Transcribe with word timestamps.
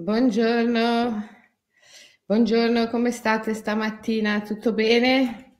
Buongiorno, 0.00 1.28
buongiorno, 2.24 2.86
come 2.86 3.10
state 3.10 3.52
stamattina? 3.52 4.42
Tutto 4.42 4.72
bene? 4.72 5.56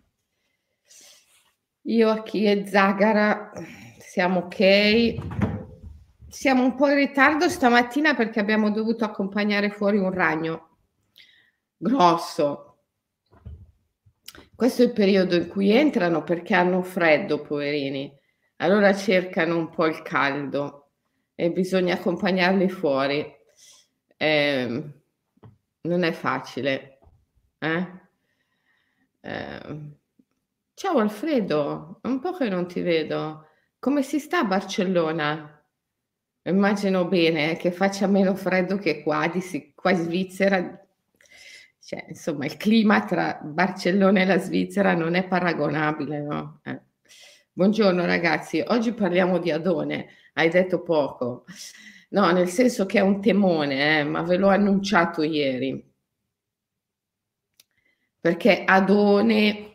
Io 1.83 2.23
qui 2.23 2.45
e 2.45 2.65
Zagara 2.65 3.51
siamo 3.99 4.43
ok. 4.45 5.15
Siamo 6.29 6.63
un 6.63 6.77
po' 6.77 6.87
in 6.87 6.95
ritardo 6.95 7.49
stamattina 7.49 8.15
perché 8.15 8.39
abbiamo 8.39 8.71
dovuto 8.71 9.05
accompagnare 9.05 9.71
fuori 9.71 9.99
un 9.99 10.13
ragno 10.13 10.77
grosso. 11.77 12.85
Questo 14.55 14.83
è 14.83 14.85
il 14.85 14.93
periodo 14.93 15.35
in 15.35 15.49
cui 15.49 15.73
entrano 15.73 16.23
perché 16.23 16.55
hanno 16.55 16.83
freddo, 16.83 17.43
poverini. 17.43 18.17
Allora 18.59 18.95
cercano 18.95 19.57
un 19.57 19.69
po' 19.69 19.87
il 19.87 20.01
caldo 20.03 20.93
e 21.35 21.51
bisogna 21.51 21.95
accompagnarli 21.95 22.69
fuori 22.69 23.37
eh, 24.19 24.83
non 25.81 26.03
è 26.03 26.13
facile. 26.13 26.99
Eh? 27.59 27.87
Eh, 29.21 29.77
ciao 30.75 30.99
Alfredo, 30.99 32.01
un 32.03 32.21
po' 32.21 32.33
che 32.33 32.49
non 32.49 32.67
ti 32.67 32.81
vedo. 32.81 33.47
Come 33.79 34.03
si 34.03 34.19
sta 34.19 34.41
a 34.41 34.45
Barcellona? 34.45 35.55
Immagino 36.43 37.07
bene 37.07 37.57
che 37.57 37.71
faccia 37.71 38.07
meno 38.07 38.35
freddo 38.35 38.77
che 38.77 39.03
qua, 39.03 39.29
di, 39.29 39.73
qua 39.75 39.93
in 39.93 39.97
Svizzera. 39.99 40.87
Cioè, 41.81 42.07
insomma, 42.09 42.45
il 42.45 42.57
clima 42.57 43.05
tra 43.05 43.41
Barcellona 43.43 44.21
e 44.21 44.27
la 44.27 44.39
Svizzera 44.39 44.95
non 44.95 45.15
è 45.15 45.27
paragonabile, 45.27 46.21
no? 46.21 46.61
Eh. 46.65 46.81
Buongiorno 47.53 48.05
ragazzi, 48.05 48.63
oggi 48.67 48.93
parliamo 48.93 49.39
di 49.39 49.51
Adone, 49.51 50.09
hai 50.35 50.49
detto 50.49 50.83
poco. 50.83 51.45
No, 52.11 52.31
nel 52.33 52.49
senso 52.49 52.85
che 52.85 52.99
è 52.99 53.01
un 53.01 53.21
temone, 53.23 54.01
eh, 54.01 54.05
ma 54.05 54.21
ve 54.23 54.37
l'ho 54.37 54.49
annunciato 54.49 55.23
ieri. 55.23 55.83
Perché 58.21 58.65
Adone, 58.65 59.75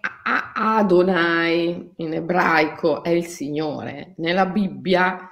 Adonai 0.55 1.91
in 1.97 2.13
ebraico 2.13 3.03
è 3.03 3.09
il 3.09 3.25
Signore. 3.25 4.13
Nella 4.17 4.45
Bibbia 4.45 5.29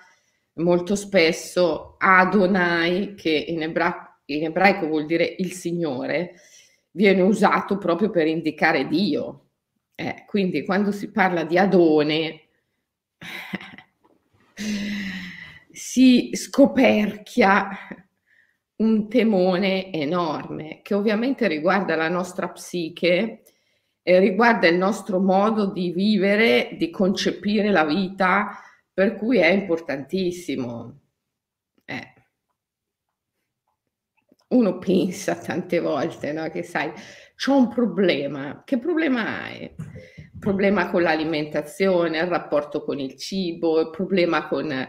molto 0.55 0.95
spesso 0.95 1.95
Adonai, 1.97 3.15
che 3.15 3.29
in, 3.29 3.63
ebra- 3.63 4.19
in 4.25 4.45
ebraico 4.45 4.87
vuol 4.87 5.05
dire 5.05 5.35
il 5.39 5.51
Signore, 5.51 6.35
viene 6.91 7.21
usato 7.21 7.77
proprio 7.77 8.09
per 8.09 8.27
indicare 8.27 8.87
Dio. 8.87 9.47
Eh, 9.95 10.23
quindi 10.25 10.63
quando 10.63 10.91
si 10.91 11.11
parla 11.11 11.43
di 11.43 11.57
Adone 11.57 12.41
si 15.91 16.29
scoperchia 16.31 17.67
un 18.77 19.09
temone 19.09 19.91
enorme 19.91 20.79
che 20.81 20.93
ovviamente 20.93 21.49
riguarda 21.49 21.97
la 21.97 22.07
nostra 22.07 22.47
psiche, 22.47 23.43
e 24.01 24.19
riguarda 24.19 24.69
il 24.69 24.77
nostro 24.77 25.19
modo 25.19 25.69
di 25.69 25.91
vivere, 25.91 26.77
di 26.77 26.89
concepire 26.89 27.71
la 27.71 27.83
vita, 27.83 28.57
per 28.93 29.17
cui 29.17 29.39
è 29.39 29.49
importantissimo. 29.49 31.01
Eh. 31.83 32.13
Uno 34.47 34.77
pensa 34.77 35.35
tante 35.35 35.81
volte 35.81 36.31
no? 36.31 36.49
che 36.49 36.63
sai, 36.63 36.89
c'ho 37.35 37.57
un 37.57 37.67
problema. 37.67 38.63
Che 38.63 38.79
problema 38.79 39.43
hai? 39.43 39.75
Problema 40.39 40.89
con 40.89 41.01
l'alimentazione, 41.01 42.17
il 42.17 42.27
rapporto 42.27 42.81
con 42.81 42.97
il 42.97 43.17
cibo, 43.17 43.81
il 43.81 43.89
problema 43.89 44.47
con 44.47 44.87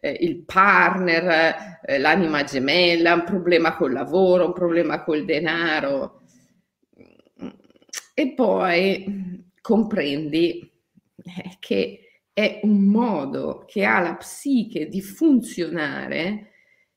eh, 0.00 0.16
il 0.20 0.44
partner, 0.44 1.80
eh, 1.84 1.98
l'anima 1.98 2.42
gemella, 2.44 3.14
un 3.14 3.24
problema 3.24 3.76
col 3.76 3.92
lavoro, 3.92 4.46
un 4.46 4.52
problema 4.52 5.02
col 5.04 5.24
denaro. 5.24 6.22
E 8.14 8.32
poi 8.34 9.44
comprendi 9.60 10.70
eh, 11.16 11.56
che 11.58 12.00
è 12.32 12.60
un 12.62 12.84
modo 12.84 13.64
che 13.66 13.84
ha 13.84 14.00
la 14.00 14.16
psiche 14.16 14.88
di 14.88 15.00
funzionare, 15.00 16.52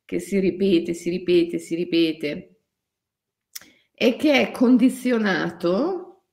che 0.05 0.19
si 0.19 0.39
ripete, 0.39 0.93
si 0.93 1.09
ripete, 1.09 1.59
si 1.59 1.75
ripete, 1.75 2.55
e 3.93 4.15
che 4.15 4.41
è 4.41 4.51
condizionato 4.51 6.23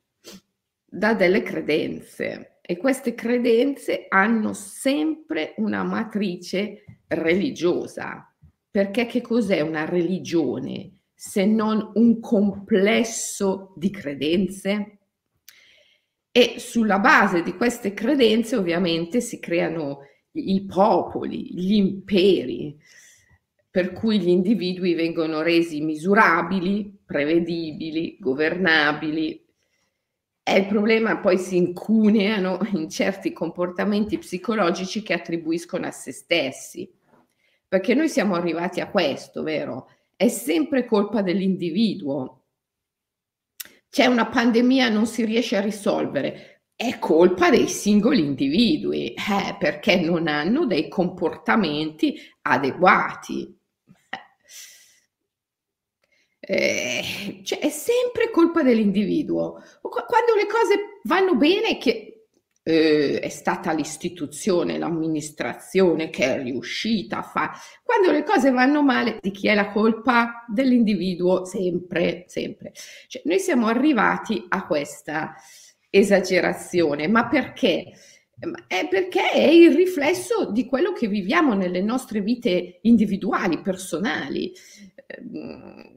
da 0.84 1.14
delle 1.14 1.42
credenze 1.42 2.49
e 2.70 2.76
queste 2.76 3.16
credenze 3.16 4.06
hanno 4.08 4.52
sempre 4.52 5.54
una 5.56 5.82
matrice 5.82 6.84
religiosa. 7.08 8.32
Perché 8.70 9.06
che 9.06 9.20
cos'è 9.20 9.60
una 9.60 9.84
religione 9.86 10.98
se 11.12 11.46
non 11.46 11.90
un 11.94 12.20
complesso 12.20 13.74
di 13.74 13.90
credenze? 13.90 14.98
E 16.30 16.54
sulla 16.58 17.00
base 17.00 17.42
di 17.42 17.56
queste 17.56 17.92
credenze 17.92 18.54
ovviamente 18.54 19.20
si 19.20 19.40
creano 19.40 20.02
i 20.34 20.64
popoli, 20.64 21.52
gli 21.52 21.72
imperi, 21.72 22.78
per 23.68 23.90
cui 23.90 24.20
gli 24.20 24.28
individui 24.28 24.94
vengono 24.94 25.42
resi 25.42 25.80
misurabili, 25.80 27.00
prevedibili, 27.04 28.16
governabili, 28.20 29.39
e 30.42 30.58
il 30.58 30.66
problema 30.66 31.18
poi 31.18 31.38
si 31.38 31.56
incuneano 31.56 32.58
in 32.74 32.88
certi 32.88 33.32
comportamenti 33.32 34.18
psicologici 34.18 35.02
che 35.02 35.12
attribuiscono 35.12 35.86
a 35.86 35.90
se 35.90 36.12
stessi. 36.12 36.90
Perché 37.68 37.94
noi 37.94 38.08
siamo 38.08 38.34
arrivati 38.34 38.80
a 38.80 38.90
questo, 38.90 39.42
vero? 39.42 39.88
È 40.16 40.28
sempre 40.28 40.84
colpa 40.84 41.22
dell'individuo. 41.22 42.44
C'è 43.88 44.06
una 44.06 44.26
pandemia, 44.26 44.88
non 44.88 45.06
si 45.06 45.24
riesce 45.24 45.56
a 45.56 45.60
risolvere. 45.60 46.64
È 46.74 46.98
colpa 46.98 47.50
dei 47.50 47.68
singoli 47.68 48.20
individui, 48.24 49.12
eh, 49.12 49.56
perché 49.58 50.00
non 50.00 50.26
hanno 50.26 50.66
dei 50.66 50.88
comportamenti 50.88 52.18
adeguati 52.42 53.59
eh, 56.52 57.40
cioè 57.44 57.60
è 57.60 57.68
sempre 57.68 58.28
colpa 58.32 58.64
dell'individuo. 58.64 59.62
Quando 59.80 60.34
le 60.34 60.46
cose 60.48 60.98
vanno 61.04 61.36
bene, 61.36 61.78
che 61.78 62.24
eh, 62.64 63.20
è 63.20 63.28
stata 63.28 63.72
l'istituzione, 63.72 64.76
l'amministrazione 64.76 66.10
che 66.10 66.24
è 66.24 66.42
riuscita 66.42 67.18
a 67.18 67.22
fare. 67.22 67.52
Quando 67.84 68.10
le 68.10 68.24
cose 68.24 68.50
vanno 68.50 68.82
male, 68.82 69.18
di 69.20 69.30
chi 69.30 69.46
è 69.46 69.54
la 69.54 69.70
colpa? 69.70 70.44
Dell'individuo, 70.48 71.44
sempre, 71.44 72.24
sempre. 72.26 72.72
Cioè, 73.06 73.22
noi 73.26 73.38
siamo 73.38 73.68
arrivati 73.68 74.44
a 74.48 74.66
questa 74.66 75.36
esagerazione, 75.88 77.06
ma 77.06 77.28
perché? 77.28 77.92
È 78.66 78.88
perché 78.88 79.30
è 79.30 79.46
il 79.46 79.76
riflesso 79.76 80.50
di 80.50 80.64
quello 80.64 80.92
che 80.92 81.06
viviamo 81.06 81.54
nelle 81.54 81.82
nostre 81.82 82.22
vite 82.22 82.80
individuali, 82.82 83.60
personali. 83.60 84.52
Ehm, 85.18 85.88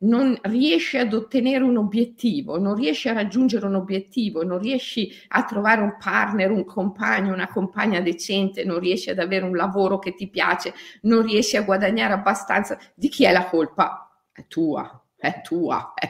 non 0.00 0.38
riesci 0.42 0.96
ad 0.98 1.12
ottenere 1.12 1.64
un 1.64 1.76
obiettivo, 1.76 2.58
non 2.58 2.74
riesci 2.74 3.08
a 3.08 3.12
raggiungere 3.12 3.66
un 3.66 3.74
obiettivo, 3.74 4.44
non 4.44 4.58
riesci 4.58 5.10
a 5.28 5.44
trovare 5.44 5.80
un 5.80 5.96
partner, 5.98 6.50
un 6.50 6.64
compagno, 6.64 7.32
una 7.32 7.48
compagna 7.48 8.00
decente, 8.00 8.64
non 8.64 8.78
riesci 8.78 9.10
ad 9.10 9.18
avere 9.18 9.44
un 9.44 9.56
lavoro 9.56 9.98
che 9.98 10.14
ti 10.14 10.28
piace, 10.28 10.74
non 11.02 11.22
riesci 11.22 11.56
a 11.56 11.62
guadagnare 11.62 12.12
abbastanza, 12.12 12.78
di 12.94 13.08
chi 13.08 13.24
è 13.24 13.32
la 13.32 13.46
colpa? 13.46 14.10
È 14.32 14.44
tua, 14.46 15.02
è 15.16 15.40
tua. 15.42 15.94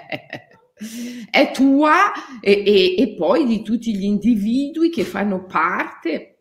è 1.31 1.51
tua 1.51 2.13
e, 2.41 2.63
e, 2.65 2.95
e 2.97 3.15
poi 3.17 3.47
di 3.47 3.63
tutti 3.63 3.97
gli 3.97 4.05
individui 4.05 4.91
che 4.91 5.03
fanno 5.03 5.45
parte 5.45 6.38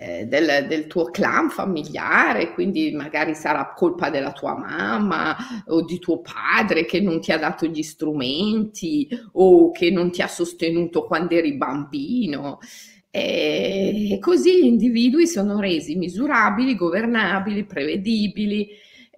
eh, 0.00 0.26
del, 0.26 0.66
del, 0.68 0.86
tuo 0.86 1.06
clan 1.06 1.50
familiare, 1.50 2.52
quindi 2.52 2.92
magari 2.92 3.34
sarà 3.34 3.72
colpa 3.74 4.10
della 4.10 4.30
tua 4.30 4.56
mamma 4.56 5.36
o 5.66 5.82
di 5.84 5.98
tuo 5.98 6.20
padre 6.20 6.84
che 6.84 7.00
non 7.00 7.20
ti 7.20 7.32
ha 7.32 7.38
dato 7.38 7.66
gli 7.66 7.82
strumenti 7.82 9.08
o 9.32 9.72
che 9.72 9.90
non 9.90 10.12
ti 10.12 10.22
ha 10.22 10.28
sostenuto 10.28 11.04
quando 11.04 11.34
eri 11.34 11.54
bambino. 11.54 12.60
E 13.10 14.18
così 14.20 14.62
gli 14.62 14.66
individui 14.66 15.26
sono 15.26 15.58
resi 15.58 15.96
misurabili, 15.96 16.76
governabili, 16.76 17.64
prevedibili. 17.64 18.68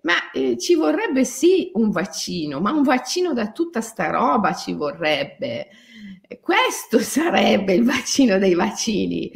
Ma 0.03 0.31
eh, 0.33 0.57
ci 0.57 0.77
vorrebbe 0.77 1.25
sì 1.27 1.71
un 1.75 1.91
vaccino, 1.91 2.59
ma 2.59 2.73
un 2.73 2.85
vaccino 2.85 3.35
da 3.35 3.53
tutta 3.53 3.83
sta 3.83 4.09
roba 4.09 4.55
ci 4.55 4.73
vorrebbe. 4.73 5.69
Questo 6.41 7.01
sarebbe 7.01 7.75
il 7.75 7.85
vaccino 7.85 8.39
dei 8.39 8.55
vaccini 8.55 9.31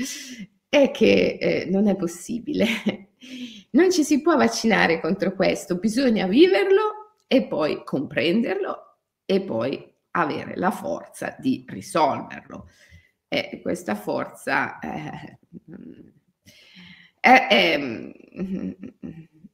è 0.75 0.91
che 0.91 1.39
eh, 1.41 1.67
non 1.71 1.87
è 1.87 1.95
possibile. 1.97 2.67
Non 3.75 3.91
ci 3.91 4.05
si 4.05 4.23
può 4.23 4.37
vaccinare 4.37 5.01
contro 5.01 5.35
questo, 5.35 5.79
bisogna 5.79 6.29
viverlo 6.29 7.17
e 7.27 7.45
poi 7.45 7.83
comprenderlo 7.83 8.99
e 9.25 9.41
poi 9.41 9.93
avere 10.13 10.55
la 10.55 10.71
forza 10.71 11.35
di 11.41 11.65
risolverlo. 11.67 12.69
E 13.27 13.59
questa 13.63 13.97
forza 13.97 14.79
eh, 14.79 15.39
è, 17.19 17.49
è, 17.49 17.81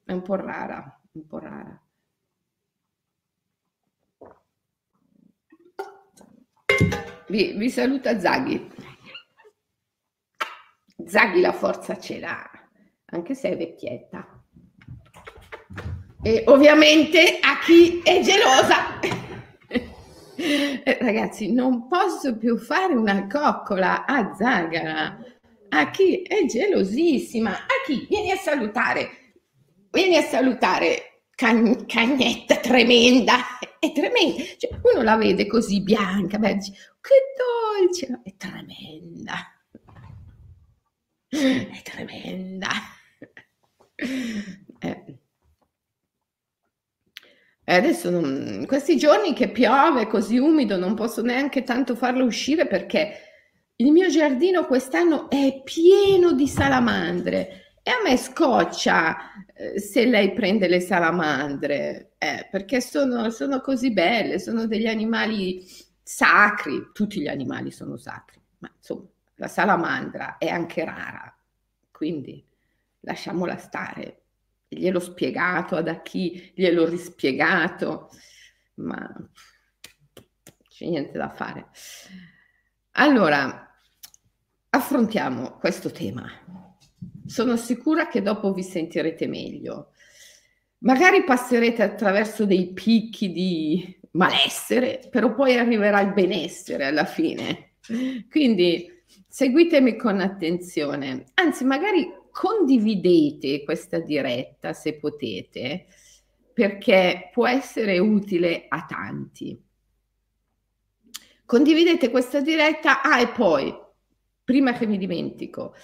è, 0.04 0.12
un 0.12 0.22
po' 0.22 0.34
rara, 0.34 1.00
un 1.12 1.26
po' 1.26 1.38
rara. 1.38 1.82
Vi, 7.28 7.52
vi 7.56 7.70
saluta 7.70 8.18
Zaghi. 8.18 8.89
Zaghi 11.06 11.40
la 11.40 11.52
forza 11.52 11.98
ce 11.98 12.18
l'ha, 12.18 12.50
anche 13.06 13.34
se 13.34 13.50
è 13.50 13.56
vecchietta. 13.56 14.26
E 16.22 16.44
ovviamente 16.46 17.38
a 17.40 17.58
chi 17.64 18.00
è 18.02 18.20
gelosa. 18.20 18.98
Eh, 20.42 20.96
ragazzi, 21.02 21.52
non 21.52 21.86
posso 21.86 22.38
più 22.38 22.56
fare 22.56 22.94
una 22.94 23.26
coccola 23.26 24.06
a 24.06 24.32
Zagara. 24.34 25.22
A 25.68 25.90
chi 25.90 26.22
è 26.22 26.46
gelosissima, 26.46 27.50
a 27.50 27.84
chi 27.84 28.06
vieni 28.08 28.30
a 28.30 28.36
salutare, 28.36 29.34
vieni 29.90 30.16
a 30.16 30.22
salutare 30.22 31.10
Cagn- 31.40 31.86
cagnetta 31.86 32.56
tremenda, 32.56 33.58
è 33.78 33.92
tremenda. 33.92 34.42
Cioè, 34.58 34.78
uno 34.92 35.02
la 35.02 35.16
vede 35.16 35.46
così 35.46 35.80
bianca, 35.82 36.36
beh, 36.36 36.54
dice, 36.54 36.72
che 37.00 37.88
dolce, 37.88 38.20
è 38.22 38.34
tremenda. 38.36 39.34
È 41.30 41.82
tremenda. 41.82 42.68
Eh. 44.82 45.18
E 47.62 47.74
adesso 47.74 48.08
non, 48.08 48.64
questi 48.66 48.96
giorni 48.96 49.34
che 49.34 49.50
piove 49.50 50.06
così 50.06 50.38
umido 50.38 50.78
non 50.78 50.94
posso 50.94 51.20
neanche 51.20 51.64
tanto 51.64 51.94
farlo 51.94 52.24
uscire 52.24 52.66
perché 52.66 53.12
il 53.76 53.92
mio 53.92 54.08
giardino 54.08 54.64
quest'anno 54.64 55.28
è 55.28 55.60
pieno 55.62 56.32
di 56.32 56.48
salamandre 56.48 57.76
e 57.82 57.90
a 57.90 58.00
me 58.02 58.16
scoccia 58.16 59.44
eh, 59.54 59.78
se 59.78 60.06
lei 60.06 60.32
prende 60.32 60.66
le 60.66 60.80
salamandre 60.80 62.14
eh, 62.16 62.48
perché 62.50 62.80
sono, 62.80 63.28
sono 63.28 63.60
così 63.60 63.92
belle, 63.92 64.38
sono 64.38 64.66
degli 64.66 64.86
animali 64.86 65.62
sacri, 66.02 66.88
tutti 66.94 67.20
gli 67.20 67.28
animali 67.28 67.70
sono 67.70 67.98
sacri, 67.98 68.40
ma 68.60 68.72
insomma 68.74 69.06
la 69.40 69.48
salamandra 69.48 70.36
è 70.36 70.48
anche 70.48 70.84
rara, 70.84 71.34
quindi 71.90 72.46
lasciamola 73.00 73.56
stare 73.56 74.24
gliel'ho 74.68 75.00
spiegato 75.00 75.76
ad 75.76 76.02
chi 76.02 76.52
gliel'ho 76.54 76.86
rispiegato, 76.86 78.10
ma 78.74 79.30
c'è 80.68 80.84
niente 80.84 81.16
da 81.16 81.30
fare. 81.30 81.68
Allora, 82.92 83.74
affrontiamo 84.68 85.56
questo 85.56 85.90
tema. 85.90 86.30
Sono 87.24 87.56
sicura 87.56 88.08
che 88.08 88.20
dopo 88.20 88.52
vi 88.52 88.62
sentirete 88.62 89.26
meglio. 89.26 89.92
Magari 90.80 91.24
passerete 91.24 91.82
attraverso 91.82 92.44
dei 92.44 92.74
picchi 92.74 93.32
di 93.32 93.98
malessere, 94.12 95.00
però 95.10 95.34
poi 95.34 95.56
arriverà 95.56 96.00
il 96.00 96.12
benessere 96.12 96.84
alla 96.84 97.06
fine. 97.06 97.76
Quindi 98.28 98.98
seguitemi 99.30 99.94
con 99.94 100.20
attenzione. 100.20 101.26
Anzi, 101.34 101.64
magari 101.64 102.12
condividete 102.32 103.62
questa 103.62 104.00
diretta 104.00 104.72
se 104.72 104.98
potete, 104.98 105.86
perché 106.52 107.30
può 107.32 107.46
essere 107.46 107.98
utile 107.98 108.66
a 108.68 108.84
tanti. 108.86 109.58
Condividete 111.46 112.10
questa 112.10 112.40
diretta. 112.40 113.02
Ah, 113.02 113.20
e 113.20 113.28
poi, 113.28 113.72
prima 114.42 114.72
che 114.72 114.86
mi 114.86 114.98
dimentico, 114.98 115.74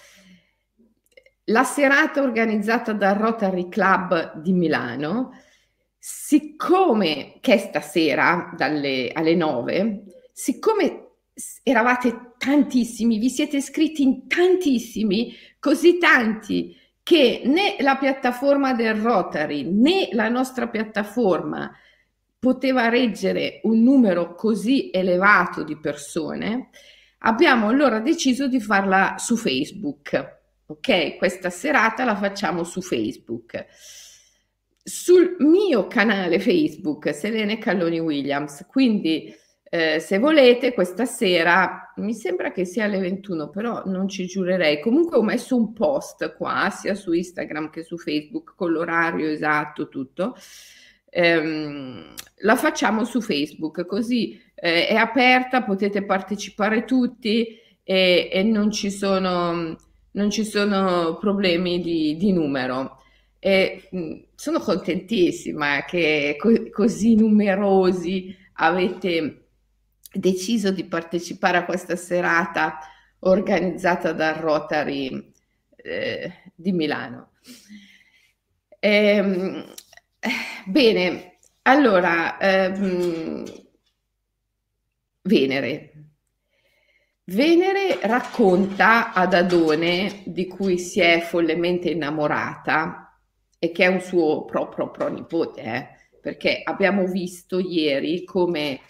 la 1.44 1.62
serata 1.62 2.22
organizzata 2.22 2.92
dal 2.92 3.14
Rotary 3.14 3.69
Club 3.69 4.40
di 4.40 4.52
Milano, 4.52 5.40
siccome 5.99 7.38
che 7.40 7.54
è 7.54 7.58
stasera 7.58 8.52
dalle, 8.56 9.12
alle 9.12 9.37
9, 9.37 10.02
siccome 10.32 11.06
eravate 11.62 12.34
tantissimi, 12.38 13.19
vi 13.19 13.29
siete 13.29 13.56
iscritti 13.56 14.03
in 14.03 14.27
tantissimi, 14.27 15.35
così 15.59 15.99
tanti 15.99 16.77
che 17.03 17.43
né 17.44 17.77
la 17.81 17.97
piattaforma 17.97 18.75
del 18.75 18.97
Rotary 18.97 19.62
né 19.62 20.09
la 20.12 20.29
nostra 20.29 20.69
piattaforma 20.69 21.71
poteva 22.38 22.88
reggere 22.88 23.61
un 23.65 23.83
numero 23.83 24.35
così 24.35 24.91
elevato 24.93 25.62
di 25.62 25.79
persone, 25.79 26.71
abbiamo 27.19 27.69
allora 27.69 28.00
deciso 28.00 28.49
di 28.49 28.61
farla 28.61 29.17
su 29.19 29.37
Facebook. 29.37 30.35
Ok, 30.67 31.17
questa 31.17 31.50
serata 31.50 32.05
la 32.05 32.17
facciamo 32.17 32.65
su 32.65 32.81
Facebook. 32.81 33.67
Sul 34.83 35.37
mio 35.38 35.87
canale 35.87 36.38
Facebook, 36.38 37.15
Selene 37.15 37.59
Calloni 37.59 37.99
Williams, 37.99 38.65
quindi 38.69 39.33
eh, 39.68 39.98
se 39.98 40.18
volete, 40.18 40.72
questa 40.72 41.06
sera, 41.06 41.92
mi 41.96 42.14
sembra 42.14 42.52
che 42.52 42.64
sia 42.64 42.84
alle 42.84 42.98
21, 42.98 43.50
però 43.50 43.82
non 43.86 44.08
ci 44.08 44.26
giurerei. 44.26 44.80
Comunque 44.80 45.16
ho 45.16 45.22
messo 45.22 45.56
un 45.56 45.72
post 45.72 46.36
qua, 46.36 46.70
sia 46.70 46.94
su 46.94 47.12
Instagram 47.12 47.70
che 47.70 47.82
su 47.82 47.98
Facebook, 47.98 48.54
con 48.54 48.70
l'orario 48.70 49.28
esatto, 49.28 49.88
tutto. 49.88 50.36
Ehm, 51.10 52.14
la 52.40 52.56
facciamo 52.56 53.04
su 53.04 53.20
Facebook, 53.20 53.86
così 53.86 54.40
eh, 54.54 54.86
è 54.86 54.94
aperta, 54.94 55.62
potete 55.64 56.04
partecipare 56.04 56.84
tutti 56.84 57.58
e, 57.82 58.28
e 58.32 58.42
non, 58.44 58.70
ci 58.70 58.90
sono, 58.90 59.76
non 60.12 60.30
ci 60.30 60.44
sono 60.44 61.16
problemi 61.18 61.80
di, 61.80 62.16
di 62.16 62.32
numero. 62.32 63.02
E, 63.40 63.88
mh, 63.90 64.14
sono 64.36 64.60
contentissima 64.60 65.84
che 65.84 66.36
co- 66.38 66.70
così 66.70 67.16
numerosi 67.16 68.34
avete 68.54 69.45
deciso 70.12 70.70
di 70.70 70.85
partecipare 70.85 71.58
a 71.58 71.64
questa 71.64 71.97
serata 71.97 72.79
organizzata 73.20 74.12
dal 74.12 74.35
Rotary 74.35 75.32
eh, 75.76 76.32
di 76.55 76.73
Milano. 76.73 77.32
Eh, 78.79 79.64
bene, 80.67 81.38
allora, 81.62 82.38
ehm, 82.38 83.44
Venere. 85.26 85.93
Venere 87.25 87.99
racconta 88.02 89.12
ad 89.12 89.35
Adone, 89.35 90.23
di 90.26 90.47
cui 90.47 90.79
si 90.79 91.00
è 91.00 91.20
follemente 91.20 91.91
innamorata 91.91 93.19
e 93.59 93.73
che 93.73 93.85
è 93.85 93.88
un 93.88 94.00
suo 94.00 94.44
proprio 94.44 94.93
pronipote, 94.93 95.61
eh, 95.61 95.88
perché 96.20 96.61
abbiamo 96.62 97.07
visto 97.07 97.59
ieri 97.59 98.23
come 98.23 98.80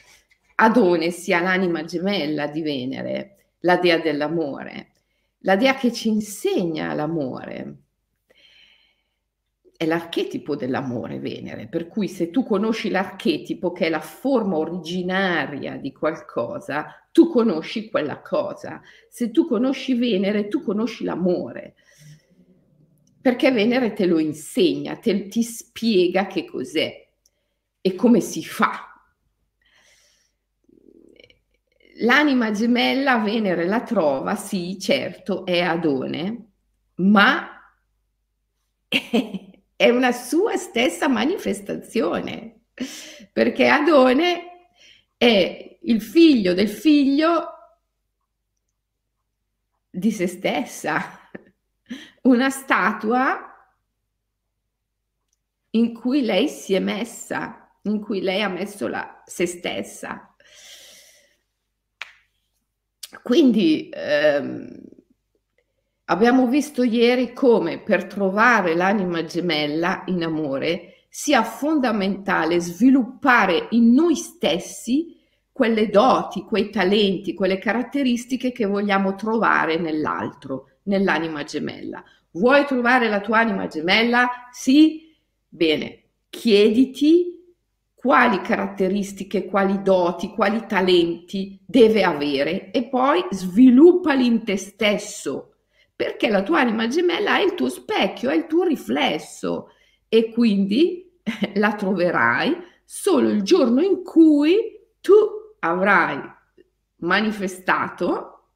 Adone 0.59 1.11
sia 1.11 1.41
l'anima 1.41 1.85
gemella 1.85 2.47
di 2.47 2.63
Venere, 2.63 3.55
la 3.61 3.77
dea 3.77 3.99
dell'amore, 3.99 4.93
la 5.41 5.55
dea 5.55 5.75
che 5.75 5.93
ci 5.93 6.09
insegna 6.09 6.95
l'amore. 6.95 7.77
È 9.77 9.85
l'archetipo 9.85 10.57
dell'amore 10.57 11.19
Venere, 11.19 11.69
per 11.69 11.87
cui 11.89 12.09
se 12.09 12.31
tu 12.31 12.43
conosci 12.43 12.89
l'archetipo, 12.89 13.73
che 13.73 13.87
è 13.87 13.89
la 13.91 14.01
forma 14.01 14.57
originaria 14.57 15.77
di 15.77 15.93
qualcosa, 15.93 17.07
tu 17.13 17.29
conosci 17.29 17.91
quella 17.91 18.23
cosa. 18.23 18.81
Se 19.11 19.31
tu 19.31 19.47
conosci 19.47 19.93
Venere, 19.93 20.49
tu 20.49 20.63
conosci 20.63 21.05
l'amore, 21.05 21.75
perché 23.21 23.51
Venere 23.51 23.93
te 23.93 24.07
lo 24.07 24.19
insegna, 24.19 24.97
te, 24.97 25.29
ti 25.29 25.43
spiega 25.43 26.27
che 26.27 26.47
cos'è 26.47 27.09
e 27.83 27.95
come 27.95 28.21
si 28.21 28.43
fa 28.43 28.96
L'anima 32.01 32.51
gemella 32.51 33.19
Venere 33.19 33.67
la 33.67 33.83
trova, 33.83 34.35
sì, 34.35 34.79
certo, 34.79 35.47
è 35.47 35.61
Adone, 35.61 36.51
ma 36.97 37.61
è 39.77 39.89
una 39.89 40.13
sua 40.13 40.57
stessa 40.57 41.09
manifestazione, 41.09 42.65
perché 43.33 43.69
Adone 43.69 44.69
è 45.17 45.79
il 45.83 46.03
figlio 46.03 46.53
del 46.53 46.69
figlio 46.69 47.51
di 49.89 50.11
se 50.11 50.27
stessa, 50.27 51.31
una 52.23 52.51
statua 52.51 53.47
in 55.71 55.95
cui 55.95 56.23
lei 56.23 56.49
si 56.49 56.75
è 56.75 56.79
messa, 56.79 57.79
in 57.83 58.01
cui 58.01 58.21
lei 58.21 58.43
ha 58.43 58.49
messo 58.49 58.89
la, 58.89 59.23
se 59.25 59.47
stessa. 59.47 60.36
Quindi 63.23 63.89
ehm, 63.93 64.69
abbiamo 66.07 66.47
visto 66.47 66.83
ieri 66.83 67.33
come 67.33 67.81
per 67.81 68.07
trovare 68.07 68.75
l'anima 68.75 69.25
gemella 69.25 70.03
in 70.07 70.25
amore 70.25 71.05
sia 71.09 71.43
fondamentale 71.43 72.61
sviluppare 72.61 73.69
in 73.71 73.93
noi 73.93 74.17
stessi 74.17 75.15
quelle 75.51 75.89
doti, 75.89 76.43
quei 76.43 76.69
talenti, 76.69 77.33
quelle 77.33 77.59
caratteristiche 77.59 78.53
che 78.53 78.67
vogliamo 78.67 79.15
trovare 79.15 79.79
nell'altro, 79.79 80.69
nell'anima 80.83 81.45
gemella. 81.45 82.05
Vuoi 82.33 82.67
trovare 82.67 83.09
la 83.09 83.21
tua 83.21 83.39
anima 83.39 83.67
gemella? 83.67 84.29
Sì? 84.51 85.17
Bene. 85.49 86.03
chiediti 86.29 87.36
quali 88.07 88.41
caratteristiche, 88.41 89.47
quali 89.47 89.83
doti, 89.83 90.29
quali 90.29 90.65
talenti 90.69 91.59
deve 91.67 92.05
avere 92.05 92.71
e 92.71 92.85
poi 92.85 93.27
sviluppali 93.33 94.25
in 94.25 94.45
te 94.45 94.57
stesso, 94.57 95.57
perché 95.97 96.29
la 96.29 96.45
tua 96.45 96.61
anima 96.61 96.87
gemella 96.87 97.39
è 97.39 97.43
il 97.43 97.55
tuo 97.55 97.69
specchio, 97.69 98.31
è 98.31 98.37
il 98.37 98.47
tuo 98.47 98.63
riflesso 98.63 99.71
e 100.09 100.31
quindi 100.31 101.19
la 101.55 101.75
troverai 101.75 102.57
solo 102.85 103.29
il 103.29 103.43
giorno 103.43 103.83
in 103.83 104.05
cui 104.05 104.57
tu 105.01 105.17
avrai 105.59 106.17
manifestato 106.99 108.51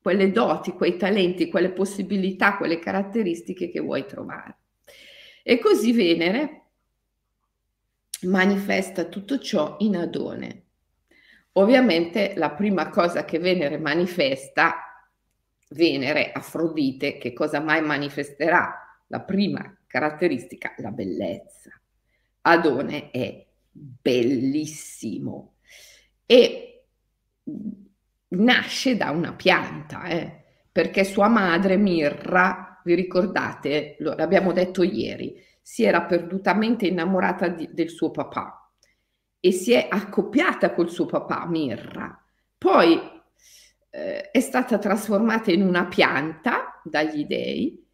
quelle 0.00 0.32
doti, 0.32 0.72
quei 0.72 0.96
talenti, 0.96 1.50
quelle 1.50 1.72
possibilità, 1.72 2.56
quelle 2.56 2.78
caratteristiche 2.78 3.68
che 3.68 3.80
vuoi 3.80 4.06
trovare. 4.06 4.60
E 5.42 5.58
così 5.58 5.92
Venere 5.92 6.65
manifesta 8.22 9.04
tutto 9.04 9.38
ciò 9.38 9.76
in 9.80 9.96
Adone. 9.96 10.64
Ovviamente 11.52 12.34
la 12.36 12.50
prima 12.50 12.88
cosa 12.88 13.24
che 13.24 13.38
Venere 13.38 13.78
manifesta, 13.78 15.08
Venere, 15.70 16.32
Afrodite, 16.32 17.18
che 17.18 17.32
cosa 17.32 17.60
mai 17.60 17.82
manifesterà? 17.82 19.02
La 19.08 19.20
prima 19.20 19.76
caratteristica, 19.86 20.74
la 20.78 20.90
bellezza. 20.90 21.70
Adone 22.42 23.10
è 23.10 23.46
bellissimo 23.70 25.56
e 26.24 26.84
nasce 28.28 28.96
da 28.96 29.10
una 29.10 29.32
pianta, 29.34 30.04
eh, 30.04 30.44
perché 30.70 31.04
sua 31.04 31.28
madre 31.28 31.76
Mirra, 31.76 32.80
vi 32.84 32.94
ricordate, 32.94 33.96
lo 34.00 34.12
abbiamo 34.12 34.52
detto 34.52 34.82
ieri, 34.82 35.42
si 35.68 35.82
era 35.82 36.02
perdutamente 36.02 36.86
innamorata 36.86 37.48
di, 37.48 37.68
del 37.72 37.90
suo 37.90 38.12
papà 38.12 38.70
e 39.40 39.50
si 39.50 39.72
è 39.72 39.88
accoppiata 39.90 40.72
col 40.72 40.88
suo 40.88 41.06
papà, 41.06 41.44
Mirra. 41.46 42.24
Poi 42.56 43.00
eh, 43.90 44.30
è 44.30 44.38
stata 44.38 44.78
trasformata 44.78 45.50
in 45.50 45.62
una 45.62 45.86
pianta 45.86 46.80
dagli 46.84 47.24
dei 47.24 47.84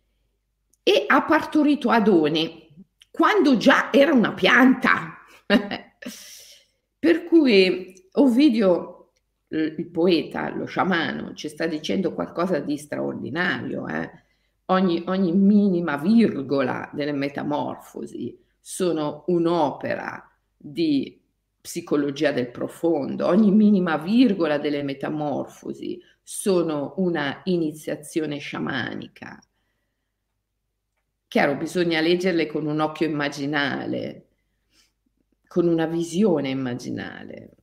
e 0.82 1.04
ha 1.06 1.22
partorito 1.22 1.88
Adone 1.88 2.68
quando 3.10 3.56
già 3.56 3.90
era 3.90 4.12
una 4.12 4.34
pianta. 4.34 5.16
per 6.98 7.24
cui 7.24 8.06
Ovidio, 8.12 9.12
il 9.48 9.88
poeta, 9.90 10.54
lo 10.54 10.66
sciamano, 10.66 11.32
ci 11.32 11.48
sta 11.48 11.64
dicendo 11.64 12.12
qualcosa 12.12 12.58
di 12.58 12.76
straordinario. 12.76 13.88
Eh? 13.88 14.10
Ogni, 14.66 15.02
ogni 15.06 15.32
minima 15.32 15.96
virgola 15.96 16.90
delle 16.92 17.12
metamorfosi 17.12 18.38
sono 18.60 19.24
un'opera 19.26 20.30
di 20.56 21.20
psicologia 21.60 22.32
del 22.32 22.50
profondo, 22.50 23.26
ogni 23.26 23.50
minima 23.50 23.96
virgola 23.96 24.58
delle 24.58 24.82
metamorfosi 24.82 26.00
sono 26.22 26.94
una 26.96 27.40
iniziazione 27.44 28.38
sciamanica. 28.38 29.40
Chiaro, 31.28 31.56
bisogna 31.56 32.00
leggerle 32.00 32.46
con 32.46 32.66
un 32.66 32.80
occhio 32.80 33.06
immaginale, 33.06 34.26
con 35.46 35.66
una 35.66 35.86
visione 35.86 36.50
immaginale, 36.50 37.56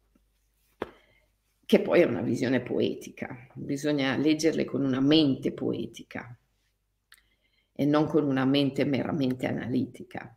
che 1.65 1.82
poi 1.82 2.01
è 2.01 2.06
una 2.06 2.22
visione 2.22 2.62
poetica, 2.62 3.48
bisogna 3.53 4.15
leggerle 4.15 4.65
con 4.65 4.84
una 4.84 5.01
mente 5.01 5.51
poetica 5.51 6.38
e 7.79 7.86
non 7.86 8.07
con 8.07 8.25
una 8.25 8.43
mente 8.43 8.83
meramente 8.83 9.48
analitica. 9.48 10.36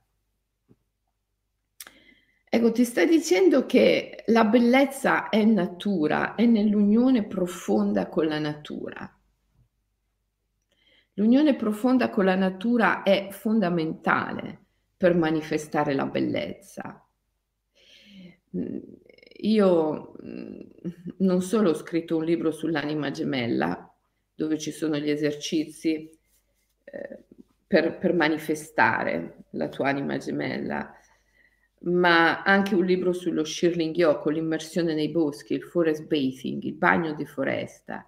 Ecco, 2.49 2.71
ti 2.71 2.85
sta 2.85 3.05
dicendo 3.05 3.67
che 3.67 4.23
la 4.27 4.45
bellezza 4.45 5.29
è 5.29 5.43
natura, 5.43 6.37
è 6.37 6.47
nell'unione 6.47 7.27
profonda 7.27 8.07
con 8.07 8.27
la 8.27 8.39
natura. 8.39 9.21
L'unione 11.15 11.57
profonda 11.57 12.11
con 12.11 12.27
la 12.27 12.37
natura 12.37 13.03
è 13.03 13.27
fondamentale 13.33 14.67
per 14.97 15.17
manifestare 15.17 15.95
la 15.95 16.07
bellezza. 16.07 17.05
Io 19.41 20.15
mm, 20.25 20.61
non 21.19 21.43
solo 21.43 21.71
ho 21.71 21.75
scritto 21.75 22.19
un 22.19 22.25
libro 22.25 22.53
sull'anima 22.53 23.11
gemella, 23.11 23.93
dove 24.33 24.59
ci 24.61 24.71
sono 24.71 24.97
gli 24.97 25.11
esercizi 25.11 26.09
eh, 26.85 27.25
per, 27.73 27.97
per 27.97 28.13
manifestare 28.13 29.45
la 29.53 29.71
tua 29.71 29.89
anima 29.89 30.19
gemella, 30.19 30.95
ma 31.85 32.43
anche 32.43 32.75
un 32.75 32.85
libro 32.85 33.15
sullo 33.15 33.45
Shirling 33.45 33.97
Yoko, 33.97 34.29
l'immersione 34.29 34.93
nei 34.93 35.11
boschi, 35.11 35.55
il 35.55 35.63
forest 35.63 36.07
bathing, 36.07 36.63
il 36.65 36.75
bagno 36.75 37.15
di 37.15 37.25
foresta, 37.25 38.05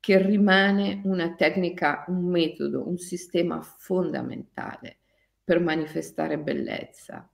che 0.00 0.20
rimane 0.20 1.02
una 1.04 1.36
tecnica, 1.36 2.04
un 2.08 2.24
metodo, 2.24 2.88
un 2.88 2.98
sistema 2.98 3.62
fondamentale 3.62 4.98
per 5.44 5.60
manifestare 5.60 6.36
bellezza. 6.40 7.30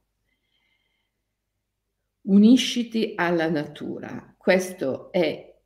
Unisciti 2.25 3.15
alla 3.17 3.49
natura, 3.49 4.35
questo 4.37 5.11
è 5.11 5.59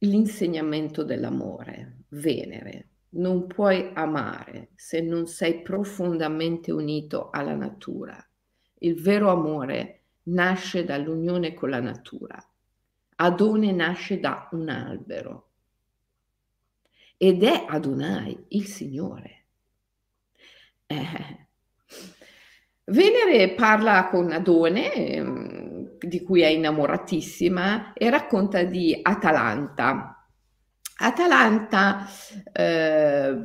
l'insegnamento 0.00 1.04
dell'amore, 1.04 2.02
Venere, 2.10 2.87
non 3.10 3.46
puoi 3.46 3.90
amare 3.94 4.70
se 4.74 5.00
non 5.00 5.26
sei 5.26 5.62
profondamente 5.62 6.70
unito 6.72 7.30
alla 7.30 7.54
natura. 7.54 8.22
Il 8.80 9.00
vero 9.00 9.30
amore 9.30 10.02
nasce 10.24 10.84
dall'unione 10.84 11.54
con 11.54 11.70
la 11.70 11.80
natura. 11.80 12.36
Adone 13.16 13.72
nasce 13.72 14.20
da 14.20 14.48
un 14.52 14.68
albero 14.68 15.48
ed 17.20 17.42
è 17.42 17.64
Adonai, 17.68 18.44
il 18.50 18.66
Signore. 18.66 19.44
Eh. 20.86 21.46
Venere 22.84 23.54
parla 23.54 24.08
con 24.08 24.30
Adone, 24.30 24.94
ehm, 24.94 25.98
di 25.98 26.22
cui 26.22 26.42
è 26.42 26.46
innamoratissima, 26.46 27.92
e 27.92 28.08
racconta 28.08 28.62
di 28.62 28.96
Atalanta, 29.02 30.17
Atalanta, 31.00 32.08
eh, 32.52 33.36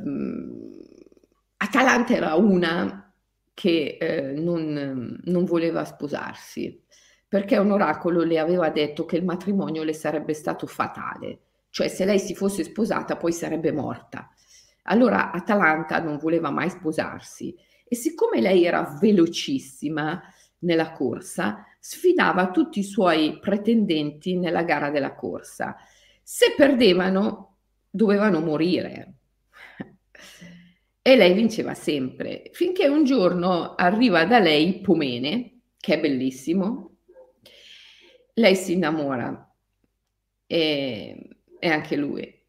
Atalanta 1.56 2.14
era 2.14 2.34
una 2.34 3.12
che 3.54 3.96
eh, 4.00 4.32
non, 4.32 5.20
non 5.22 5.44
voleva 5.44 5.84
sposarsi 5.84 6.82
perché 7.28 7.56
un 7.56 7.70
oracolo 7.70 8.22
le 8.22 8.40
aveva 8.40 8.70
detto 8.70 9.04
che 9.04 9.16
il 9.16 9.24
matrimonio 9.24 9.84
le 9.84 9.92
sarebbe 9.92 10.34
stato 10.34 10.66
fatale, 10.66 11.40
cioè 11.70 11.88
se 11.88 12.04
lei 12.04 12.18
si 12.18 12.34
fosse 12.34 12.64
sposata 12.64 13.16
poi 13.16 13.32
sarebbe 13.32 13.72
morta. 13.72 14.28
Allora 14.84 15.30
Atalanta 15.30 16.00
non 16.00 16.18
voleva 16.18 16.50
mai 16.50 16.70
sposarsi 16.70 17.54
e 17.86 17.94
siccome 17.94 18.40
lei 18.40 18.64
era 18.64 18.98
velocissima 19.00 20.20
nella 20.60 20.92
corsa, 20.92 21.64
sfidava 21.78 22.50
tutti 22.50 22.80
i 22.80 22.84
suoi 22.84 23.38
pretendenti 23.38 24.36
nella 24.36 24.62
gara 24.62 24.90
della 24.90 25.14
corsa 25.14 25.76
se 26.24 26.54
perdevano, 26.56 27.58
dovevano 27.90 28.40
morire. 28.40 29.12
E 31.06 31.16
lei 31.16 31.34
vinceva 31.34 31.74
sempre, 31.74 32.48
finché 32.52 32.88
un 32.88 33.04
giorno 33.04 33.74
arriva 33.74 34.24
da 34.24 34.38
lei 34.38 34.80
Pomene, 34.80 35.60
che 35.76 35.94
è 35.94 36.00
bellissimo. 36.00 36.96
Lei 38.32 38.56
si 38.56 38.72
innamora 38.72 39.54
e, 40.46 41.28
e 41.58 41.68
anche 41.68 41.96
lui. 41.96 42.42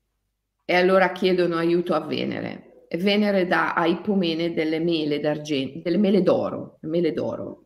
E 0.63 0.73
allora 0.73 1.11
chiedono 1.11 1.57
aiuto 1.57 1.93
a 1.93 1.99
Venere. 1.99 2.87
Venere 2.95 3.45
dà 3.45 3.73
a 3.73 3.85
Ipomene 3.87 4.53
delle 4.53 4.79
mele 4.79 5.19
d'argento, 5.19 5.79
delle 5.79 5.97
mele 5.97 6.21
d'oro, 6.21 6.77
mele 6.83 7.11
d'oro. 7.11 7.65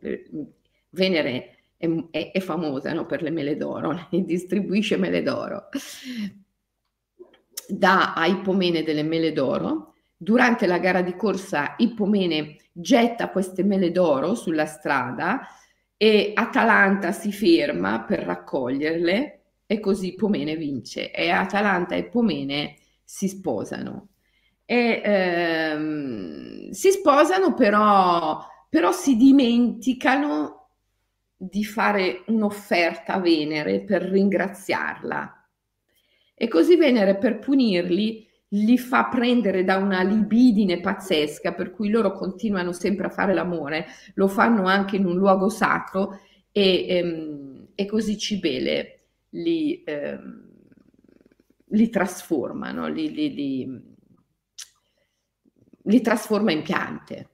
Venere 0.89 1.58
è, 1.79 1.87
è, 2.11 2.31
è 2.33 2.39
famosa 2.41 2.91
no, 2.91 3.05
per 3.05 3.21
le 3.21 3.31
mele 3.31 3.55
d'oro, 3.55 4.07
distribuisce 4.11 4.97
mele 4.97 5.23
d'oro, 5.23 5.69
dà 7.67 8.13
a 8.13 8.27
Ippomene 8.27 8.83
delle 8.83 9.03
mele 9.03 9.31
d'oro. 9.31 9.93
Durante 10.21 10.67
la 10.67 10.79
gara 10.79 11.01
di 11.01 11.15
corsa 11.15 11.75
Ippomene 11.77 12.57
getta 12.73 13.29
queste 13.29 13.63
mele 13.63 13.89
d'oro 13.91 14.35
sulla 14.35 14.65
strada 14.65 15.47
e 15.95 16.33
Atalanta 16.35 17.13
si 17.13 17.31
ferma 17.31 18.01
per 18.01 18.19
raccoglierle 18.23 19.41
e 19.65 19.79
così 19.79 20.15
Pomene 20.15 20.57
vince 20.57 21.11
e 21.11 21.29
Atalanta 21.29 21.95
e 21.95 22.03
Pomene 22.03 22.75
si 23.01 23.29
sposano. 23.29 24.09
E, 24.65 25.01
ehm, 25.03 26.69
si 26.71 26.91
sposano 26.91 27.53
però, 27.53 28.45
però 28.67 28.91
si 28.91 29.15
dimenticano 29.15 30.58
di 31.41 31.63
fare 31.63 32.23
un'offerta 32.27 33.13
a 33.13 33.19
Venere 33.19 33.85
per 33.85 34.01
ringraziarla. 34.01 35.47
E 36.35 36.47
così 36.49 36.75
Venere, 36.75 37.15
per 37.15 37.39
punirli, 37.39 38.27
li 38.49 38.77
fa 38.77 39.05
prendere 39.05 39.63
da 39.63 39.77
una 39.77 40.01
libidine 40.01 40.81
pazzesca, 40.81 41.53
per 41.53 41.71
cui 41.71 41.89
loro 41.89 42.11
continuano 42.11 42.73
sempre 42.73 43.07
a 43.07 43.09
fare 43.09 43.33
l'amore, 43.33 43.85
lo 44.15 44.27
fanno 44.27 44.65
anche 44.65 44.97
in 44.97 45.05
un 45.05 45.15
luogo 45.15 45.47
sacro 45.47 46.19
e, 46.51 46.85
ehm, 46.89 47.67
e 47.73 47.85
così 47.85 48.17
Cibele 48.17 49.03
li, 49.29 49.81
ehm, 49.85 50.47
li 51.67 51.89
trasformano, 51.89 52.89
li, 52.89 53.13
li, 53.13 53.33
li, 53.33 53.81
li 55.83 56.01
trasforma 56.01 56.51
in 56.51 56.63
piante. 56.63 57.29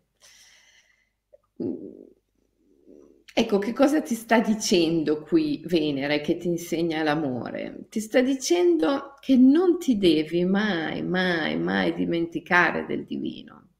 Ecco, 3.38 3.58
che 3.58 3.74
cosa 3.74 4.02
ti 4.02 4.16
sta 4.16 4.40
dicendo 4.40 5.22
qui 5.22 5.62
Venere 5.66 6.22
che 6.22 6.38
ti 6.38 6.48
insegna 6.48 7.04
l'amore? 7.04 7.88
Ti 7.90 8.00
sta 8.00 8.22
dicendo 8.22 9.16
che 9.20 9.36
non 9.36 9.78
ti 9.78 9.98
devi 9.98 10.46
mai, 10.46 11.04
mai, 11.04 11.58
mai 11.58 11.94
dimenticare 11.94 12.86
del 12.86 13.04
divino. 13.04 13.72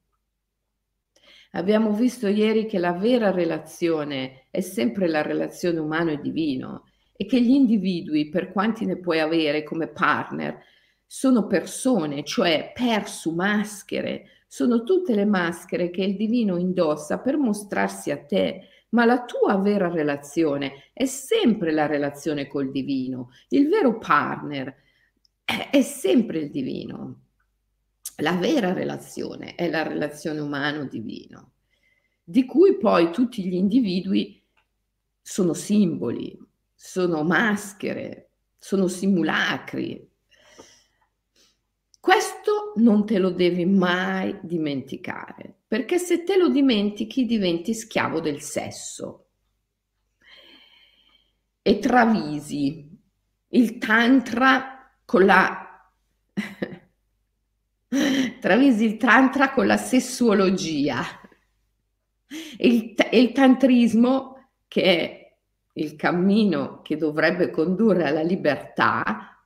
Abbiamo 1.52 1.90
visto 1.92 2.26
ieri 2.26 2.66
che 2.66 2.78
la 2.78 2.92
vera 2.92 3.30
relazione 3.30 4.48
è 4.50 4.60
sempre 4.60 5.08
la 5.08 5.22
relazione 5.22 5.78
umano 5.78 6.10
e 6.10 6.20
divino 6.20 6.84
e 7.16 7.24
che 7.24 7.40
gli 7.40 7.52
individui, 7.52 8.28
per 8.28 8.52
quanti 8.52 8.84
ne 8.84 8.98
puoi 8.98 9.20
avere 9.20 9.62
come 9.62 9.88
partner, 9.88 10.58
sono 11.06 11.46
persone, 11.46 12.24
cioè 12.24 12.72
persu, 12.74 13.32
maschere, 13.32 14.42
sono 14.46 14.82
tutte 14.82 15.14
le 15.14 15.24
maschere 15.24 15.88
che 15.88 16.02
il 16.02 16.14
divino 16.14 16.58
indossa 16.58 17.20
per 17.20 17.38
mostrarsi 17.38 18.10
a 18.10 18.22
te 18.22 18.68
ma 18.90 19.04
la 19.04 19.24
tua 19.24 19.56
vera 19.58 19.88
relazione 19.88 20.90
è 20.92 21.06
sempre 21.06 21.72
la 21.72 21.86
relazione 21.86 22.46
col 22.46 22.70
divino. 22.70 23.30
Il 23.48 23.68
vero 23.68 23.98
partner 23.98 24.74
è 25.44 25.82
sempre 25.82 26.38
il 26.38 26.50
divino. 26.50 27.22
La 28.20 28.32
vera 28.32 28.72
relazione 28.72 29.54
è 29.54 29.68
la 29.68 29.82
relazione 29.82 30.40
umano-divino, 30.40 31.52
di 32.24 32.44
cui 32.46 32.78
poi 32.78 33.12
tutti 33.12 33.44
gli 33.46 33.54
individui 33.54 34.42
sono 35.20 35.52
simboli, 35.52 36.38
sono 36.74 37.22
maschere, 37.24 38.30
sono 38.56 38.86
simulacri. 38.86 40.08
Questo 42.06 42.74
non 42.76 43.04
te 43.04 43.18
lo 43.18 43.30
devi 43.30 43.66
mai 43.66 44.38
dimenticare 44.40 45.62
perché 45.66 45.98
se 45.98 46.22
te 46.22 46.36
lo 46.36 46.50
dimentichi 46.50 47.26
diventi 47.26 47.74
schiavo 47.74 48.20
del 48.20 48.40
sesso. 48.40 49.30
E 51.62 51.80
travisi 51.80 52.88
il 53.48 53.78
tantra 53.78 54.88
con 55.04 55.24
la 55.24 55.90
travisi 58.38 58.84
il 58.84 58.98
tantra 58.98 59.50
con 59.50 59.66
la 59.66 59.76
sessuologia. 59.76 61.02
Il, 62.58 62.94
il 63.10 63.32
tantrismo 63.32 64.50
che 64.68 64.82
è 64.82 65.36
il 65.72 65.96
cammino 65.96 66.82
che 66.82 66.96
dovrebbe 66.96 67.50
condurre 67.50 68.06
alla 68.06 68.22
libertà 68.22 69.42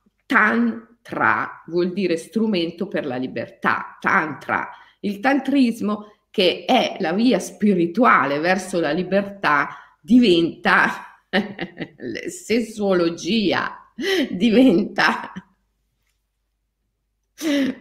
tantra 1.01 1.63
vuol 1.67 1.93
dire 1.93 2.17
strumento 2.17 2.87
per 2.87 3.05
la 3.05 3.17
libertà 3.17 3.97
tantra 3.99 4.69
il 5.01 5.19
tantrismo, 5.19 6.11
che 6.29 6.65
è 6.65 6.97
la 6.99 7.13
via 7.13 7.39
spirituale 7.39 8.39
verso 8.39 8.79
la 8.79 8.91
libertà, 8.91 9.69
diventa 10.01 11.19
sessuologia, 12.27 13.91
diventa 14.29 15.31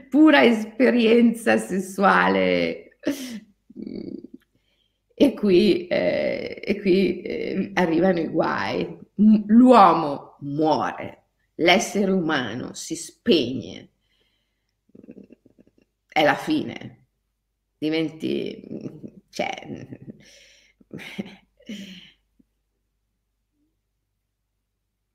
pura 0.08 0.42
esperienza 0.42 1.58
sessuale. 1.58 2.96
E 5.14 5.34
qui, 5.34 5.86
eh, 5.86 6.62
e 6.64 6.80
qui 6.80 7.20
eh, 7.20 7.70
arrivano 7.74 8.20
i 8.20 8.28
guai. 8.28 8.98
L'uomo 9.46 10.36
muore, 10.40 11.19
l'essere 11.60 12.10
umano 12.10 12.74
si 12.74 12.96
spegne, 12.96 13.90
è 16.06 16.22
la 16.24 16.34
fine 16.34 17.06
diventi, 17.78 18.62
cioè, 19.30 19.48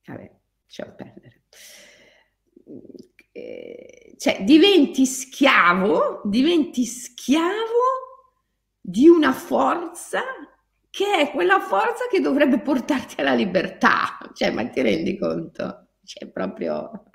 vabbè, 0.06 0.32
lasciamo 0.64 0.96
perdere. 0.96 1.44
Eh, 3.32 4.16
cioè, 4.18 4.44
diventi 4.44 5.06
schiavo, 5.06 6.22
diventi 6.26 6.86
schiavo 6.86 7.54
di 8.80 9.08
una 9.08 9.34
forza 9.34 10.22
che 10.90 11.18
è 11.20 11.32
quella 11.32 11.60
forza 11.60 12.08
che 12.10 12.22
dovrebbe 12.22 12.60
portarti 12.62 13.20
alla 13.20 13.34
libertà. 13.34 14.18
Cioè, 14.34 14.52
ma 14.52 14.68
ti 14.70 14.82
rendi 14.82 15.18
conto? 15.18 15.85
Cioè, 16.06 16.30
proprio 16.30 17.10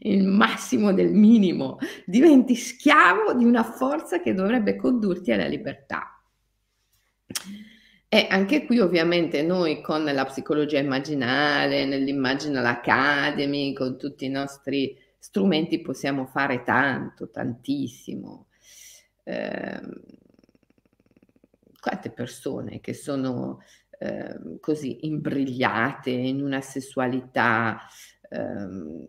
il 0.00 0.24
massimo 0.24 0.92
del 0.92 1.12
minimo, 1.12 1.78
diventi 2.04 2.54
schiavo 2.54 3.34
di 3.34 3.44
una 3.44 3.62
forza 3.62 4.20
che 4.20 4.34
dovrebbe 4.34 4.76
condurti 4.76 5.32
alla 5.32 5.46
libertà. 5.46 6.08
E 8.08 8.26
anche 8.30 8.64
qui 8.64 8.78
ovviamente 8.78 9.42
noi 9.42 9.80
con 9.80 10.04
la 10.04 10.24
psicologia 10.24 10.78
immaginale, 10.78 11.84
nell'Imaginal 11.84 12.64
Academy, 12.64 13.72
con 13.72 13.98
tutti 13.98 14.24
i 14.24 14.30
nostri 14.30 14.96
strumenti 15.18 15.80
possiamo 15.80 16.26
fare 16.26 16.62
tanto, 16.62 17.30
tantissimo. 17.30 18.48
Eh, 19.24 19.80
quante 21.80 22.10
persone 22.10 22.80
che 22.80 22.94
sono 22.94 23.60
eh, 24.04 24.58
così 24.60 25.06
imbrigliate 25.06 26.10
in 26.10 26.42
una 26.42 26.60
sessualità 26.60 27.80
eh, 28.28 29.06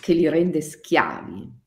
che 0.00 0.12
li 0.12 0.28
rende 0.28 0.60
schiavi. 0.60 1.62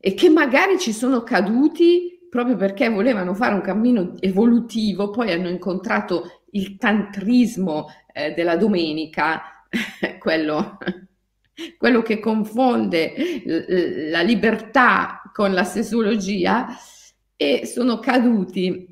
E 0.00 0.14
che 0.14 0.30
magari 0.30 0.78
ci 0.78 0.92
sono 0.92 1.22
caduti 1.22 2.26
proprio 2.30 2.56
perché 2.56 2.88
volevano 2.88 3.34
fare 3.34 3.54
un 3.54 3.60
cammino 3.60 4.14
evolutivo, 4.20 5.10
poi 5.10 5.32
hanno 5.32 5.48
incontrato 5.48 6.44
il 6.52 6.78
tantrismo 6.78 7.88
eh, 8.12 8.32
della 8.32 8.56
domenica, 8.56 9.66
quello, 10.18 10.78
quello 11.76 12.00
che 12.00 12.18
confonde 12.18 13.42
la 14.10 14.22
libertà 14.22 15.20
con 15.34 15.52
la 15.52 15.64
sessuologia 15.64 16.68
e 17.36 17.66
sono 17.66 17.98
caduti, 17.98 18.87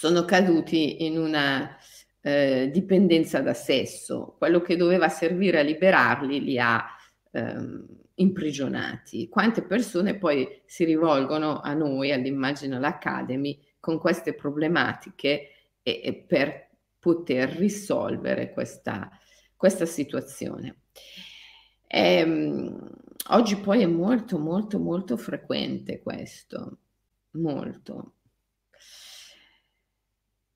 sono 0.00 0.24
caduti 0.24 1.04
in 1.04 1.18
una 1.18 1.76
eh, 2.22 2.70
dipendenza 2.72 3.42
da 3.42 3.52
sesso, 3.52 4.34
quello 4.38 4.62
che 4.62 4.74
doveva 4.74 5.10
servire 5.10 5.58
a 5.58 5.62
liberarli 5.62 6.42
li 6.42 6.58
ha 6.58 6.86
ehm, 7.32 7.86
imprigionati. 8.14 9.28
Quante 9.28 9.62
persone 9.62 10.16
poi 10.16 10.62
si 10.64 10.86
rivolgono 10.86 11.60
a 11.60 11.74
noi, 11.74 12.12
all'Imaginal 12.12 12.82
Academy, 12.82 13.60
con 13.78 13.98
queste 13.98 14.32
problematiche 14.32 15.50
e, 15.82 16.00
e 16.02 16.14
per 16.26 16.70
poter 16.98 17.50
risolvere 17.50 18.54
questa, 18.54 19.10
questa 19.54 19.84
situazione. 19.84 20.84
Ehm, 21.86 22.90
oggi 23.32 23.56
poi 23.56 23.82
è 23.82 23.86
molto, 23.86 24.38
molto, 24.38 24.78
molto 24.78 25.18
frequente 25.18 26.00
questo, 26.00 26.78
molto. 27.32 28.14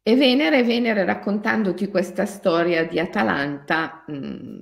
E 0.07 0.17
Venere, 0.17 0.63
Venere 0.65 1.03
raccontandoti 1.07 1.89
questa 1.89 2.27
storia 2.27 2.85
di 2.85 2.99
Atalanta, 2.99 4.05
mh, 4.07 4.15
mm, 4.15 4.59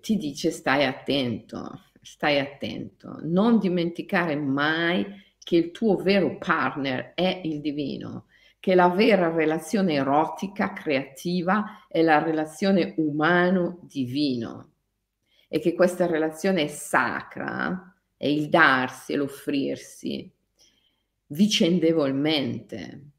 ti 0.00 0.16
dice 0.16 0.50
stai 0.50 0.84
attento, 0.84 1.82
stai 2.00 2.40
attento, 2.40 3.20
non 3.22 3.60
dimenticare 3.60 4.34
mai 4.34 5.06
che 5.38 5.54
il 5.54 5.70
tuo 5.70 5.94
vero 5.94 6.38
partner 6.38 7.12
è 7.14 7.40
il 7.44 7.60
divino, 7.60 8.26
che 8.58 8.74
la 8.74 8.88
vera 8.88 9.30
relazione 9.30 9.94
erotica, 9.94 10.72
creativa 10.72 11.86
è 11.86 12.02
la 12.02 12.20
relazione 12.20 12.94
umano-divino 12.96 14.72
e 15.46 15.60
che 15.60 15.72
questa 15.72 16.06
relazione 16.06 16.62
è 16.62 16.66
sacra, 16.66 17.94
è 18.16 18.26
il 18.26 18.48
darsi 18.48 19.12
e 19.12 19.16
l'offrirsi 19.18 20.28
vicendevolmente 21.26 23.11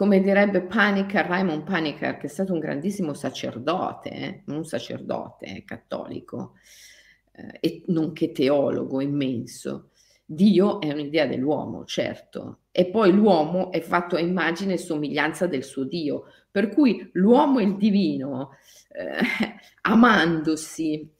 come 0.00 0.22
direbbe 0.22 0.62
Paniker, 0.62 1.26
Raymond 1.26 1.62
Paniker, 1.62 2.16
che 2.16 2.24
è 2.24 2.30
stato 2.30 2.54
un 2.54 2.58
grandissimo 2.58 3.12
sacerdote, 3.12 4.08
eh? 4.08 4.42
un 4.46 4.64
sacerdote 4.64 5.62
cattolico, 5.66 6.54
eh, 7.32 7.58
e 7.60 7.82
nonché 7.88 8.32
teologo 8.32 9.02
immenso. 9.02 9.90
Dio 10.24 10.80
è 10.80 10.90
un'idea 10.90 11.26
dell'uomo, 11.26 11.84
certo, 11.84 12.60
e 12.70 12.86
poi 12.86 13.12
l'uomo 13.12 13.70
è 13.70 13.82
fatto 13.82 14.16
a 14.16 14.20
immagine 14.20 14.72
e 14.72 14.78
somiglianza 14.78 15.46
del 15.46 15.64
suo 15.64 15.84
Dio, 15.84 16.28
per 16.50 16.70
cui 16.70 17.10
l'uomo 17.12 17.58
e 17.58 17.64
il 17.64 17.76
divino, 17.76 18.52
eh, 18.92 19.20
amandosi 19.82 21.12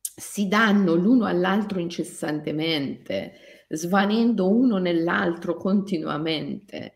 si 0.00 0.48
danno 0.48 0.94
l'uno 0.96 1.26
all'altro 1.26 1.78
incessantemente, 1.78 3.34
svanendo 3.68 4.50
uno 4.50 4.78
nell'altro 4.78 5.54
continuamente. 5.54 6.94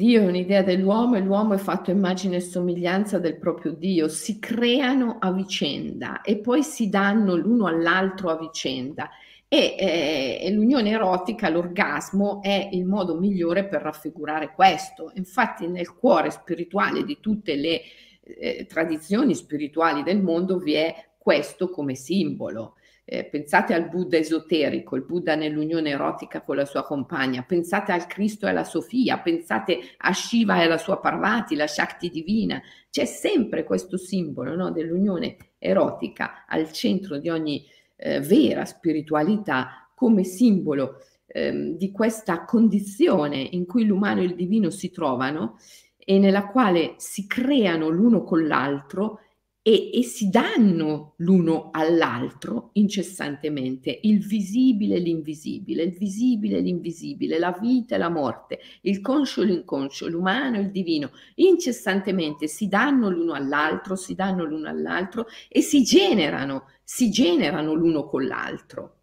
Dio 0.00 0.22
è 0.22 0.24
un'idea 0.24 0.62
dell'uomo 0.62 1.16
e 1.16 1.20
l'uomo 1.20 1.52
è 1.52 1.58
fatto 1.58 1.90
immagine 1.90 2.36
e 2.36 2.40
somiglianza 2.40 3.18
del 3.18 3.36
proprio 3.36 3.72
Dio, 3.72 4.08
si 4.08 4.38
creano 4.38 5.18
a 5.20 5.30
vicenda 5.30 6.22
e 6.22 6.38
poi 6.38 6.62
si 6.62 6.88
danno 6.88 7.36
l'uno 7.36 7.66
all'altro 7.66 8.30
a 8.30 8.38
vicenda. 8.38 9.10
E 9.46 9.76
eh, 9.78 10.50
l'unione 10.52 10.88
erotica, 10.88 11.50
l'orgasmo, 11.50 12.40
è 12.40 12.70
il 12.72 12.86
modo 12.86 13.18
migliore 13.18 13.66
per 13.66 13.82
raffigurare 13.82 14.54
questo. 14.54 15.12
Infatti 15.16 15.66
nel 15.66 15.94
cuore 15.94 16.30
spirituale 16.30 17.04
di 17.04 17.18
tutte 17.20 17.54
le 17.56 17.82
eh, 18.22 18.64
tradizioni 18.66 19.34
spirituali 19.34 20.02
del 20.02 20.22
mondo 20.22 20.56
vi 20.56 20.72
è 20.76 21.08
questo 21.18 21.68
come 21.68 21.94
simbolo. 21.94 22.76
Eh, 23.12 23.24
pensate 23.24 23.74
al 23.74 23.88
Buddha 23.88 24.18
esoterico, 24.18 24.94
il 24.94 25.02
Buddha 25.02 25.34
nell'unione 25.34 25.90
erotica 25.90 26.42
con 26.42 26.54
la 26.54 26.64
sua 26.64 26.84
compagna, 26.84 27.42
pensate 27.42 27.90
al 27.90 28.06
Cristo 28.06 28.46
e 28.46 28.50
alla 28.50 28.62
Sofia, 28.62 29.18
pensate 29.18 29.80
a 29.96 30.12
Shiva 30.12 30.60
e 30.60 30.66
alla 30.66 30.78
sua 30.78 31.00
Parvati, 31.00 31.56
la 31.56 31.66
Shakti 31.66 32.08
divina. 32.08 32.62
C'è 32.88 33.06
sempre 33.06 33.64
questo 33.64 33.96
simbolo 33.96 34.54
no, 34.54 34.70
dell'unione 34.70 35.54
erotica 35.58 36.44
al 36.46 36.70
centro 36.70 37.18
di 37.18 37.28
ogni 37.28 37.66
eh, 37.96 38.20
vera 38.20 38.64
spiritualità 38.64 39.90
come 39.92 40.22
simbolo 40.22 40.98
eh, 41.26 41.74
di 41.76 41.90
questa 41.90 42.44
condizione 42.44 43.38
in 43.38 43.66
cui 43.66 43.86
l'umano 43.86 44.20
e 44.20 44.26
il 44.26 44.36
divino 44.36 44.70
si 44.70 44.92
trovano 44.92 45.56
e 45.96 46.20
nella 46.20 46.46
quale 46.46 46.94
si 46.98 47.26
creano 47.26 47.88
l'uno 47.88 48.22
con 48.22 48.46
l'altro 48.46 49.18
e, 49.62 49.90
e, 49.92 50.02
si 50.02 50.30
danno 50.30 51.14
l'uno 51.18 51.68
all'altro 51.70 52.70
incessantemente, 52.74 53.98
il 54.02 54.24
visibile 54.26 54.96
e 54.96 55.00
l'invisibile, 55.00 55.82
il 55.82 55.92
visibile 55.92 56.58
e 56.58 56.60
l'invisibile, 56.60 57.38
la 57.38 57.56
vita 57.60 57.94
e 57.94 57.98
la 57.98 58.08
morte, 58.08 58.58
il 58.82 59.02
conscio 59.02 59.42
e 59.42 59.46
l'inconscio, 59.46 60.08
l'umano 60.08 60.56
e 60.56 60.60
il 60.60 60.70
divino, 60.70 61.10
incessantemente 61.36 62.46
si 62.46 62.68
danno 62.68 63.10
l'uno 63.10 63.34
all'altro, 63.34 63.96
si 63.96 64.14
danno 64.14 64.44
l'uno 64.44 64.68
all'altro 64.68 65.26
e 65.48 65.60
si 65.60 65.82
generano, 65.82 66.66
si 66.82 67.10
generano 67.10 67.74
l'uno 67.74 68.06
con 68.06 68.26
l'altro. 68.26 68.94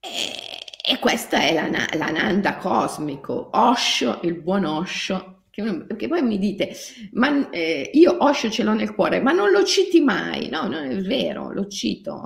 E, 0.00 0.92
e 0.92 0.98
questa 0.98 1.38
è 1.40 1.52
l'ananda 1.52 2.56
cosmico, 2.56 3.50
Osho, 3.52 4.20
il 4.22 4.40
buon 4.40 4.64
Osho, 4.64 5.39
perché 5.86 6.08
poi 6.08 6.22
mi 6.22 6.38
dite, 6.38 6.74
ma 7.12 7.50
eh, 7.50 7.90
io 7.92 8.16
Osho 8.24 8.50
ce 8.50 8.62
l'ho 8.62 8.72
nel 8.72 8.94
cuore, 8.94 9.20
ma 9.20 9.32
non 9.32 9.50
lo 9.50 9.64
citi 9.64 10.00
mai, 10.00 10.48
no, 10.48 10.68
non 10.68 10.84
è 10.84 10.96
vero, 10.96 11.52
lo 11.52 11.66
cito. 11.66 12.22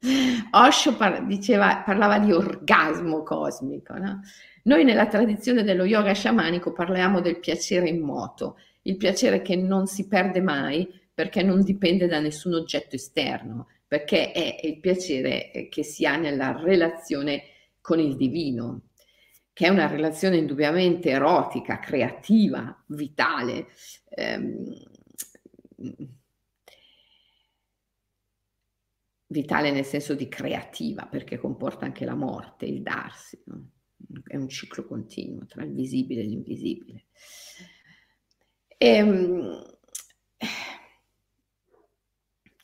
Osho 0.52 0.96
par- 0.96 1.26
diceva, 1.26 1.82
parlava 1.84 2.18
di 2.18 2.32
orgasmo 2.32 3.22
cosmico, 3.22 3.96
no? 3.96 4.20
Noi 4.64 4.84
nella 4.84 5.06
tradizione 5.06 5.62
dello 5.62 5.84
yoga 5.84 6.12
sciamanico 6.12 6.72
parliamo 6.72 7.20
del 7.20 7.38
piacere 7.38 7.88
in 7.88 8.00
moto, 8.00 8.56
il 8.82 8.96
piacere 8.96 9.40
che 9.42 9.56
non 9.56 9.86
si 9.86 10.06
perde 10.06 10.40
mai 10.40 10.86
perché 11.12 11.42
non 11.42 11.62
dipende 11.62 12.06
da 12.06 12.20
nessun 12.20 12.54
oggetto 12.54 12.96
esterno, 12.96 13.68
perché 13.86 14.32
è 14.32 14.60
il 14.62 14.78
piacere 14.80 15.68
che 15.70 15.82
si 15.82 16.06
ha 16.06 16.16
nella 16.16 16.58
relazione 16.62 17.42
con 17.80 17.98
il 17.98 18.16
divino, 18.16 18.89
che 19.60 19.66
è 19.66 19.68
una 19.68 19.86
relazione 19.88 20.38
indubbiamente 20.38 21.10
erotica, 21.10 21.80
creativa, 21.80 22.82
vitale. 22.86 23.66
Ehm, 24.08 24.64
vitale 29.26 29.70
nel 29.70 29.84
senso 29.84 30.14
di 30.14 30.28
creativa, 30.28 31.04
perché 31.06 31.36
comporta 31.38 31.84
anche 31.84 32.06
la 32.06 32.14
morte, 32.14 32.64
il 32.64 32.80
darsi. 32.80 33.38
No? 33.44 33.68
È 34.24 34.36
un 34.36 34.48
ciclo 34.48 34.86
continuo 34.86 35.44
tra 35.44 35.62
il 35.62 35.74
visibile 35.74 36.22
e 36.22 36.24
l'invisibile. 36.24 37.04
E, 38.80 38.90
ehm, 38.98 39.62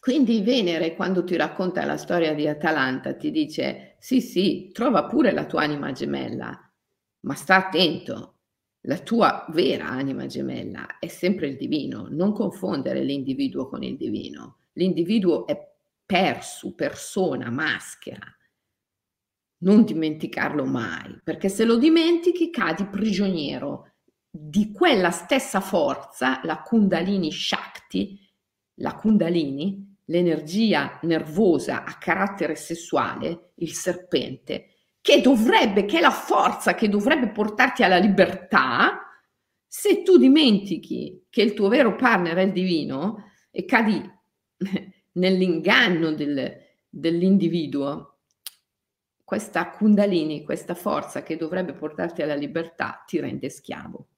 quindi 0.00 0.40
Venere, 0.42 0.94
quando 0.94 1.22
ti 1.24 1.37
racconta 1.37 1.85
la 1.85 1.96
storia 1.98 2.32
di 2.35 2.46
Atalanta, 2.48 3.14
ti 3.14 3.30
dice: 3.30 3.96
sì, 3.98 4.20
sì, 4.20 4.70
trova 4.72 5.04
pure 5.04 5.32
la 5.32 5.44
tua 5.46 5.62
anima 5.62 5.92
gemella, 5.92 6.65
ma 7.27 7.35
sta 7.35 7.57
attento, 7.57 8.35
la 8.83 8.99
tua 8.99 9.45
vera 9.51 9.89
anima 9.89 10.27
gemella 10.27 10.99
è 11.01 11.09
sempre 11.09 11.49
il 11.49 11.57
divino, 11.57 12.07
non 12.09 12.33
confondere 12.33 13.03
l'individuo 13.03 13.69
con 13.69 13.83
il 13.83 13.97
divino. 13.97 14.59
L'individuo 14.75 15.47
è 15.47 15.61
perso, 16.05 16.73
persona, 16.75 17.51
maschera. 17.51 18.25
Non 19.59 19.85
dimenticarlo 19.85 20.65
mai, 20.65 21.21
perché 21.25 21.49
se 21.49 21.65
lo 21.65 21.77
dimentichi 21.77 22.51
cadi 22.51 22.87
prigioniero 22.87 23.95
di 24.31 24.71
quella 24.71 25.11
stessa 25.11 25.61
forza, 25.61 26.41
la 26.45 26.61
Kundalini 26.61 27.33
Shakti, 27.33 28.21
la 28.75 28.95
Kundalini, 28.95 29.97
l'energia 30.05 31.01
nervosa 31.03 31.85
a 31.85 31.99
carattere 31.99 32.55
sessuale, 32.55 33.53
il 33.57 33.73
serpente, 33.73 34.76
che 35.07 35.21
dovrebbe, 35.21 35.85
che 35.85 35.99
è 35.99 36.01
la 36.01 36.11
forza 36.11 36.75
che 36.75 36.88
dovrebbe 36.88 37.29
portarti 37.29 37.85
alla 37.85 37.99
libertà, 37.99 39.03
se 39.64 40.03
tu 40.03 40.16
dimentichi 40.19 41.27
che 41.31 41.42
il 41.42 41.55
tuo 41.55 41.69
vero 41.69 41.95
partner 41.95 42.35
è 42.35 42.42
il 42.42 42.51
divino 42.51 43.31
e 43.53 43.64
cadi 43.64 44.03
nell'inganno 45.12 46.12
del, 46.12 46.57
dell'individuo, 46.88 48.19
questa 49.23 49.71
kundalini, 49.71 50.42
questa 50.42 50.75
forza 50.75 51.23
che 51.23 51.37
dovrebbe 51.37 51.73
portarti 51.73 52.23
alla 52.23 52.35
libertà, 52.35 53.05
ti 53.07 53.21
rende 53.21 53.49
schiavo. 53.49 54.09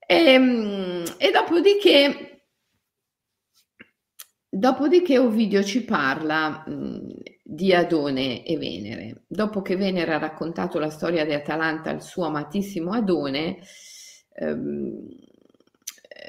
e, 0.00 0.16
ehm, 0.34 1.14
e 1.16 1.30
dopodiché, 1.30 2.44
dopodiché 4.50 5.16
Ovidio 5.16 5.64
ci 5.64 5.82
parla 5.82 6.62
di 7.50 7.72
Adone 7.72 8.44
e 8.44 8.58
Venere. 8.58 9.22
Dopo 9.26 9.62
che 9.62 9.74
Venere 9.74 10.12
ha 10.12 10.18
raccontato 10.18 10.78
la 10.78 10.90
storia 10.90 11.24
di 11.24 11.32
Atalanta 11.32 11.88
al 11.88 12.02
suo 12.02 12.26
amatissimo 12.26 12.92
Adone, 12.92 13.60
ehm, 14.34 15.08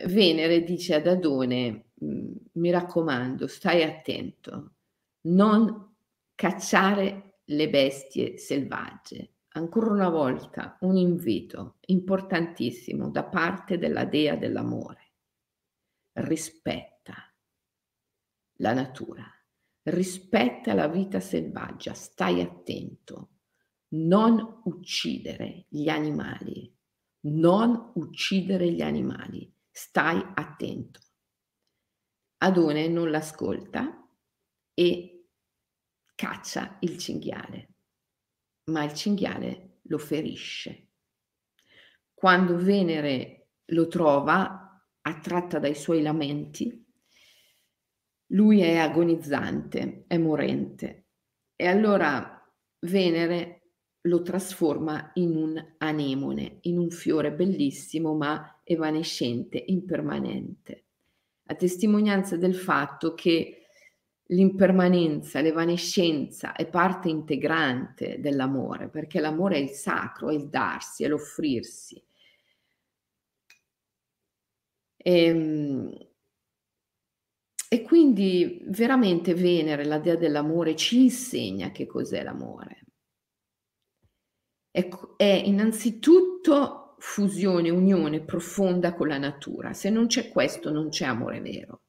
Venere 0.06 0.64
dice 0.64 0.96
ad 0.96 1.08
Adone, 1.08 1.90
mm, 2.02 2.32
mi 2.54 2.72
raccomando, 2.72 3.48
stai 3.48 3.84
attento, 3.84 4.76
non 5.24 5.94
cacciare 6.36 7.40
le 7.44 7.70
bestie 7.70 8.38
selvagge. 8.38 9.34
Ancora 9.56 9.92
una 9.92 10.10
volta 10.10 10.78
un 10.82 10.96
invito 10.96 11.80
importantissimo 11.88 13.10
da 13.10 13.26
parte 13.26 13.78
della 13.78 14.06
dea 14.06 14.38
dell'amore. 14.38 15.12
Rispetta 16.14 17.16
la 18.60 18.74
natura 18.74 19.34
rispetta 19.90 20.74
la 20.74 20.88
vita 20.88 21.20
selvaggia, 21.20 21.94
stai 21.94 22.42
attento, 22.42 23.30
non 23.90 24.62
uccidere 24.66 25.66
gli 25.70 25.90
animali, 25.90 26.74
non 27.22 27.92
uccidere 27.96 28.72
gli 28.72 28.82
animali, 28.82 29.52
stai 29.70 30.24
attento. 30.36 31.00
Adone 32.38 32.88
non 32.88 33.10
l'ascolta 33.10 34.08
e 34.74 35.28
caccia 36.16 36.78
il 36.82 36.98
cinghiale, 36.98 37.74
ma 38.66 38.84
il 38.84 38.94
cinghiale 38.94 39.80
lo 39.84 39.98
ferisce. 39.98 40.88
Quando 42.14 42.58
Venere 42.58 43.50
lo 43.66 43.88
trova, 43.88 44.84
attratta 45.02 45.60
dai 45.60 45.76
suoi 45.76 46.02
lamenti, 46.02 46.89
lui 48.32 48.62
è 48.62 48.78
agonizzante, 48.78 50.04
è 50.08 50.18
morente. 50.18 51.06
E 51.56 51.68
allora 51.68 52.40
Venere 52.82 53.60
lo 54.04 54.22
trasforma 54.22 55.12
in 55.16 55.36
un 55.36 55.74
anemone, 55.80 56.60
in 56.62 56.78
un 56.78 56.90
fiore 56.90 57.34
bellissimo 57.34 58.16
ma 58.16 58.62
evanescente, 58.64 59.62
impermanente, 59.68 60.86
a 61.48 61.56
testimonianza 61.56 62.38
del 62.38 62.56
fatto 62.56 63.14
che 63.14 63.66
l'impermanenza, 64.28 65.42
l'evanescenza 65.42 66.54
è 66.54 66.68
parte 66.70 67.10
integrante 67.10 68.20
dell'amore, 68.22 68.88
perché 68.88 69.20
l'amore 69.20 69.56
è 69.56 69.60
il 69.60 69.72
sacro, 69.72 70.30
è 70.30 70.36
il 70.36 70.48
darsi, 70.48 71.04
è 71.04 71.08
l'offrirsi. 71.08 72.02
E, 74.98 75.24
ehm, 75.26 76.09
e 77.72 77.84
quindi 77.84 78.64
veramente 78.66 79.36
Venere, 79.36 79.86
la 79.86 80.00
dea 80.00 80.16
dell'amore, 80.16 80.76
ci 80.76 81.04
insegna 81.04 81.70
che 81.70 81.86
cos'è 81.86 82.24
l'amore. 82.24 82.88
È, 84.72 84.90
è 85.18 85.44
innanzitutto 85.46 86.96
fusione, 86.98 87.70
unione 87.70 88.22
profonda 88.22 88.96
con 88.96 89.08
la 89.08 89.20
natura. 89.20 89.74
Se 89.74 89.92
non 89.92 90.08
c'è 90.08 90.30
questo, 90.30 90.72
non 90.72 90.90
c'è 90.90 91.06
amore 91.06 91.42
vero. 91.42 91.82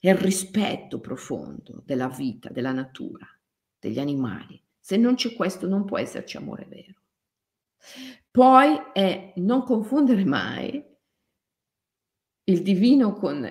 È 0.00 0.10
il 0.10 0.16
rispetto 0.16 0.98
profondo 0.98 1.82
della 1.84 2.08
vita, 2.08 2.48
della 2.50 2.72
natura, 2.72 3.24
degli 3.78 4.00
animali. 4.00 4.60
Se 4.80 4.96
non 4.96 5.14
c'è 5.14 5.32
questo, 5.34 5.68
non 5.68 5.84
può 5.84 5.96
esserci 5.98 6.36
amore 6.36 6.66
vero. 6.68 7.02
Poi 8.32 8.76
è 8.92 9.32
non 9.36 9.62
confondere 9.62 10.24
mai 10.24 10.84
il 12.48 12.62
divino 12.62 13.12
con 13.12 13.48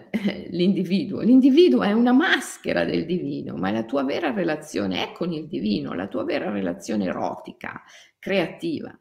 l'individuo. 0.49 1.19
L'individuo 1.19 1.83
è 1.83 1.91
una 1.91 2.13
maschera 2.13 2.85
del 2.85 3.05
divino, 3.05 3.55
ma 3.57 3.71
la 3.71 3.83
tua 3.83 4.03
vera 4.03 4.31
relazione 4.31 5.03
è 5.03 5.11
con 5.11 5.33
il 5.33 5.47
divino, 5.47 5.93
la 5.93 6.07
tua 6.07 6.23
vera 6.23 6.49
relazione 6.49 7.05
erotica, 7.05 7.83
creativa, 8.17 8.95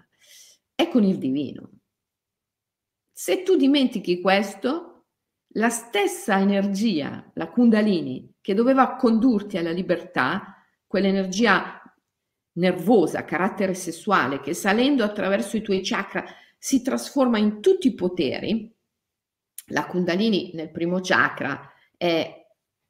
è 0.74 0.88
con 0.88 1.04
il 1.04 1.18
divino. 1.18 1.70
Se 3.12 3.44
tu 3.44 3.54
dimentichi 3.54 4.20
questo, 4.20 5.06
la 5.56 5.68
stessa 5.68 6.40
energia, 6.40 7.30
la 7.34 7.48
kundalini, 7.48 8.34
che 8.40 8.54
doveva 8.54 8.96
condurti 8.96 9.58
alla 9.58 9.70
libertà, 9.70 10.56
quell'energia 10.88 11.80
nervosa, 12.54 13.24
carattere 13.24 13.74
sessuale, 13.74 14.40
che 14.40 14.54
salendo 14.54 15.04
attraverso 15.04 15.56
i 15.56 15.62
tuoi 15.62 15.82
chakra 15.82 16.24
si 16.58 16.82
trasforma 16.82 17.38
in 17.38 17.60
tutti 17.60 17.86
i 17.86 17.94
poteri, 17.94 18.73
la 19.66 19.86
kundalini 19.86 20.50
nel 20.54 20.70
primo 20.70 21.00
chakra 21.00 21.70
è, 21.96 22.46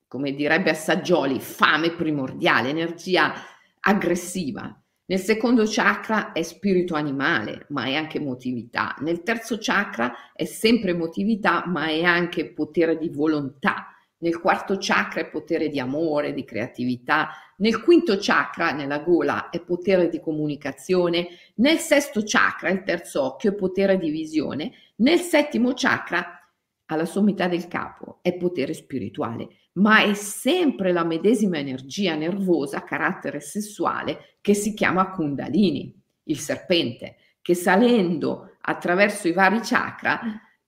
come 0.08 0.32
direbbe 0.32 0.70
Assaggioli, 0.70 1.40
fame 1.40 1.92
primordiale, 1.92 2.70
energia 2.70 3.32
aggressiva. 3.80 4.76
Nel 5.06 5.18
secondo 5.18 5.64
chakra 5.66 6.32
è 6.32 6.42
spirito 6.42 6.94
animale, 6.94 7.66
ma 7.68 7.84
è 7.84 7.94
anche 7.94 8.16
emotività. 8.18 8.94
Nel 9.00 9.22
terzo 9.22 9.58
chakra 9.60 10.32
è 10.32 10.46
sempre 10.46 10.92
emotività, 10.92 11.64
ma 11.66 11.88
è 11.88 12.02
anche 12.02 12.52
potere 12.52 12.96
di 12.96 13.10
volontà. 13.10 13.88
Nel 14.18 14.40
quarto 14.40 14.78
chakra 14.80 15.20
è 15.20 15.28
potere 15.28 15.68
di 15.68 15.78
amore, 15.78 16.32
di 16.32 16.44
creatività. 16.44 17.28
Nel 17.58 17.82
quinto 17.82 18.16
chakra, 18.18 18.72
nella 18.72 19.00
gola, 19.00 19.50
è 19.50 19.60
potere 19.60 20.08
di 20.08 20.20
comunicazione. 20.20 21.28
Nel 21.56 21.76
sesto 21.76 22.22
chakra, 22.24 22.70
il 22.70 22.82
terzo 22.82 23.22
occhio, 23.22 23.50
è 23.50 23.54
potere 23.54 23.98
di 23.98 24.08
visione. 24.08 24.72
Nel 24.96 25.18
settimo 25.18 25.72
chakra, 25.74 26.43
alla 26.86 27.06
sommità 27.06 27.48
del 27.48 27.68
capo, 27.68 28.18
è 28.22 28.36
potere 28.36 28.74
spirituale 28.74 29.48
ma 29.74 30.02
è 30.02 30.14
sempre 30.14 30.92
la 30.92 31.04
medesima 31.04 31.58
energia 31.58 32.14
nervosa, 32.14 32.84
carattere 32.84 33.40
sessuale, 33.40 34.38
che 34.40 34.54
si 34.54 34.74
chiama 34.74 35.10
Kundalini, 35.10 36.00
il 36.24 36.38
serpente, 36.38 37.16
che 37.40 37.54
salendo 37.54 38.56
attraverso 38.60 39.26
i 39.28 39.32
vari 39.32 39.60
chakra 39.60 40.20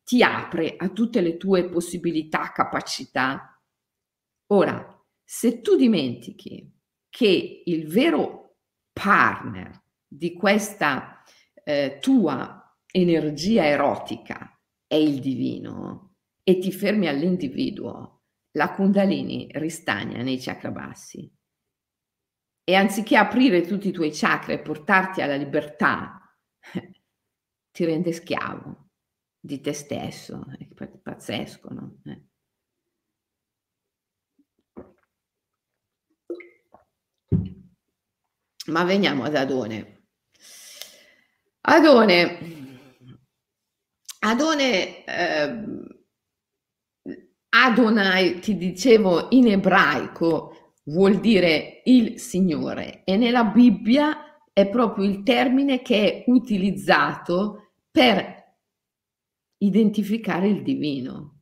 ti 0.03 0.23
apre 0.23 0.77
a 0.77 0.89
tutte 0.89 1.21
le 1.21 1.37
tue 1.37 1.69
possibilità, 1.69 2.51
capacità. 2.53 3.61
Ora, 4.49 5.05
se 5.23 5.61
tu 5.61 5.77
dimentichi 5.77 6.73
che 7.09 7.63
il 7.65 7.87
vero 7.89 8.57
partner 8.93 9.83
di 10.07 10.33
questa 10.35 11.23
eh, 11.65 11.99
tua 12.01 12.77
energia 12.91 13.67
erotica 13.67 14.59
è 14.87 14.95
il 14.95 15.21
divino 15.21 16.06
e 16.49 16.59
ti 16.61 16.71
fermi 16.71 17.09
all'individuo, 17.09 18.23
la 18.53 18.73
Kundalini 18.73 19.49
ristagna 19.55 20.23
nei 20.23 20.39
chakra 20.39 20.71
bassi. 20.71 21.29
E 22.63 22.75
anziché 22.77 23.17
aprire 23.17 23.63
tutti 23.63 23.89
i 23.89 23.93
tuoi 23.93 24.13
chakra 24.13 24.53
e 24.53 24.61
portarti 24.61 25.21
alla 25.21 25.35
libertà, 25.35 26.21
ti 27.73 27.85
rende 27.85 28.13
schiavo 28.13 28.91
di 29.41 29.61
te 29.61 29.73
stesso. 29.73 30.47
È 30.57 30.69
pazzesco, 31.03 31.69
no? 31.75 31.99
Eh. 32.05 32.23
Ma 38.67 38.85
veniamo 38.85 39.25
ad 39.25 39.35
Adone. 39.35 40.05
Adone, 41.63 42.39
Adone 44.21 45.05
eh, 45.05 45.95
Adonai, 47.59 48.39
ti 48.41 48.57
dicevo 48.57 49.29
in 49.31 49.49
ebraico, 49.49 50.75
vuol 50.85 51.21
dire 51.21 51.81
il 51.87 52.21
Signore 52.21 53.03
e 53.05 53.17
nella 53.17 53.45
Bibbia 53.45 54.43
è 54.53 54.69
proprio 54.69 55.07
il 55.07 55.23
termine 55.23 55.81
che 55.81 56.25
è 56.25 56.31
utilizzato 56.31 57.73
per 57.91 58.57
identificare 59.59 60.49
il 60.49 60.63
divino. 60.63 61.41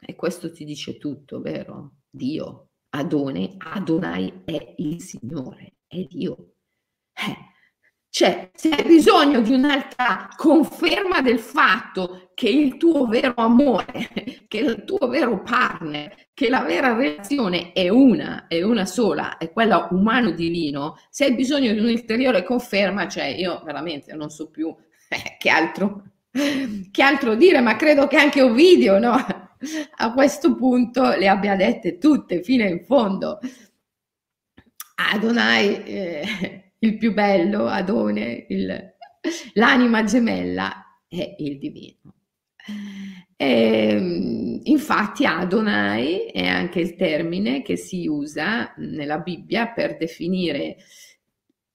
E 0.00 0.16
questo 0.16 0.50
ti 0.50 0.64
dice 0.64 0.98
tutto, 0.98 1.40
vero? 1.40 1.98
Dio, 2.10 2.70
Adone, 2.90 3.54
Adonai 3.58 4.42
è 4.44 4.74
il 4.78 5.00
Signore, 5.00 5.76
è 5.86 6.02
Dio. 6.02 6.54
Eh, 7.12 7.54
cioè, 8.16 8.50
se 8.54 8.70
hai 8.70 8.82
bisogno 8.84 9.42
di 9.42 9.52
un'altra 9.52 10.30
conferma 10.38 11.20
del 11.20 11.38
fatto 11.38 12.30
che 12.32 12.48
il 12.48 12.78
tuo 12.78 13.06
vero 13.06 13.34
amore, 13.36 14.08
che 14.48 14.56
il 14.56 14.84
tuo 14.86 15.06
vero 15.06 15.42
partner, 15.42 16.28
che 16.32 16.48
la 16.48 16.62
vera 16.62 16.96
relazione 16.96 17.72
è 17.72 17.90
una, 17.90 18.46
è 18.46 18.62
una 18.62 18.86
sola, 18.86 19.36
è 19.36 19.52
quella 19.52 19.88
umano-divino, 19.90 20.96
se 21.10 21.26
hai 21.26 21.34
bisogno 21.34 21.74
di 21.74 21.78
un'ulteriore 21.78 22.42
conferma, 22.42 23.06
cioè 23.06 23.26
io 23.26 23.60
veramente 23.62 24.14
non 24.14 24.30
so 24.30 24.48
più 24.48 24.74
eh, 25.10 25.36
che, 25.36 25.50
altro, 25.50 26.04
che 26.90 27.02
altro 27.02 27.34
dire, 27.34 27.60
ma 27.60 27.76
credo 27.76 28.06
che 28.06 28.16
anche 28.16 28.40
Ovidio, 28.40 28.98
no? 28.98 29.12
A 29.96 30.12
questo 30.14 30.54
punto 30.54 31.14
le 31.16 31.28
abbia 31.28 31.54
dette 31.54 31.98
tutte 31.98 32.42
fino 32.42 32.64
in 32.64 32.82
fondo. 32.82 33.40
Adonai... 35.12 35.84
Eh, 35.84 36.65
il 36.86 36.98
più 36.98 37.12
bello, 37.12 37.66
Adone, 37.66 38.46
il, 38.48 38.94
l'anima 39.54 40.04
gemella 40.04 41.00
è 41.08 41.34
il 41.38 41.58
divino. 41.58 42.14
E, 43.36 43.88
ehm, 43.90 44.60
infatti 44.64 45.24
Adonai 45.24 46.26
è 46.26 46.46
anche 46.46 46.80
il 46.80 46.96
termine 46.96 47.62
che 47.62 47.76
si 47.76 48.06
usa 48.06 48.72
nella 48.78 49.18
Bibbia 49.18 49.68
per 49.68 49.96
definire 49.96 50.76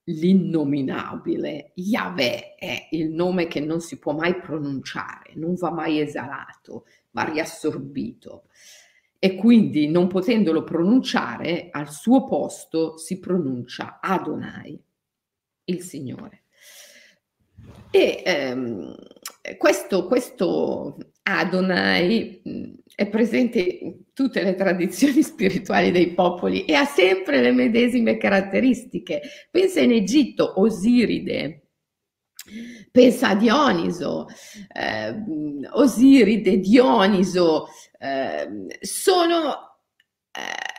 l'innominabile. 0.05 1.71
Yahweh 1.75 2.55
è 2.55 2.87
il 2.91 3.09
nome 3.09 3.47
che 3.47 3.59
non 3.59 3.79
si 3.79 3.99
può 3.99 4.13
mai 4.13 4.35
pronunciare, 4.39 5.33
non 5.35 5.53
va 5.55 5.71
mai 5.71 5.99
esalato, 5.99 6.85
va 7.11 7.23
riassorbito 7.23 8.45
e 9.19 9.35
quindi 9.35 9.87
non 9.87 10.07
potendolo 10.07 10.63
pronunciare 10.63 11.67
al 11.69 11.91
suo 11.91 12.25
posto 12.25 12.97
si 12.97 13.19
pronuncia 13.19 13.99
Adonai 14.01 14.81
il 15.65 15.81
Signore. 15.81 16.43
E 17.91 18.23
ehm, 18.25 18.95
questo, 19.57 20.07
questo 20.07 20.97
Adonai 21.23 22.41
è 22.95 23.07
presente 23.07 23.59
in 23.59 24.13
tutte 24.13 24.43
le 24.43 24.55
tradizioni 24.55 25.21
spirituali 25.23 25.91
dei 25.91 26.13
popoli 26.13 26.65
e 26.65 26.73
ha 26.73 26.85
sempre 26.85 27.41
le 27.41 27.51
medesime 27.51 28.17
caratteristiche. 28.17 29.21
Pensa 29.49 29.81
in 29.81 29.91
Egitto, 29.91 30.59
Osiride, 30.59 31.67
pensa 32.91 33.29
a 33.29 33.35
Dioniso, 33.35 34.27
eh, 34.73 35.15
Osiride, 35.71 36.59
Dioniso, 36.59 37.67
eh, 37.99 38.77
sono 38.79 39.79
eh, 40.31 40.70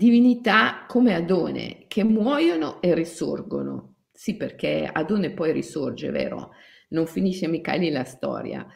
divinità 0.00 0.86
come 0.88 1.14
Adone 1.14 1.84
che 1.86 2.04
muoiono 2.04 2.80
e 2.80 2.94
risorgono. 2.94 3.96
Sì, 4.10 4.34
perché 4.34 4.88
Adone 4.90 5.32
poi 5.32 5.52
risorge, 5.52 6.08
vero? 6.08 6.52
Non 6.88 7.06
finisce 7.06 7.46
mica 7.46 7.74
lì 7.74 7.90
la 7.90 8.04
storia. 8.04 8.66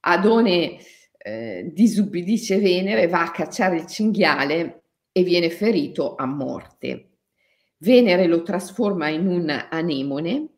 Adone 0.00 0.76
eh, 1.16 1.70
disubbidisce 1.72 2.58
Venere, 2.58 3.06
va 3.06 3.22
a 3.22 3.30
cacciare 3.30 3.76
il 3.76 3.86
cinghiale 3.86 4.82
e 5.12 5.22
viene 5.22 5.48
ferito 5.48 6.14
a 6.14 6.26
morte. 6.26 7.12
Venere 7.78 8.26
lo 8.26 8.42
trasforma 8.42 9.08
in 9.08 9.26
un 9.26 9.48
anemone, 9.70 10.55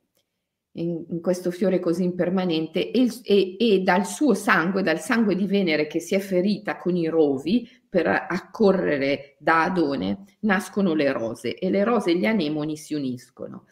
in, 0.72 1.04
in 1.08 1.20
questo 1.20 1.50
fiore 1.50 1.80
così 1.80 2.04
impermanente, 2.04 2.90
e, 2.90 3.08
e, 3.22 3.56
e 3.58 3.80
dal 3.80 4.06
suo 4.06 4.34
sangue, 4.34 4.82
dal 4.82 5.00
sangue 5.00 5.34
di 5.34 5.46
Venere 5.46 5.86
che 5.86 6.00
si 6.00 6.14
è 6.14 6.18
ferita 6.18 6.78
con 6.78 6.96
i 6.96 7.08
rovi, 7.08 7.68
per 7.88 8.06
accorrere 8.06 9.36
da 9.38 9.64
Adone 9.64 10.24
nascono 10.40 10.94
le 10.94 11.10
rose 11.10 11.54
e 11.54 11.70
le 11.70 11.84
rose 11.84 12.10
e 12.10 12.16
gli 12.16 12.26
anemoni 12.26 12.76
si 12.76 12.94
uniscono. 12.94 13.64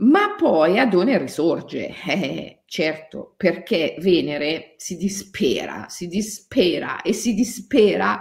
Ma 0.00 0.34
poi 0.36 0.78
Adone 0.78 1.18
risorge, 1.18 1.92
eh, 2.06 2.62
certo, 2.66 3.34
perché 3.36 3.96
Venere 3.98 4.74
si 4.76 4.96
dispera, 4.96 5.86
si 5.88 6.06
dispera 6.06 7.02
e 7.02 7.12
si 7.12 7.34
dispera 7.34 8.20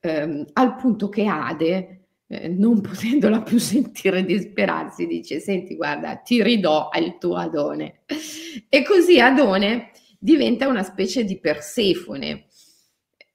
ehm, 0.00 0.46
al 0.54 0.76
punto 0.76 1.08
che 1.08 1.26
Ade 1.26 2.01
eh, 2.32 2.48
non 2.48 2.80
potendola 2.80 3.42
più 3.42 3.58
sentire 3.60 4.24
disperarsi, 4.24 5.06
dice, 5.06 5.38
senti, 5.38 5.76
guarda, 5.76 6.16
ti 6.16 6.42
ridò 6.42 6.88
al 6.88 7.18
tuo 7.18 7.36
Adone. 7.36 8.00
E 8.68 8.82
così 8.82 9.20
Adone 9.20 9.90
diventa 10.18 10.66
una 10.66 10.82
specie 10.82 11.24
di 11.24 11.38
Persefone 11.38 12.46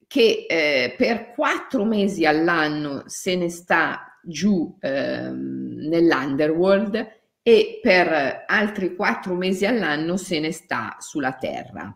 che 0.08 0.46
eh, 0.48 0.96
per 0.98 1.34
quattro 1.34 1.84
mesi 1.84 2.26
all'anno 2.26 3.04
se 3.06 3.36
ne 3.36 3.50
sta 3.50 4.20
giù 4.24 4.76
ehm, 4.80 5.88
nell'underworld 5.90 7.16
e 7.44 7.80
per 7.82 8.46
altri 8.48 8.96
quattro 8.96 9.36
mesi 9.36 9.66
all'anno 9.66 10.18
se 10.18 10.40
ne 10.40 10.52
sta 10.52 10.96
sulla 11.00 11.34
terra. 11.34 11.96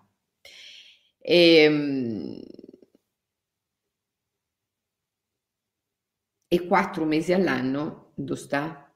E, 1.18 2.42
e 6.54 6.68
4 6.68 7.06
mesi 7.06 7.32
all'anno, 7.32 8.12
dove 8.14 8.38
sta? 8.38 8.94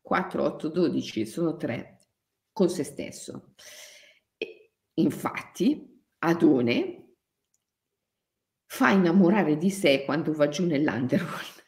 4, 0.00 0.42
8, 0.42 0.68
12, 0.68 1.26
sono 1.26 1.54
tre, 1.56 1.98
con 2.50 2.70
se 2.70 2.82
stesso. 2.82 3.52
E, 4.38 4.72
infatti, 4.94 6.02
Adone 6.20 7.16
fa 8.64 8.88
innamorare 8.88 9.58
di 9.58 9.68
sé 9.68 10.06
quando 10.06 10.32
va 10.32 10.48
giù 10.48 10.64
nell'underworld 10.64 11.62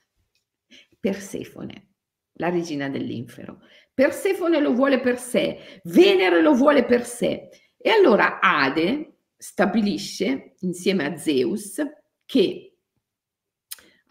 Persefone, 0.98 1.96
la 2.38 2.48
regina 2.48 2.88
dell'infero. 2.88 3.60
Persefone 3.92 4.58
lo 4.58 4.72
vuole 4.72 5.00
per 5.00 5.18
sé, 5.18 5.82
Venere 5.84 6.40
lo 6.40 6.54
vuole 6.54 6.86
per 6.86 7.04
sé. 7.04 7.50
E 7.76 7.90
allora 7.90 8.40
Ade 8.40 9.18
stabilisce 9.36 10.54
insieme 10.60 11.04
a 11.04 11.16
Zeus 11.18 11.78
che 12.24 12.71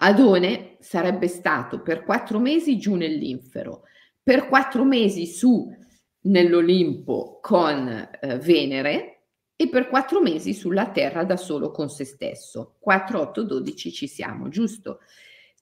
Adone 0.03 0.77
sarebbe 0.79 1.27
stato 1.27 1.81
per 1.81 2.03
quattro 2.03 2.39
mesi 2.39 2.77
giù 2.77 2.95
nell'infero, 2.95 3.83
per 4.21 4.47
quattro 4.47 4.83
mesi 4.83 5.27
su 5.27 5.69
nell'Olimpo 6.21 7.39
con 7.39 7.87
eh, 7.87 8.37
Venere 8.39 9.25
e 9.55 9.69
per 9.69 9.87
quattro 9.89 10.19
mesi 10.19 10.53
sulla 10.55 10.89
Terra 10.89 11.23
da 11.23 11.37
solo 11.37 11.69
con 11.69 11.89
se 11.89 12.05
stesso. 12.05 12.77
4, 12.79 13.19
8, 13.19 13.43
12 13.43 13.91
ci 13.91 14.07
siamo, 14.07 14.49
giusto? 14.49 15.01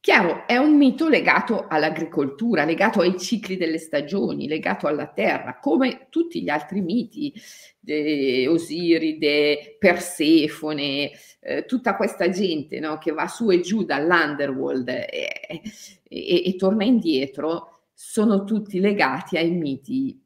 Chiaro, 0.02 0.48
è 0.48 0.56
un 0.56 0.78
mito 0.78 1.10
legato 1.10 1.68
all'agricoltura, 1.68 2.64
legato 2.64 3.02
ai 3.02 3.20
cicli 3.20 3.58
delle 3.58 3.78
stagioni, 3.78 4.48
legato 4.48 4.88
alla 4.88 5.08
terra, 5.08 5.60
come 5.60 6.08
tutti 6.10 6.42
gli 6.42 6.48
altri 6.48 6.80
miti, 6.80 7.34
de 7.78 8.48
Osiride, 8.48 9.76
Persefone, 9.78 11.12
eh, 11.42 11.66
tutta 11.66 11.98
questa 11.98 12.30
gente 12.30 12.80
no, 12.80 12.98
che 12.98 13.12
va 13.12 13.28
su 13.28 13.52
e 13.52 13.60
giù 13.60 13.84
dall'underworld 13.84 14.88
e, 14.88 15.62
e, 16.04 16.44
e, 16.46 16.56
torna 16.56 16.86
indietro, 16.86 17.88
sono 17.94 18.46
tutti 18.46 18.80
legati 18.80 19.38
ai 19.38 19.52
miti 19.52 20.18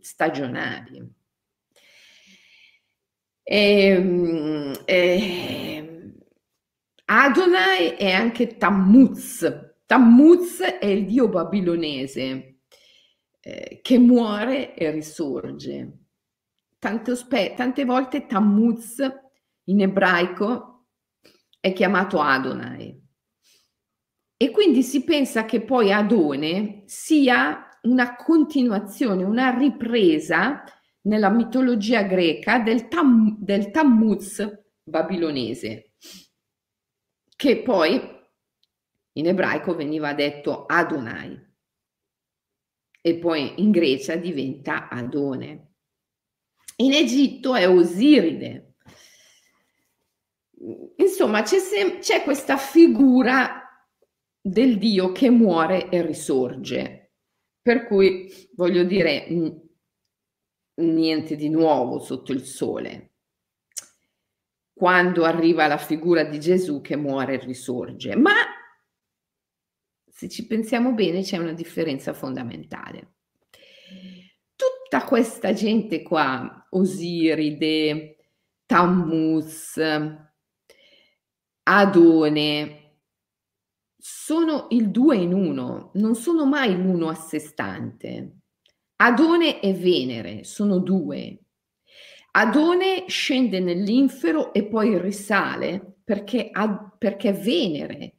stagionali. 0.00 1.06
E, 3.42 3.86
ehm, 3.88 4.72
e, 4.86 5.87
Adonai 7.10 7.92
è 7.96 8.10
anche 8.10 8.58
Tammuz. 8.58 9.76
Tammuz 9.86 10.60
è 10.60 10.84
il 10.84 11.06
dio 11.06 11.30
babilonese 11.30 12.58
eh, 13.40 13.78
che 13.80 13.98
muore 13.98 14.74
e 14.74 14.90
risorge. 14.90 16.00
Tante, 16.78 17.12
ospe- 17.12 17.54
tante 17.56 17.86
volte 17.86 18.26
Tammuz 18.26 18.98
in 19.64 19.80
ebraico 19.80 20.88
è 21.58 21.72
chiamato 21.72 22.20
Adonai. 22.20 23.02
E 24.36 24.50
quindi 24.50 24.82
si 24.82 25.02
pensa 25.02 25.46
che 25.46 25.62
poi 25.62 25.90
Adone 25.90 26.82
sia 26.84 27.68
una 27.82 28.16
continuazione, 28.16 29.24
una 29.24 29.56
ripresa 29.56 30.62
nella 31.02 31.30
mitologia 31.30 32.02
greca 32.02 32.58
del, 32.58 32.86
tam- 32.88 33.34
del 33.38 33.70
Tammuz 33.70 34.46
babilonese 34.82 35.87
che 37.38 37.62
poi 37.62 38.00
in 39.12 39.26
ebraico 39.28 39.76
veniva 39.76 40.12
detto 40.12 40.66
Adonai 40.66 41.40
e 43.00 43.18
poi 43.18 43.62
in 43.62 43.70
Grecia 43.70 44.16
diventa 44.16 44.88
Adone. 44.88 45.74
In 46.78 46.94
Egitto 46.94 47.54
è 47.54 47.68
Osiride. 47.68 48.74
Insomma, 50.96 51.42
c'è, 51.42 51.60
sem- 51.60 52.00
c'è 52.00 52.24
questa 52.24 52.56
figura 52.56 53.62
del 54.40 54.76
Dio 54.76 55.12
che 55.12 55.30
muore 55.30 55.90
e 55.90 56.04
risorge. 56.04 57.12
Per 57.62 57.86
cui 57.86 58.28
voglio 58.56 58.82
dire, 58.82 59.28
niente 60.74 61.36
di 61.36 61.48
nuovo 61.48 62.00
sotto 62.00 62.32
il 62.32 62.42
sole 62.42 63.12
quando 64.78 65.24
arriva 65.24 65.66
la 65.66 65.76
figura 65.76 66.22
di 66.22 66.38
Gesù 66.38 66.80
che 66.80 66.94
muore 66.94 67.34
e 67.34 67.44
risorge. 67.44 68.14
Ma 68.14 68.32
se 70.08 70.28
ci 70.28 70.46
pensiamo 70.46 70.92
bene 70.92 71.22
c'è 71.22 71.36
una 71.36 71.52
differenza 71.52 72.12
fondamentale. 72.12 73.14
Tutta 74.54 75.02
questa 75.04 75.52
gente 75.52 76.02
qua, 76.02 76.68
Osiride, 76.70 78.18
Tammuz, 78.66 79.80
Adone, 81.64 82.98
sono 83.96 84.68
il 84.70 84.92
due 84.92 85.16
in 85.16 85.32
uno, 85.32 85.90
non 85.94 86.14
sono 86.14 86.46
mai 86.46 86.80
l'uno 86.80 87.08
a 87.08 87.14
sé 87.14 87.40
stante. 87.40 88.42
Adone 88.94 89.60
e 89.60 89.74
Venere 89.74 90.44
sono 90.44 90.78
due, 90.78 91.46
Adone 92.30 93.04
scende 93.08 93.60
nell'infero 93.60 94.52
e 94.52 94.66
poi 94.66 94.98
risale 94.98 96.00
perché, 96.04 96.48
ad, 96.52 96.96
perché 96.98 97.32
Venere 97.32 98.16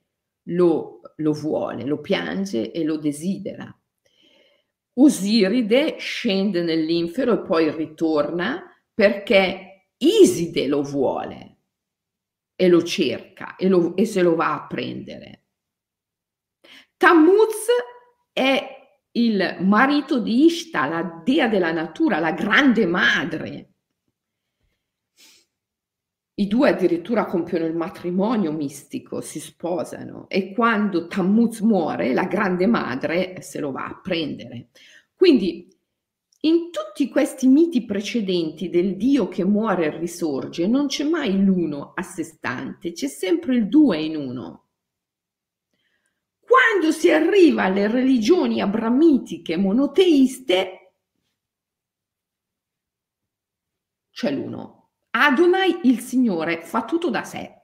lo, 0.50 1.02
lo 1.18 1.34
vuole, 1.34 1.86
lo 1.86 2.00
piange 2.02 2.72
e 2.72 2.84
lo 2.84 2.98
desidera. 2.98 3.74
Osiride 4.94 5.98
scende 5.98 6.62
nell'infero 6.62 7.34
e 7.34 7.46
poi 7.46 7.72
ritorna 7.72 8.64
perché 8.94 9.66
Iside 9.98 10.68
lo 10.68 10.82
vuole 10.82 11.58
e 12.56 12.68
lo 12.68 12.84
cerca 12.84 13.56
e, 13.56 13.68
lo, 13.68 13.96
e 13.96 14.06
se 14.06 14.22
lo 14.22 14.36
va 14.36 14.54
a 14.54 14.68
prendere. 14.68 15.46
Tammuz 16.98 17.68
è 18.34 18.78
il 19.12 19.58
marito 19.62 20.20
di 20.20 20.46
Ishta, 20.46 20.86
la 20.88 21.22
dea 21.24 21.48
della 21.48 21.72
natura, 21.72 22.20
la 22.20 22.32
grande 22.32 22.86
madre 22.86 23.69
i 26.40 26.48
due 26.48 26.70
addirittura 26.70 27.26
compiono 27.26 27.66
il 27.66 27.76
matrimonio 27.76 28.54
mistico, 28.54 29.20
si 29.20 29.42
sposano 29.42 30.28
e 30.30 30.54
quando 30.54 31.08
Tammuz 31.08 31.60
muore, 31.60 32.14
la 32.14 32.26
grande 32.26 32.66
madre 32.66 33.42
se 33.42 33.60
lo 33.60 33.72
va 33.72 33.88
a 33.88 34.00
prendere. 34.02 34.70
Quindi 35.14 35.68
in 36.44 36.70
tutti 36.72 37.10
questi 37.10 37.48
miti 37.48 37.84
precedenti 37.84 38.70
del 38.70 38.96
Dio 38.96 39.28
che 39.28 39.44
muore 39.44 39.88
e 39.88 39.98
risorge 39.98 40.66
non 40.66 40.88
c'è 40.88 41.04
mai 41.04 41.44
l'uno 41.44 41.92
a 41.94 42.02
sé 42.04 42.24
stante, 42.24 42.94
c'è 42.94 43.08
sempre 43.08 43.56
il 43.56 43.68
due 43.68 44.02
in 44.02 44.16
uno. 44.16 44.68
Quando 46.40 46.94
si 46.94 47.12
arriva 47.12 47.64
alle 47.64 47.88
religioni 47.90 48.62
abramitiche 48.62 49.58
monoteiste, 49.58 50.94
c'è 54.12 54.32
l'uno 54.32 54.79
Adonai 55.12 55.82
il 55.84 56.00
Signore 56.00 56.62
fa 56.62 56.86
tutto 56.86 57.10
da 57.10 57.24
sé. 57.24 57.56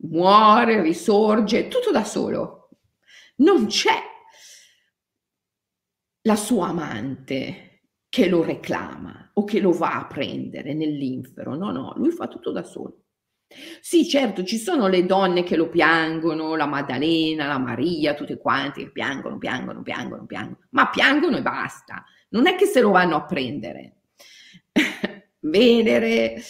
Muore, 0.00 0.80
risorge, 0.80 1.68
tutto 1.68 1.90
da 1.90 2.04
solo. 2.04 2.70
Non 3.36 3.66
c'è 3.66 4.00
la 6.22 6.36
sua 6.36 6.68
amante 6.68 7.82
che 8.08 8.28
lo 8.28 8.42
reclama 8.42 9.30
o 9.34 9.44
che 9.44 9.60
lo 9.60 9.72
va 9.72 9.98
a 9.98 10.06
prendere 10.06 10.74
nell'infero. 10.74 11.56
No, 11.56 11.70
no, 11.72 11.94
lui 11.96 12.10
fa 12.10 12.28
tutto 12.28 12.52
da 12.52 12.62
solo. 12.62 13.04
Sì, 13.80 14.06
certo, 14.06 14.44
ci 14.44 14.58
sono 14.58 14.88
le 14.88 15.06
donne 15.06 15.42
che 15.42 15.56
lo 15.56 15.68
piangono, 15.68 16.54
la 16.54 16.66
Maddalena, 16.66 17.46
la 17.46 17.58
Maria, 17.58 18.14
tutte 18.14 18.38
quante 18.38 18.82
che 18.84 18.90
piangono, 18.92 19.38
piangono, 19.38 19.82
piangono, 19.82 20.26
piangono, 20.26 20.58
ma 20.70 20.88
piangono 20.90 21.38
e 21.38 21.42
basta. 21.42 22.04
Non 22.30 22.46
è 22.46 22.56
che 22.56 22.66
se 22.66 22.80
lo 22.80 22.90
vanno 22.90 23.16
a 23.16 23.24
prendere. 23.24 23.97
Venere, 25.40 26.42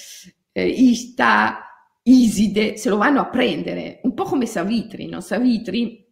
eh, 0.52 0.66
Ista, 0.68 1.64
Iside, 2.02 2.76
se 2.76 2.88
lo 2.88 2.96
vanno 2.96 3.20
a 3.20 3.28
prendere, 3.28 4.00
un 4.04 4.14
po' 4.14 4.24
come 4.24 4.46
Savitri, 4.46 5.06
no? 5.06 5.20
Savitri 5.20 6.06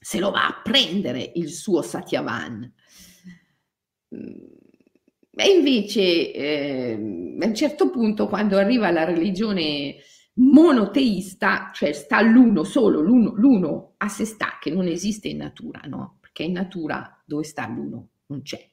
se 0.00 0.18
lo 0.18 0.30
va 0.30 0.46
a 0.46 0.60
prendere 0.62 1.32
il 1.34 1.50
suo 1.50 1.82
Satyavan. 1.82 2.72
Mm, 4.14 4.58
e 5.34 5.50
invece 5.50 6.32
eh, 6.32 6.92
a 7.40 7.46
un 7.46 7.54
certo 7.54 7.90
punto, 7.90 8.26
quando 8.26 8.56
arriva 8.58 8.90
la 8.90 9.04
religione 9.04 9.96
monoteista, 10.34 11.70
cioè 11.72 11.92
sta 11.92 12.20
l'uno 12.20 12.64
solo, 12.64 13.00
l'uno, 13.00 13.32
l'uno 13.34 13.94
a 13.98 14.08
sé 14.08 14.24
sta, 14.24 14.58
che 14.60 14.70
non 14.70 14.86
esiste 14.86 15.28
in 15.28 15.38
natura, 15.38 15.80
no? 15.86 16.18
Perché 16.20 16.44
in 16.44 16.52
natura 16.52 17.22
dove 17.24 17.44
sta 17.44 17.68
l'uno? 17.68 18.08
Non 18.26 18.42
c'è. 18.42 18.68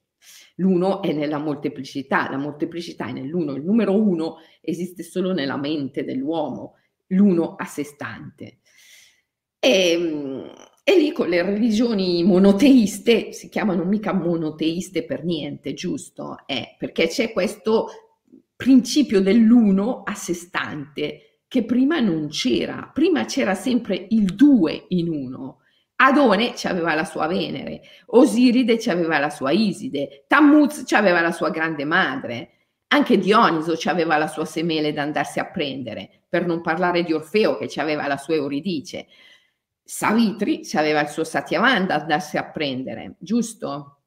L'uno 0.55 1.01
è 1.01 1.11
nella 1.11 1.37
molteplicità, 1.37 2.29
la 2.29 2.37
molteplicità 2.37 3.07
è 3.07 3.11
nell'uno, 3.11 3.53
il 3.53 3.63
numero 3.63 3.99
uno 4.01 4.37
esiste 4.61 5.03
solo 5.03 5.33
nella 5.33 5.57
mente 5.57 6.05
dell'uomo, 6.05 6.75
l'uno 7.07 7.55
a 7.55 7.65
sé 7.65 7.83
stante. 7.83 8.59
E, 9.59 10.51
e 10.83 10.97
lì 10.97 11.11
con 11.11 11.27
le 11.27 11.41
religioni 11.41 12.23
monoteiste, 12.23 13.31
si 13.33 13.49
chiamano 13.49 13.83
mica 13.83 14.13
monoteiste 14.13 15.03
per 15.03 15.25
niente, 15.25 15.73
giusto? 15.73 16.37
Eh, 16.45 16.75
perché 16.77 17.07
c'è 17.07 17.33
questo 17.33 17.87
principio 18.55 19.19
dell'uno 19.21 20.03
a 20.03 20.13
sé 20.13 20.33
stante 20.33 21.41
che 21.47 21.63
prima 21.65 21.99
non 21.99 22.27
c'era, 22.29 22.89
prima 22.93 23.25
c'era 23.25 23.53
sempre 23.53 24.07
il 24.09 24.35
due 24.35 24.85
in 24.89 25.09
uno. 25.09 25.61
Adone 25.97 26.53
aveva 26.63 26.93
la 26.93 27.05
sua 27.05 27.27
Venere, 27.27 27.81
Osiride 28.07 28.79
aveva 28.89 29.17
la 29.17 29.29
sua 29.29 29.51
Iside, 29.51 30.25
Tammuz 30.27 30.91
aveva 30.91 31.21
la 31.21 31.31
sua 31.31 31.49
grande 31.49 31.85
madre, 31.85 32.49
anche 32.87 33.17
Dioniso 33.17 33.77
aveva 33.89 34.17
la 34.17 34.27
sua 34.27 34.45
semele 34.45 34.91
da 34.91 35.03
andarsi 35.03 35.39
a 35.39 35.45
prendere, 35.45 36.23
per 36.27 36.45
non 36.45 36.61
parlare 36.61 37.03
di 37.03 37.13
Orfeo 37.13 37.57
che 37.57 37.71
aveva 37.79 38.07
la 38.07 38.17
sua 38.17 38.35
Euridice. 38.35 39.07
Savitri 39.83 40.67
aveva 40.73 41.01
il 41.01 41.07
suo 41.07 41.23
Satyavan 41.23 41.85
da 41.85 41.95
andarsi 41.95 42.37
a 42.37 42.49
prendere, 42.49 43.15
giusto? 43.19 44.01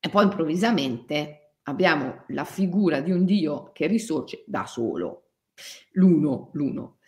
E 0.00 0.08
poi 0.08 0.24
improvvisamente 0.24 1.56
abbiamo 1.64 2.24
la 2.28 2.44
figura 2.44 3.00
di 3.00 3.10
un 3.10 3.24
Dio 3.24 3.70
che 3.72 3.86
risorge 3.86 4.44
da 4.46 4.64
solo, 4.64 5.30
l'uno, 5.92 6.50
l'uno. 6.52 6.98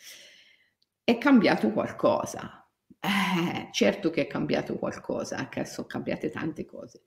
È 1.04 1.16
cambiato 1.16 1.70
qualcosa 1.70 2.57
eh, 3.00 3.68
certo 3.72 4.10
che 4.10 4.22
è 4.22 4.26
cambiato 4.26 4.76
qualcosa, 4.78 5.48
che 5.48 5.64
sono 5.64 5.86
cambiate 5.86 6.30
tante 6.30 6.64
cose. 6.64 7.02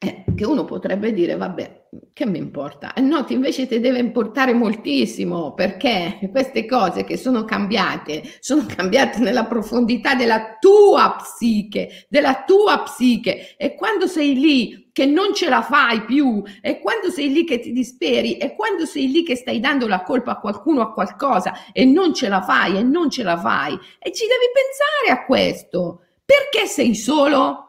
Eh, 0.00 0.24
che 0.38 0.46
uno 0.46 0.64
potrebbe 0.64 1.12
dire, 1.12 1.36
vabbè, 1.36 1.86
che 2.12 2.26
mi 2.26 2.38
importa? 2.38 2.92
No, 2.98 3.26
invece 3.28 3.66
ti 3.66 3.80
deve 3.80 3.98
importare 3.98 4.52
moltissimo 4.52 5.52
perché 5.52 6.20
queste 6.30 6.64
cose 6.64 7.02
che 7.02 7.16
sono 7.16 7.44
cambiate, 7.44 8.22
sono 8.38 8.64
cambiate 8.64 9.18
nella 9.18 9.46
profondità 9.46 10.14
della 10.14 10.56
tua 10.60 11.16
psiche, 11.18 12.06
della 12.08 12.44
tua 12.46 12.82
psiche. 12.84 13.56
E 13.56 13.74
quando 13.74 14.06
sei 14.06 14.38
lì 14.38 14.90
che 14.92 15.06
non 15.06 15.34
ce 15.34 15.48
la 15.48 15.62
fai 15.62 16.04
più, 16.04 16.40
e 16.60 16.78
quando 16.78 17.10
sei 17.10 17.32
lì 17.32 17.44
che 17.44 17.58
ti 17.58 17.72
disperi, 17.72 18.36
e 18.36 18.54
quando 18.54 18.86
sei 18.86 19.10
lì 19.10 19.24
che 19.24 19.34
stai 19.34 19.58
dando 19.58 19.88
la 19.88 20.02
colpa 20.02 20.32
a 20.32 20.38
qualcuno, 20.40 20.82
a 20.82 20.92
qualcosa, 20.92 21.72
e 21.72 21.84
non 21.84 22.14
ce 22.14 22.28
la 22.28 22.42
fai, 22.42 22.76
e 22.76 22.82
non 22.84 23.10
ce 23.10 23.24
la 23.24 23.36
fai, 23.36 23.72
e 23.98 24.12
ci 24.12 24.24
devi 24.26 24.46
pensare 24.52 25.20
a 25.20 25.24
questo. 25.24 26.02
Perché 26.24 26.66
sei 26.66 26.94
solo? 26.94 27.64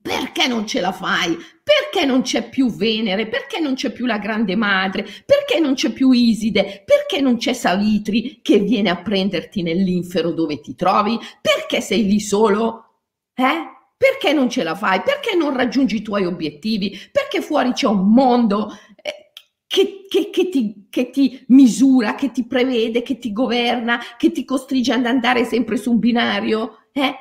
Perché 0.00 0.46
non 0.46 0.66
ce 0.66 0.80
la 0.80 0.92
fai? 0.92 1.36
Perché 1.72 2.06
non 2.06 2.20
c'è 2.20 2.48
più 2.48 2.70
Venere? 2.70 3.28
Perché 3.28 3.58
non 3.58 3.74
c'è 3.74 3.92
più 3.92 4.04
la 4.04 4.18
Grande 4.18 4.56
Madre? 4.56 5.04
Perché 5.24 5.58
non 5.58 5.72
c'è 5.72 5.90
più 5.90 6.10
Iside? 6.10 6.82
Perché 6.84 7.22
non 7.22 7.38
c'è 7.38 7.54
Savitri 7.54 8.40
che 8.42 8.58
viene 8.58 8.90
a 8.90 9.00
prenderti 9.00 9.62
nell'infero 9.62 10.32
dove 10.32 10.60
ti 10.60 10.74
trovi? 10.74 11.18
Perché 11.40 11.80
sei 11.80 12.04
lì 12.04 12.20
solo? 12.20 12.98
Eh? 13.34 13.70
Perché 13.96 14.34
non 14.34 14.50
ce 14.50 14.64
la 14.64 14.74
fai? 14.74 15.00
Perché 15.00 15.34
non 15.34 15.56
raggiungi 15.56 15.96
i 15.96 16.02
tuoi 16.02 16.26
obiettivi? 16.26 16.98
Perché 17.10 17.40
fuori 17.40 17.72
c'è 17.72 17.86
un 17.86 18.12
mondo 18.12 18.76
eh, 19.00 19.30
che, 19.66 20.04
che, 20.08 20.28
che, 20.30 20.48
ti, 20.50 20.88
che, 20.90 21.08
ti, 21.10 21.42
misura, 21.48 22.14
che 22.14 22.32
ti 22.32 22.44
prevede, 22.44 23.00
che 23.00 23.16
ti 23.16 23.32
governa, 23.32 23.98
che 24.18 24.30
ti 24.30 24.44
costringe 24.44 24.92
ad 24.92 25.06
andare 25.06 25.44
sempre 25.44 25.76
su 25.78 25.92
un 25.92 25.98
binario? 25.98 26.88
Eh? 26.92 27.14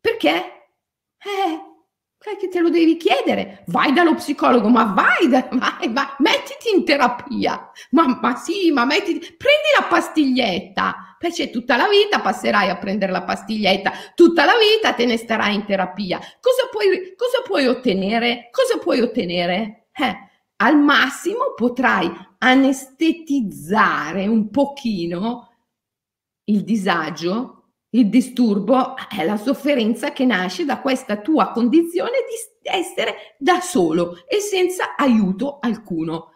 Perché? 0.00 0.28
Eh, 1.22 1.69
che 2.38 2.48
te 2.48 2.60
lo 2.60 2.68
devi 2.68 2.98
chiedere, 2.98 3.64
vai 3.68 3.94
dallo 3.94 4.14
psicologo, 4.14 4.68
ma 4.68 4.84
vai, 4.84 5.26
vai, 5.26 5.88
vai 5.88 6.06
mettiti 6.18 6.74
in 6.74 6.84
terapia, 6.84 7.70
ma, 7.92 8.18
ma, 8.20 8.36
sì, 8.36 8.70
ma 8.70 8.84
mettiti, 8.84 9.20
prendi 9.20 9.68
la 9.78 9.86
pastiglietta, 9.86 11.16
perché 11.18 11.48
tutta 11.48 11.76
la 11.76 11.88
vita 11.88 12.20
passerai 12.20 12.68
a 12.68 12.76
prendere 12.76 13.10
la 13.10 13.22
pastiglietta, 13.22 13.92
tutta 14.14 14.44
la 14.44 14.52
vita 14.58 14.92
te 14.92 15.06
ne 15.06 15.16
starai 15.16 15.54
in 15.54 15.64
terapia. 15.64 16.18
Cosa 16.18 16.68
puoi, 16.70 17.14
cosa 17.16 17.40
puoi 17.42 17.66
ottenere? 17.66 18.50
Cosa 18.50 18.78
puoi 18.78 19.00
ottenere? 19.00 19.88
Eh, 19.92 20.16
al 20.56 20.78
massimo 20.78 21.54
potrai 21.54 22.10
anestetizzare 22.36 24.26
un 24.26 24.50
pochino 24.50 25.48
il 26.44 26.64
disagio 26.64 27.59
il 27.92 28.08
disturbo 28.08 28.94
è 28.96 29.24
la 29.24 29.36
sofferenza 29.36 30.12
che 30.12 30.24
nasce 30.24 30.64
da 30.64 30.80
questa 30.80 31.20
tua 31.20 31.50
condizione 31.50 32.18
di 32.28 32.68
essere 32.68 33.36
da 33.38 33.60
solo 33.60 34.24
e 34.28 34.38
senza 34.38 34.94
aiuto 34.94 35.58
alcuno. 35.60 36.28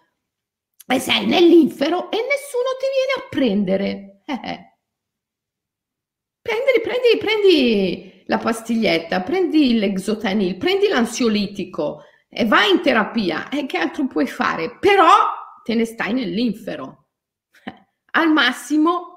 E 0.86 0.98
sei 0.98 1.26
nell'infero 1.26 2.10
e 2.10 2.16
nessuno 2.16 2.70
ti 2.78 2.86
viene 2.92 3.12
a 3.16 3.28
prendere. 3.30 4.22
Eh. 4.26 4.50
eh. 4.50 4.72
Prendi, 6.42 6.80
prendi, 6.82 7.18
prendi 7.18 8.22
la 8.26 8.38
pastiglietta, 8.38 9.22
prendi 9.22 9.78
l'exotanil, 9.78 10.56
prendi 10.56 10.88
l'ansiolitico 10.88 12.02
e 12.28 12.44
vai 12.46 12.70
in 12.70 12.82
terapia. 12.82 13.48
E 13.48 13.64
che 13.66 13.78
altro 13.78 14.06
puoi 14.08 14.26
fare? 14.26 14.76
Però 14.78 15.08
te 15.62 15.74
ne 15.74 15.84
stai 15.84 16.12
nell'infero. 16.12 17.06
Eh. 17.64 17.86
Al 18.10 18.32
massimo 18.32 19.13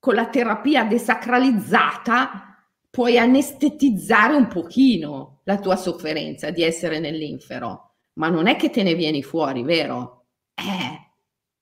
con 0.00 0.14
la 0.14 0.28
terapia 0.28 0.84
desacralizzata 0.84 2.66
puoi 2.90 3.18
anestetizzare 3.18 4.34
un 4.34 4.48
pochino 4.48 5.42
la 5.44 5.60
tua 5.60 5.76
sofferenza 5.76 6.50
di 6.50 6.62
essere 6.62 6.98
nell'infero, 6.98 7.98
ma 8.14 8.28
non 8.28 8.48
è 8.48 8.56
che 8.56 8.70
te 8.70 8.82
ne 8.82 8.94
vieni 8.94 9.22
fuori, 9.22 9.62
vero? 9.62 10.26
Eh, 10.54 11.12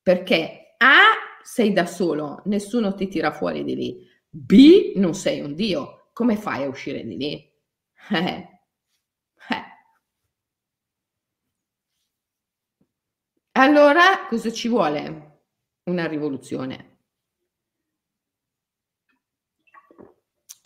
perché 0.00 0.74
A, 0.78 1.00
sei 1.42 1.72
da 1.72 1.84
solo, 1.84 2.40
nessuno 2.46 2.94
ti 2.94 3.08
tira 3.08 3.32
fuori 3.32 3.64
di 3.64 3.74
lì. 3.74 4.06
B, 4.30 4.92
non 4.96 5.14
sei 5.14 5.40
un 5.40 5.54
dio, 5.54 6.10
come 6.12 6.36
fai 6.36 6.62
a 6.64 6.68
uscire 6.68 7.04
di 7.04 7.16
lì? 7.16 7.52
Eh, 8.10 8.48
eh. 9.50 9.64
Allora, 13.52 14.26
cosa 14.28 14.50
ci 14.52 14.68
vuole? 14.68 15.40
Una 15.84 16.06
rivoluzione. 16.06 16.97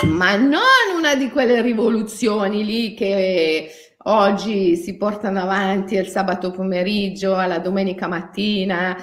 Ma 0.07 0.37
non 0.37 0.61
una 0.97 1.15
di 1.15 1.31
quelle 1.31 1.61
rivoluzioni 1.63 2.65
lì 2.65 2.95
che 2.95 3.71
oggi 4.05 4.77
si 4.77 4.97
portano 4.97 5.41
avanti 5.41 5.95
il 5.95 6.09
sabato 6.09 6.51
pomeriggio, 6.51 7.37
alla 7.37 7.59
domenica 7.59 8.09
mattina. 8.09 8.97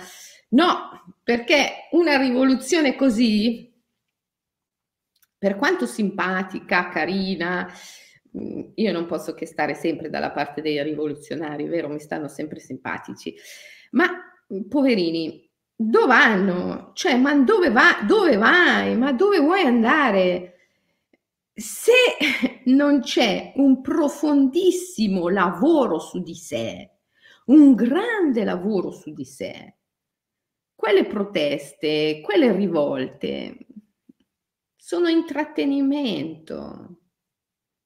No, 0.50 1.14
perché 1.24 1.88
una 1.92 2.18
rivoluzione 2.18 2.96
così, 2.96 3.72
per 5.38 5.56
quanto 5.56 5.86
simpatica, 5.86 6.90
carina, 6.90 7.72
mm, 8.38 8.62
io 8.76 8.92
non 8.92 9.06
posso 9.06 9.34
che 9.34 9.46
stare 9.46 9.74
sempre 9.76 10.10
dalla 10.10 10.32
parte 10.32 10.62
dei 10.62 10.82
rivoluzionari, 10.84 11.66
vero? 11.66 11.88
Mi 11.88 12.00
stanno 12.00 12.28
sempre 12.28 12.60
simpatici. 12.60 13.34
Ma 13.92 14.08
poverini, 14.68 15.50
dove 15.76 16.08
vanno? 16.08 16.92
Cioè, 16.94 17.16
ma 17.16 17.34
dove, 17.36 17.70
va, 17.72 18.00
dove 18.06 18.36
vai? 18.36 18.98
Ma 18.98 19.14
dove 19.14 19.40
vuoi 19.40 19.62
andare? 19.62 20.56
Se 21.60 21.92
non 22.66 23.02
c'è 23.02 23.54
un 23.56 23.82
profondissimo 23.82 25.30
lavoro 25.30 26.00
su 26.00 26.22
di 26.22 26.36
sé, 26.36 26.90
un 27.46 27.76
grande 27.76 28.44
lavoro 28.44 28.92
su 28.92 29.12
di 29.12 29.26
sé, 29.26 29.76
quelle 30.76 31.06
proteste, 31.06 32.22
quelle 32.24 32.54
rivolte 32.54 33.68
sono 34.76 35.10
intrattenimento, 35.10 37.02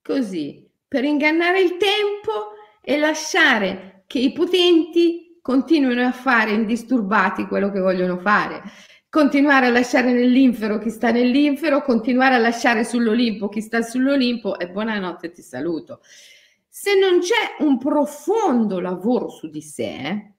così, 0.01 0.69
per 0.87 1.03
ingannare 1.03 1.61
il 1.61 1.77
tempo 1.77 2.51
e 2.81 2.97
lasciare 2.97 4.03
che 4.05 4.19
i 4.19 4.31
potenti 4.31 5.39
continuino 5.41 6.05
a 6.05 6.11
fare 6.11 6.51
indisturbati 6.51 7.47
quello 7.47 7.71
che 7.71 7.79
vogliono 7.79 8.19
fare 8.19 8.61
continuare 9.13 9.67
a 9.67 9.69
lasciare 9.69 10.11
nell'infero 10.11 10.79
chi 10.79 10.89
sta 10.89 11.11
nell'infero, 11.11 11.83
continuare 11.83 12.33
a 12.33 12.39
lasciare 12.39 12.83
sull'Olimpo 12.83 13.47
chi 13.47 13.61
sta 13.61 13.83
sull'Olimpo 13.83 14.57
e 14.57 14.71
buonanotte 14.71 15.29
ti 15.29 15.43
saluto. 15.43 16.01
Se 16.67 16.97
non 16.97 17.19
c'è 17.19 17.63
un 17.63 17.77
profondo 17.77 18.79
lavoro 18.79 19.29
su 19.29 19.51
di 19.51 19.61
sé, 19.61 20.33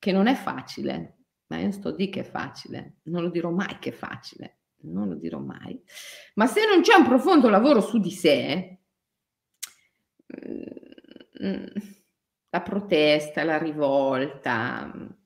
che 0.00 0.10
non 0.10 0.26
è 0.26 0.34
facile, 0.34 1.18
ma 1.46 1.58
io 1.58 1.70
sto 1.70 1.92
di 1.92 2.08
che 2.08 2.22
è 2.22 2.24
facile, 2.24 2.96
non 3.04 3.22
lo 3.22 3.28
dirò 3.30 3.50
mai 3.50 3.78
che 3.78 3.90
è 3.90 3.92
facile, 3.92 4.62
non 4.86 5.06
lo 5.10 5.14
dirò 5.14 5.38
mai, 5.38 5.80
ma 6.34 6.48
se 6.48 6.66
non 6.66 6.80
c'è 6.80 6.96
un 6.96 7.04
profondo 7.04 7.48
lavoro 7.48 7.80
su 7.80 8.00
di 8.00 8.10
sé, 8.10 8.78
mm, 11.40 11.66
la 12.50 12.62
protesta, 12.62 13.44
la 13.44 13.58
rivolta. 13.58 15.22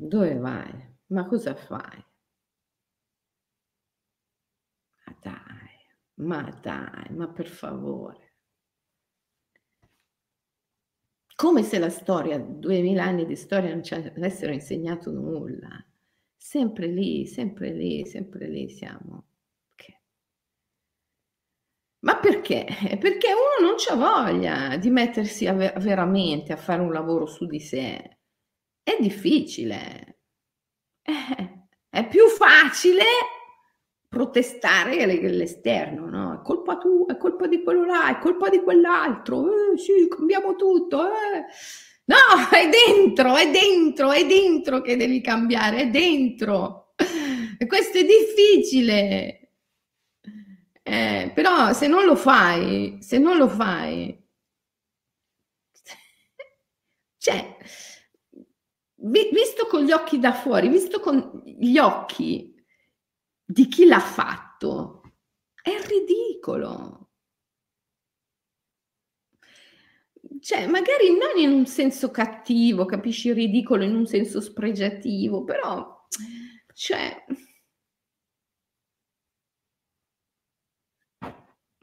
Dove 0.00 0.34
vai? 0.36 0.72
Ma 1.10 1.26
cosa 1.26 1.54
fai? 1.54 2.04
Ma 5.04 5.14
dai, 5.20 5.76
ma 6.28 6.40
dai, 6.62 7.10
ma 7.14 7.28
per 7.28 7.48
favore. 7.48 8.32
Come 11.34 11.64
se 11.64 11.80
la 11.80 11.88
storia, 11.90 12.38
duemila 12.38 13.02
anni 13.02 13.26
di 13.26 13.34
storia 13.34 13.70
non 13.70 13.82
ci 13.82 13.94
avessero 13.94 14.52
insegnato 14.52 15.10
nulla. 15.10 15.84
Sempre 16.36 16.86
lì, 16.86 17.26
sempre 17.26 17.72
lì, 17.72 18.06
sempre 18.06 18.46
lì 18.46 18.68
siamo. 18.70 19.24
Ma 22.00 22.18
perché? 22.18 22.66
Perché 23.00 23.28
uno 23.32 23.66
non 23.66 23.74
c'ha 23.78 23.94
voglia 23.94 24.76
di 24.76 24.90
mettersi 24.90 25.46
a 25.46 25.54
ver- 25.54 25.78
veramente 25.80 26.52
a 26.52 26.56
fare 26.58 26.82
un 26.82 26.92
lavoro 26.92 27.24
su 27.26 27.46
di 27.46 27.58
sé. 27.58 28.18
È 28.90 28.96
difficile. 29.00 30.18
È 31.88 32.06
più 32.08 32.26
facile 32.28 33.04
protestare 34.08 35.06
l'esterno, 35.06 36.08
no? 36.08 36.34
È 36.34 36.42
colpa 36.42 36.76
tua, 36.76 37.12
è 37.14 37.16
colpa 37.16 37.46
di 37.46 37.62
quello 37.62 37.84
là, 37.84 38.08
è 38.08 38.18
colpa 38.18 38.48
di 38.48 38.60
quell'altro. 38.60 39.46
Eh, 39.72 39.78
sì, 39.78 40.08
cambiamo 40.08 40.56
tutto. 40.56 41.06
Eh. 41.06 41.44
No, 42.06 42.16
è 42.50 42.68
dentro, 42.68 43.36
è 43.36 43.48
dentro, 43.50 44.10
è 44.10 44.26
dentro 44.26 44.80
che 44.80 44.96
devi 44.96 45.20
cambiare, 45.20 45.82
è 45.82 45.90
dentro. 45.90 46.94
E 47.58 47.66
questo 47.66 47.98
è 47.98 48.04
difficile. 48.04 49.52
Eh, 50.82 51.30
però 51.34 51.72
se 51.72 51.86
non 51.86 52.04
lo 52.04 52.16
fai, 52.16 52.98
se 53.00 53.18
non 53.18 53.36
lo 53.36 53.48
fai, 53.48 54.18
cioè, 57.18 57.56
vi, 59.02 59.30
visto 59.32 59.66
con 59.66 59.84
gli 59.84 59.92
occhi 59.92 60.18
da 60.18 60.32
fuori, 60.32 60.68
visto 60.68 61.00
con 61.00 61.42
gli 61.44 61.78
occhi 61.78 62.54
di 63.44 63.66
chi 63.68 63.86
l'ha 63.86 64.00
fatto, 64.00 65.02
è 65.62 65.76
ridicolo. 65.86 67.10
Cioè, 70.40 70.66
magari 70.66 71.16
non 71.16 71.36
in 71.38 71.50
un 71.50 71.66
senso 71.66 72.10
cattivo, 72.10 72.84
capisci, 72.86 73.32
ridicolo 73.32 73.84
in 73.84 73.94
un 73.94 74.06
senso 74.06 74.40
spregiativo, 74.40 75.44
però, 75.44 76.06
cioè, 76.72 77.24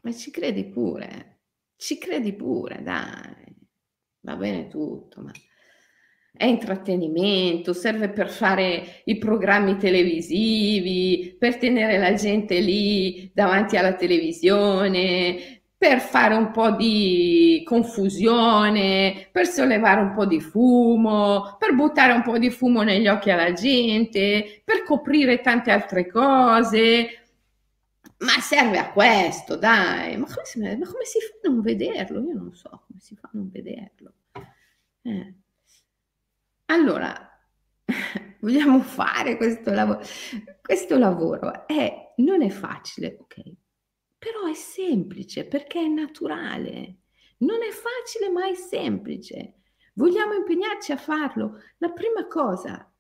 Ma 0.08 0.14
ci 0.14 0.32
credi 0.32 0.64
pure, 0.70 1.42
ci 1.76 1.98
credi 1.98 2.34
pure, 2.34 2.82
dai, 2.82 3.54
va 4.22 4.38
bene 4.38 4.68
tutto, 4.70 5.22
ma 5.22 5.32
è 6.32 6.46
intrattenimento, 6.46 7.74
serve 7.74 8.10
per 8.10 8.30
fare 8.30 9.02
i 9.06 9.18
programmi 9.18 9.78
televisivi, 9.78 11.36
per 11.38 11.58
tenere 11.58 11.98
la 11.98 12.14
gente 12.14 12.60
lì 12.60 13.32
davanti 13.34 13.78
alla 13.78 13.94
televisione, 13.96 15.62
per 15.78 16.00
fare 16.00 16.36
un 16.36 16.52
po' 16.52 16.72
di 16.72 17.62
confusione, 17.66 19.30
per 19.32 19.48
sollevare 19.48 20.02
un 20.02 20.14
po' 20.14 20.26
di 20.26 20.40
fumo, 20.40 21.56
per 21.60 21.76
buttare 21.76 22.14
un 22.14 22.24
po' 22.24 22.38
di 22.38 22.50
fumo 22.50 22.82
negli 22.82 23.08
occhi 23.08 23.32
alla 23.32 23.54
gente, 23.54 24.62
per 24.64 24.84
coprire 24.84 25.42
tante 25.42 25.72
altre 25.72 26.08
cose 26.08 27.22
ma 28.20 28.40
serve 28.40 28.80
a 28.80 28.92
questo, 28.92 29.56
dai, 29.58 30.18
ma 30.18 30.26
come, 30.26 30.46
si, 30.46 30.60
ma 30.60 30.74
come 30.74 31.04
si 31.04 31.20
fa 31.20 31.48
a 31.48 31.52
non 31.52 31.62
vederlo? 31.62 32.20
Io 32.22 32.34
non 32.34 32.54
so 32.54 32.70
come 32.70 33.00
si 33.00 33.16
fa 33.16 33.28
a 33.28 33.32
non 33.34 33.50
vederlo. 33.52 34.14
Eh. 35.04 35.34
Allora, 36.70 37.16
vogliamo 38.42 38.82
fare 38.82 39.38
questo 39.38 39.72
lavoro. 39.72 40.02
Questo 40.62 40.98
lavoro 40.98 41.66
è, 41.66 42.14
non 42.18 42.42
è 42.42 42.50
facile, 42.50 43.18
ok, 43.20 43.42
però 44.18 44.46
è 44.48 44.54
semplice 44.54 45.46
perché 45.46 45.82
è 45.82 45.88
naturale. 45.88 46.98
Non 47.40 47.60
è 47.64 47.72
facile, 47.72 48.30
ma 48.30 48.48
è 48.48 48.54
semplice. 48.56 49.62
Vogliamo 49.94 50.34
impegnarci 50.34 50.92
a 50.92 50.98
farlo. 50.98 51.62
La 51.78 51.92
prima 51.92 52.28
cosa 52.28 52.92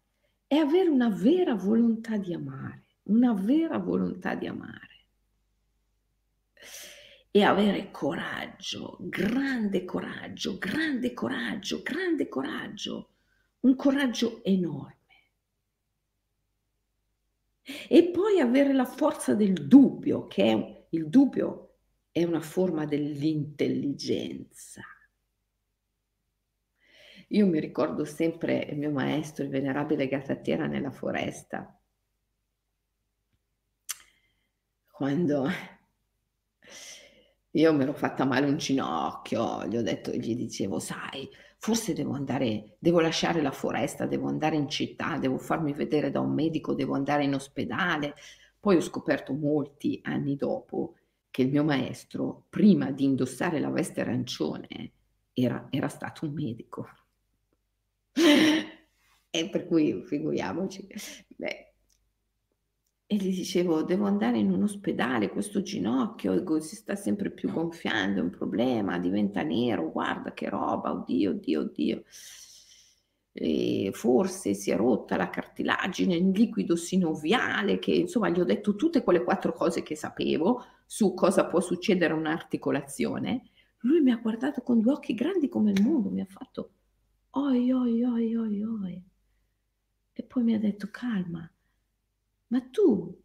è 0.45 0.55
avere 0.55 0.89
una 0.89 1.09
vera 1.09 1.55
volontà 1.55 2.17
di 2.17 2.33
amare, 2.33 2.99
una 3.03 3.33
vera 3.33 3.77
volontà 3.79 4.35
di 4.35 4.47
amare 4.47 5.07
e 7.31 7.43
avere 7.43 7.91
coraggio, 7.91 8.97
grande 9.01 9.83
coraggio, 9.83 10.57
grande 10.57 11.13
coraggio, 11.13 11.81
grande 11.83 12.29
coraggio, 12.29 13.16
un 13.61 13.75
coraggio 13.75 14.43
enorme. 14.43 14.95
E 17.89 18.11
poi 18.11 18.39
avere 18.39 18.73
la 18.73 18.85
forza 18.85 19.33
del 19.35 19.67
dubbio, 19.67 20.27
che 20.27 20.43
è, 20.43 20.85
il 20.91 21.09
dubbio 21.09 21.75
è 22.11 22.23
una 22.23 22.41
forma 22.41 22.85
dell'intelligenza. 22.85 24.81
Io 27.29 27.45
mi 27.45 27.59
ricordo 27.59 28.05
sempre 28.05 28.59
il 28.69 28.77
mio 28.77 28.91
maestro, 28.91 29.43
il 29.43 29.49
venerabile 29.49 30.07
Gatatera 30.07 30.65
nella 30.65 30.91
foresta, 30.91 31.77
quando 34.97 35.47
io 37.51 37.73
mi 37.73 37.83
ero 37.83 37.93
fatta 37.93 38.25
male 38.25 38.47
un 38.47 38.57
ginocchio, 38.57 39.67
gli 39.67 39.77
ho 39.77 39.81
detto, 39.81 40.11
gli 40.11 40.35
dicevo, 40.35 40.79
sai, 40.79 41.29
forse 41.57 41.93
devo 41.93 42.13
andare, 42.13 42.75
devo 42.79 42.99
lasciare 42.99 43.41
la 43.41 43.51
foresta, 43.51 44.05
devo 44.05 44.27
andare 44.27 44.55
in 44.55 44.69
città, 44.69 45.17
devo 45.17 45.37
farmi 45.37 45.73
vedere 45.73 46.11
da 46.11 46.19
un 46.19 46.33
medico, 46.33 46.73
devo 46.73 46.95
andare 46.95 47.23
in 47.23 47.33
ospedale. 47.33 48.15
Poi 48.59 48.75
ho 48.77 48.81
scoperto 48.81 49.33
molti 49.33 49.99
anni 50.03 50.35
dopo 50.35 50.95
che 51.29 51.41
il 51.43 51.49
mio 51.49 51.63
maestro, 51.63 52.45
prima 52.49 52.91
di 52.91 53.03
indossare 53.03 53.59
la 53.59 53.69
veste 53.69 54.01
arancione, 54.01 54.91
era, 55.33 55.67
era 55.69 55.87
stato 55.87 56.25
un 56.25 56.33
medico. 56.33 56.87
e 58.13 59.49
per 59.49 59.67
cui 59.67 60.03
figuriamoci. 60.05 60.87
Beh, 61.27 61.66
e 63.09 63.15
gli 63.15 63.33
dicevo, 63.33 63.83
devo 63.83 64.05
andare 64.05 64.37
in 64.37 64.51
un 64.51 64.63
ospedale, 64.63 65.29
questo 65.29 65.61
ginocchio 65.61 66.59
si 66.59 66.75
sta 66.75 66.95
sempre 66.95 67.31
più 67.31 67.49
gonfiando, 67.49 68.19
è 68.19 68.23
un 68.23 68.29
problema, 68.29 68.99
diventa 68.99 69.43
nero, 69.43 69.89
guarda 69.89 70.33
che 70.33 70.49
roba, 70.49 70.91
oddio, 70.91 71.31
oddio, 71.31 71.61
oddio. 71.61 72.03
E 73.31 73.91
forse 73.93 74.53
si 74.53 74.71
è 74.71 74.75
rotta 74.75 75.15
la 75.15 75.29
cartilagine 75.29 76.15
in 76.15 76.31
liquido 76.31 76.75
sinoviale, 76.75 77.79
che 77.79 77.91
insomma 77.91 78.27
gli 78.27 78.41
ho 78.41 78.43
detto 78.43 78.75
tutte 78.75 79.03
quelle 79.03 79.23
quattro 79.23 79.53
cose 79.53 79.83
che 79.83 79.95
sapevo 79.95 80.65
su 80.85 81.13
cosa 81.13 81.45
può 81.45 81.61
succedere 81.61 82.13
a 82.13 82.17
un'articolazione. 82.17 83.43
Lui 83.81 84.01
mi 84.01 84.11
ha 84.11 84.17
guardato 84.17 84.61
con 84.61 84.81
due 84.81 84.91
occhi 84.91 85.13
grandi 85.13 85.47
come 85.47 85.71
il 85.71 85.81
mondo, 85.81 86.09
mi 86.09 86.19
ha 86.19 86.25
fatto 86.25 86.71
oi, 87.29 87.71
oi, 87.71 88.03
oi, 88.03 88.35
oi, 88.35 88.63
oi. 88.63 89.03
E 90.11 90.23
poi 90.23 90.43
mi 90.43 90.55
ha 90.55 90.59
detto 90.59 90.89
calma 90.91 91.49
ma 92.47 92.61
tu, 92.61 93.21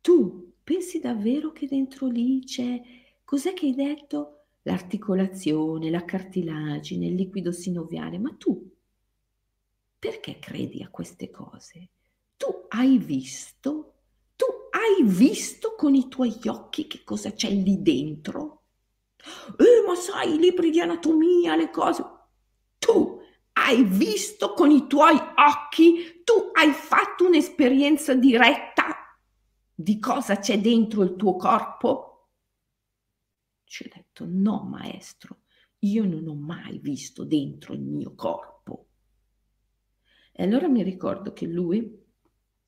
tu 0.00 0.52
pensi 0.62 1.00
davvero 1.00 1.52
che 1.52 1.66
dentro 1.66 2.06
lì 2.06 2.44
c'è, 2.44 2.80
cos'è 3.24 3.52
che 3.54 3.66
hai 3.66 3.74
detto? 3.74 4.44
L'articolazione, 4.62 5.90
la 5.90 6.04
cartilagine, 6.04 7.06
il 7.06 7.14
liquido 7.14 7.52
sinoviale, 7.52 8.18
ma 8.18 8.34
tu 8.36 8.70
perché 9.98 10.38
credi 10.38 10.82
a 10.82 10.88
queste 10.88 11.30
cose? 11.30 11.90
Tu 12.36 12.46
hai 12.68 12.96
visto? 12.96 13.94
Tu 14.34 14.46
hai 14.70 15.06
visto 15.06 15.74
con 15.76 15.94
i 15.94 16.08
tuoi 16.08 16.38
occhi 16.46 16.86
che 16.86 17.04
cosa 17.04 17.32
c'è 17.32 17.50
lì 17.50 17.82
dentro? 17.82 18.62
Eh, 19.58 19.86
ma 19.86 19.94
sai, 19.94 20.34
i 20.34 20.38
libri 20.38 20.70
di 20.70 20.80
anatomia, 20.80 21.54
le 21.54 21.70
cose. 21.70 22.02
Hai 23.70 23.84
visto 23.84 24.52
con 24.52 24.72
i 24.72 24.88
tuoi 24.88 25.14
occhi, 25.14 26.22
tu 26.24 26.50
hai 26.54 26.72
fatto 26.72 27.24
un'esperienza 27.24 28.16
diretta 28.16 29.16
di 29.72 30.00
cosa 30.00 30.40
c'è 30.40 30.60
dentro 30.60 31.04
il 31.04 31.14
tuo 31.14 31.36
corpo? 31.36 32.30
Ci 33.62 33.84
ho 33.84 33.90
detto, 33.94 34.26
no 34.26 34.64
maestro, 34.64 35.42
io 35.78 36.04
non 36.04 36.26
ho 36.26 36.34
mai 36.34 36.80
visto 36.80 37.24
dentro 37.24 37.72
il 37.72 37.82
mio 37.82 38.16
corpo. 38.16 38.88
E 40.32 40.42
allora 40.42 40.66
mi 40.66 40.82
ricordo 40.82 41.32
che 41.32 41.46
lui 41.46 41.96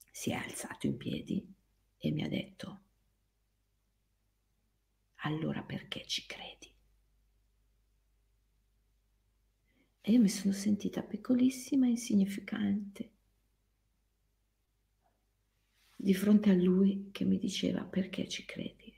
si 0.09 0.29
è 0.29 0.35
alzato 0.35 0.87
in 0.87 0.95
piedi 0.95 1.45
e 1.97 2.11
mi 2.11 2.23
ha 2.23 2.29
detto, 2.29 2.81
allora 5.15 5.63
perché 5.63 6.05
ci 6.05 6.25
credi? 6.25 6.72
E 10.05 10.11
io 10.11 10.19
mi 10.19 10.27
sono 10.27 10.51
sentita 10.51 11.01
piccolissima 11.01 11.85
e 11.85 11.91
insignificante 11.91 13.11
di 15.95 16.13
fronte 16.13 16.49
a 16.49 16.53
lui 16.53 17.07
che 17.13 17.23
mi 17.23 17.37
diceva 17.37 17.85
perché 17.85 18.27
ci 18.27 18.43
credi. 18.43 18.93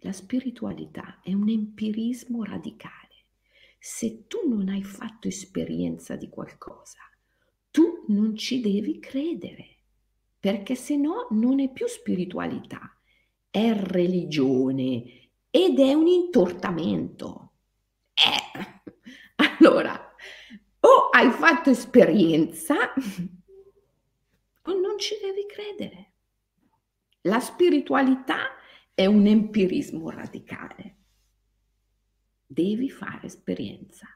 La 0.00 0.12
spiritualità 0.12 1.22
è 1.22 1.32
un 1.32 1.48
empirismo 1.48 2.44
radicale. 2.44 3.24
Se 3.78 4.26
tu 4.26 4.46
non 4.46 4.68
hai 4.68 4.84
fatto 4.84 5.26
esperienza 5.26 6.14
di 6.16 6.28
qualcosa, 6.28 6.98
tu 7.70 8.04
non 8.08 8.36
ci 8.36 8.60
devi 8.60 8.98
credere, 8.98 9.78
perché 10.38 10.74
se 10.74 10.96
no 10.96 11.28
non 11.30 11.58
è 11.58 11.72
più 11.72 11.86
spiritualità, 11.86 12.94
è 13.48 13.72
religione 13.72 15.30
ed 15.48 15.78
è 15.78 15.94
un 15.94 16.06
intortamento. 16.06 17.43
Allora, 19.36 20.14
o 20.80 21.08
hai 21.10 21.30
fatto 21.30 21.70
esperienza 21.70 22.92
o 24.62 24.72
non 24.78 24.98
ci 24.98 25.16
devi 25.20 25.46
credere. 25.46 26.12
La 27.22 27.40
spiritualità 27.40 28.56
è 28.92 29.06
un 29.06 29.26
empirismo 29.26 30.10
radicale. 30.10 30.96
Devi 32.46 32.90
fare 32.90 33.26
esperienza. 33.26 34.06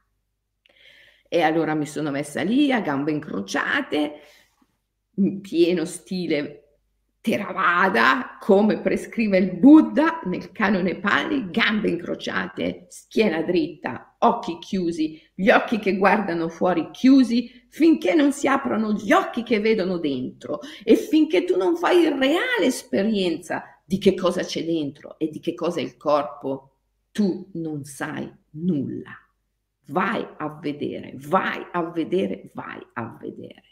E 1.27 1.41
allora 1.43 1.75
mi 1.75 1.87
sono 1.87 2.11
messa 2.11 2.43
lì 2.43 2.73
a 2.73 2.81
gambe 2.81 3.11
incrociate, 3.11 4.21
in 5.17 5.41
pieno 5.41 5.85
stile 5.85 6.68
Theravada, 7.21 8.39
come 8.41 8.81
prescrive 8.81 9.39
il 9.39 9.57
Buddha 9.57 10.21
nel 10.25 10.53
canone 10.53 11.01
Pali, 11.01 11.51
gambe 11.51 11.91
incrociate, 11.91 12.87
schiena 12.89 13.43
dritta, 13.43 14.17
occhi 14.19 14.59
chiusi, 14.59 15.21
gli 15.35 15.51
occhi 15.51 15.79
che 15.79 15.97
guardano 15.97 16.49
fuori 16.49 16.91
chiusi, 16.93 17.67
finché 17.69 18.15
non 18.15 18.33
si 18.33 18.47
aprono 18.47 18.93
gli 18.93 19.13
occhi 19.13 19.43
che 19.43 19.61
vedono 19.61 19.99
dentro 19.99 20.61
e 20.85 20.97
finché 20.97 21.45
tu 21.45 21.57
non 21.57 21.77
fai 21.77 22.05
reale 22.09 22.67
esperienza 22.67 23.65
di 23.85 23.99
che 23.99 24.15
cosa 24.15 24.43
c'è 24.43 24.65
dentro 24.65 25.19
e 25.19 25.29
di 25.29 25.41
che 25.41 25.55
cosa 25.55 25.81
è 25.81 25.83
il 25.83 25.97
corpo, 25.97 26.77
tu 27.11 27.51
non 27.55 27.85
sai 27.85 28.33
nulla. 28.51 29.13
Vai 29.87 30.27
a 30.37 30.59
vedere, 30.61 31.15
vai 31.17 31.67
a 31.73 31.83
vedere, 31.91 32.51
vai 32.55 32.81
a 32.93 33.17
vedere. 33.21 33.68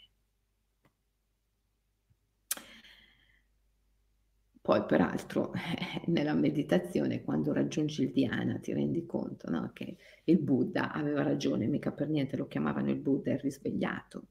Poi 4.67 4.83
peraltro 4.83 5.53
nella 6.07 6.33
meditazione 6.33 7.23
quando 7.23 7.53
raggiungi 7.53 8.01
il 8.01 8.11
dhyana 8.11 8.59
ti 8.59 8.73
rendi 8.73 9.05
conto 9.05 9.49
no? 9.49 9.71
che 9.71 9.95
il 10.25 10.39
Buddha 10.39 10.91
aveva 10.91 11.23
ragione, 11.23 11.67
mica 11.67 11.93
per 11.93 12.09
niente 12.09 12.35
lo 12.35 12.47
chiamavano 12.47 12.89
il 12.89 12.97
Buddha 12.97 13.31
il 13.31 13.39
risvegliato. 13.39 14.25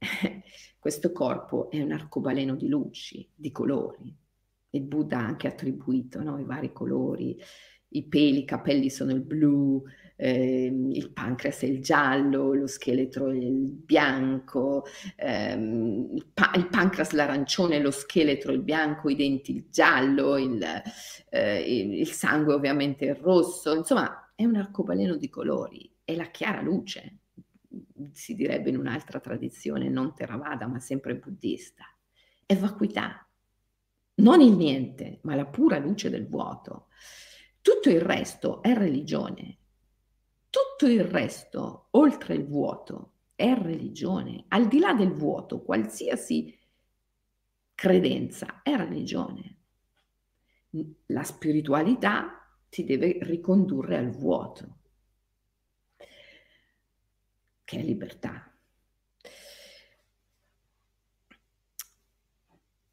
Questo 0.76 1.12
corpo 1.12 1.70
è 1.70 1.80
un 1.80 1.92
arcobaleno 1.92 2.56
di 2.56 2.66
luci, 2.66 3.30
di 3.32 3.52
colori. 3.52 4.12
Il 4.70 4.82
Buddha 4.82 5.18
ha 5.18 5.26
anche 5.26 5.46
attribuito 5.46 6.20
no? 6.20 6.36
i 6.40 6.44
vari 6.44 6.72
colori, 6.72 7.40
i 7.90 8.08
peli, 8.08 8.40
i 8.40 8.44
capelli 8.44 8.90
sono 8.90 9.12
il 9.12 9.20
blu, 9.22 9.84
eh, 10.16 10.66
il 10.66 11.10
pancreas 11.12 11.62
è 11.62 11.66
il 11.66 11.82
giallo, 11.82 12.54
lo 12.54 12.66
scheletro 12.66 13.30
è 13.30 13.36
il 13.36 13.70
bianco, 13.70 14.84
ehm, 15.16 16.08
il, 16.14 16.26
pa- 16.32 16.52
il, 16.54 16.68
pancreas 16.68 17.12
l'arancione, 17.12 17.80
lo 17.80 17.90
scheletro 17.90 18.52
il 18.52 18.62
bianco, 18.62 19.08
i 19.08 19.16
denti 19.16 19.54
il 19.54 19.66
giallo, 19.70 20.36
il, 20.36 20.62
eh, 21.30 21.60
il, 21.60 21.94
il 21.94 22.10
sangue 22.10 22.54
ovviamente 22.54 23.06
il 23.06 23.14
rosso, 23.16 23.74
insomma 23.74 24.32
è 24.34 24.44
un 24.44 24.56
arcobaleno 24.56 25.16
di 25.16 25.28
colori, 25.28 25.90
è 26.04 26.14
la 26.14 26.30
chiara 26.30 26.60
luce, 26.60 27.18
si 28.12 28.34
direbbe 28.34 28.70
in 28.70 28.78
un'altra 28.78 29.18
tradizione, 29.20 29.88
non 29.88 30.14
Theravada 30.14 30.66
ma 30.66 30.78
sempre 30.78 31.16
buddista, 31.16 31.84
è 32.46 32.56
vacuità, 32.56 33.26
non 34.16 34.40
il 34.40 34.52
niente, 34.56 35.18
ma 35.22 35.34
la 35.34 35.46
pura 35.46 35.78
luce 35.78 36.08
del 36.08 36.28
vuoto. 36.28 36.86
Tutto 37.60 37.88
il 37.88 38.00
resto 38.00 38.62
è 38.62 38.74
religione. 38.74 39.58
Tutto 40.76 40.90
il 40.90 41.04
resto, 41.04 41.86
oltre 41.92 42.34
il 42.34 42.46
vuoto, 42.48 43.12
è 43.36 43.54
religione. 43.54 44.46
Al 44.48 44.66
di 44.66 44.80
là 44.80 44.92
del 44.92 45.12
vuoto, 45.12 45.62
qualsiasi 45.62 46.58
credenza 47.76 48.60
è 48.60 48.74
religione. 48.74 49.58
La 51.06 51.22
spiritualità 51.22 52.44
ti 52.68 52.82
deve 52.82 53.18
ricondurre 53.20 53.98
al 53.98 54.10
vuoto, 54.10 54.78
che 57.62 57.78
è 57.78 57.82
libertà. 57.82 58.52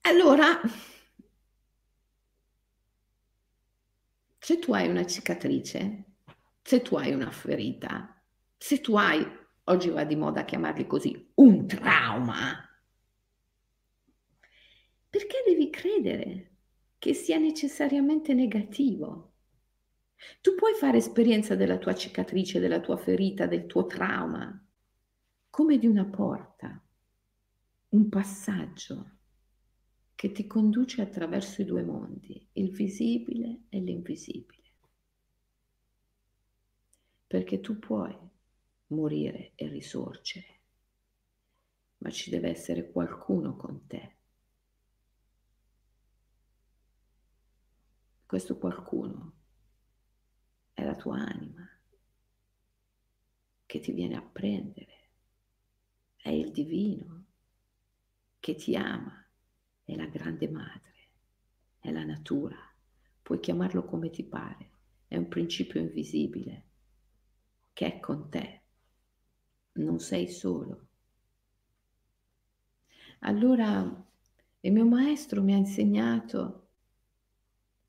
Allora, 0.01 0.61
se 4.37 4.59
tu 4.59 4.71
hai 4.73 4.87
una 4.87 5.07
cicatrice, 5.07 6.10
se 6.61 6.81
tu 6.81 6.95
hai 6.95 7.13
una 7.13 7.31
ferita, 7.31 8.21
se 8.57 8.81
tu 8.81 8.95
hai, 8.95 9.25
oggi 9.65 9.89
va 9.89 10.03
di 10.03 10.15
moda 10.15 10.45
chiamarli 10.45 10.85
così, 10.87 11.31
un 11.35 11.67
trauma, 11.67 12.65
perché 15.09 15.43
devi 15.45 15.69
credere 15.69 16.51
che 16.97 17.13
sia 17.13 17.37
necessariamente 17.37 18.33
negativo? 18.33 19.33
Tu 20.39 20.55
puoi 20.55 20.73
fare 20.75 20.97
esperienza 20.97 21.55
della 21.55 21.77
tua 21.77 21.95
cicatrice, 21.95 22.59
della 22.59 22.79
tua 22.79 22.95
ferita, 22.95 23.45
del 23.45 23.65
tuo 23.65 23.87
trauma, 23.87 24.65
come 25.49 25.77
di 25.77 25.87
una 25.87 26.05
porta, 26.05 26.81
un 27.89 28.07
passaggio 28.07 29.17
che 30.15 30.31
ti 30.31 30.47
conduce 30.47 31.01
attraverso 31.01 31.61
i 31.61 31.65
due 31.65 31.83
mondi, 31.83 32.47
il 32.53 32.71
visibile 32.71 33.63
e 33.67 33.79
l'invisibile. 33.79 34.60
Perché 37.31 37.61
tu 37.61 37.79
puoi 37.79 38.13
morire 38.87 39.53
e 39.55 39.69
risorgere, 39.69 40.59
ma 41.99 42.09
ci 42.09 42.29
deve 42.29 42.49
essere 42.49 42.91
qualcuno 42.91 43.55
con 43.55 43.87
te. 43.87 44.15
Questo 48.25 48.57
qualcuno 48.57 49.33
è 50.73 50.83
la 50.83 50.95
tua 50.97 51.19
anima 51.19 51.69
che 53.65 53.79
ti 53.79 53.93
viene 53.93 54.17
a 54.17 54.21
prendere, 54.21 55.09
è 56.17 56.31
il 56.31 56.51
divino 56.51 57.27
che 58.41 58.55
ti 58.55 58.75
ama 58.75 59.25
è 59.85 59.95
la 59.95 60.07
grande 60.07 60.49
madre, 60.49 61.07
è 61.79 61.91
la 61.91 62.03
natura, 62.03 62.59
puoi 63.21 63.39
chiamarlo 63.39 63.85
come 63.85 64.09
ti 64.09 64.25
pare, 64.25 64.71
è 65.07 65.15
un 65.15 65.29
principio 65.29 65.79
invisibile 65.79 66.65
che 67.73 67.95
è 67.95 67.99
con 67.99 68.29
te, 68.29 68.61
non 69.73 69.99
sei 69.99 70.27
solo. 70.27 70.87
Allora 73.19 74.05
il 74.61 74.71
mio 74.71 74.85
maestro 74.85 75.41
mi 75.41 75.53
ha 75.53 75.57
insegnato 75.57 76.67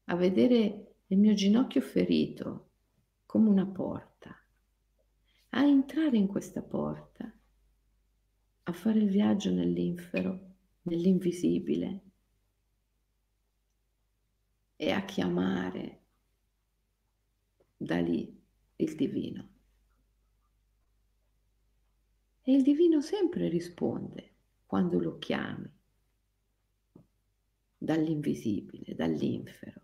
a 0.05 0.17
vedere 0.17 0.95
il 1.07 1.19
mio 1.19 1.35
ginocchio 1.35 1.81
ferito 1.81 2.71
come 3.27 3.49
una 3.49 3.67
porta, 3.67 4.37
a 5.51 5.65
entrare 5.65 6.17
in 6.17 6.27
questa 6.27 6.63
porta, 6.63 7.33
a 8.65 8.73
fare 8.73 8.99
il 8.99 9.09
viaggio 9.09 9.51
nell'infero 9.51 10.51
nell'invisibile 10.83 12.01
e 14.77 14.91
a 14.91 15.05
chiamare 15.05 16.01
da 17.77 18.01
lì 18.01 18.41
il 18.77 18.95
divino. 18.97 19.52
E 22.43 22.53
il 22.53 22.63
divino 22.63 23.01
sempre 23.01 23.49
risponde 23.49 24.31
quando 24.67 24.99
lo 24.99 25.19
chiami 25.19 25.71
dall'invisibile, 27.79 28.95
dall'infero. 28.95 29.81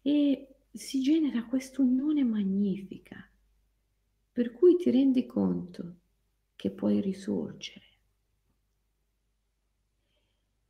E 0.00 0.48
si 0.70 1.00
genera 1.00 1.44
questa 1.44 1.82
unione 1.82 2.24
magnifica 2.24 3.28
per 4.32 4.52
cui 4.52 4.76
ti 4.76 4.90
rendi 4.90 5.26
conto 5.26 5.96
che 6.56 6.70
puoi 6.70 7.00
risorgere 7.00 7.90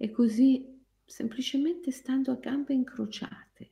e 0.03 0.11
così, 0.11 0.83
semplicemente 1.05 1.93
stando 1.93 2.33
a 2.33 2.35
gambe 2.35 2.75
incrociate, 2.75 3.71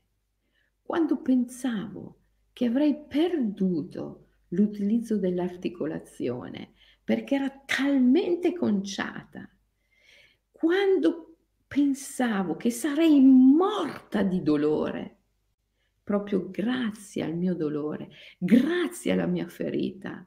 quando 0.81 1.21
pensavo 1.21 2.21
che 2.53 2.67
avrei 2.67 3.05
perduto 3.09 4.29
l'utilizzo 4.51 5.19
dell'articolazione 5.19 6.75
perché 7.11 7.35
era 7.35 7.51
talmente 7.67 8.53
conciata, 8.53 9.51
quando 10.53 11.39
pensavo 11.67 12.55
che 12.55 12.71
sarei 12.71 13.21
morta 13.21 14.23
di 14.23 14.41
dolore, 14.43 15.17
proprio 16.05 16.49
grazie 16.51 17.25
al 17.25 17.35
mio 17.35 17.57
dolore, 17.57 18.11
grazie 18.39 19.11
alla 19.11 19.27
mia 19.27 19.49
ferita, 19.49 20.25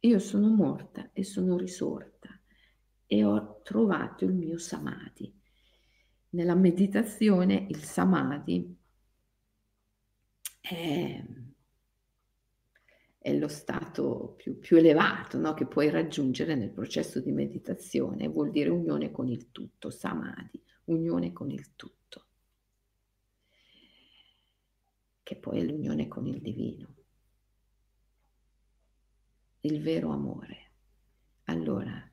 io 0.00 0.18
sono 0.18 0.48
morta 0.48 1.08
e 1.14 1.24
sono 1.24 1.56
risorta 1.56 2.28
e 3.06 3.24
ho 3.24 3.62
trovato 3.62 4.26
il 4.26 4.34
mio 4.34 4.58
samadhi. 4.58 5.34
Nella 6.28 6.54
meditazione 6.54 7.68
il 7.70 7.82
samadhi 7.82 8.76
è, 10.60 11.24
è 13.22 13.32
lo 13.38 13.46
stato 13.46 14.34
più, 14.36 14.58
più 14.58 14.78
elevato 14.78 15.38
no? 15.38 15.54
che 15.54 15.66
puoi 15.66 15.88
raggiungere 15.90 16.56
nel 16.56 16.72
processo 16.72 17.20
di 17.20 17.30
meditazione, 17.30 18.26
vuol 18.26 18.50
dire 18.50 18.68
unione 18.68 19.12
con 19.12 19.28
il 19.28 19.52
tutto, 19.52 19.90
samadhi, 19.90 20.60
unione 20.86 21.32
con 21.32 21.52
il 21.52 21.76
tutto, 21.76 22.26
che 25.22 25.36
poi 25.36 25.60
è 25.60 25.62
l'unione 25.62 26.08
con 26.08 26.26
il 26.26 26.40
divino, 26.40 26.94
il 29.60 29.80
vero 29.80 30.10
amore. 30.10 30.70
Allora, 31.44 32.10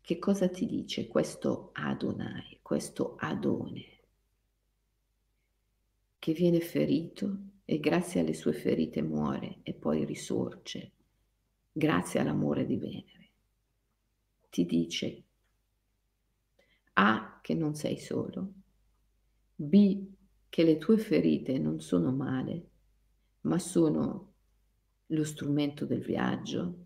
che 0.00 0.18
cosa 0.18 0.48
ti 0.48 0.64
dice 0.64 1.06
questo 1.08 1.72
Adonai, 1.74 2.58
questo 2.62 3.16
Adone, 3.18 3.84
che 6.18 6.32
viene 6.32 6.60
ferito 6.60 7.51
e 7.72 7.80
grazie 7.80 8.20
alle 8.20 8.34
sue 8.34 8.52
ferite 8.52 9.00
muore 9.00 9.60
e 9.62 9.72
poi 9.72 10.04
risorge, 10.04 10.92
grazie 11.72 12.20
all'amore 12.20 12.66
di 12.66 12.76
Venere? 12.76 13.30
Ti 14.50 14.66
dice 14.66 15.22
A 16.92 17.38
che 17.40 17.54
non 17.54 17.74
sei 17.74 17.98
solo, 17.98 18.52
B 19.54 20.06
che 20.50 20.64
le 20.64 20.76
tue 20.76 20.98
ferite 20.98 21.56
non 21.56 21.80
sono 21.80 22.12
male, 22.12 22.68
ma 23.42 23.58
sono 23.58 24.32
lo 25.06 25.24
strumento 25.24 25.86
del 25.86 26.02
viaggio. 26.02 26.76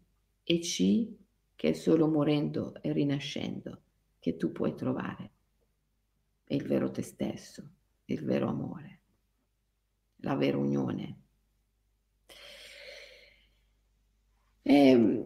E 0.45 0.61
C 0.61 1.09
che 1.57 1.70
è 1.70 1.72
solo 1.72 2.07
morendo 2.07 2.80
e 2.80 2.93
rinascendo 2.93 3.80
che 4.20 4.37
tu 4.37 4.53
puoi 4.53 4.76
trovare. 4.76 5.30
Il 6.47 6.62
vero 6.62 6.93
te 6.93 7.03
stesso, 7.03 7.68
il 8.05 8.22
vero 8.22 8.49
amore, 8.49 8.95
la 10.21 10.35
vera 10.35 10.57
unione. 10.57 11.21
E, 14.62 14.75
ehm, 14.91 15.25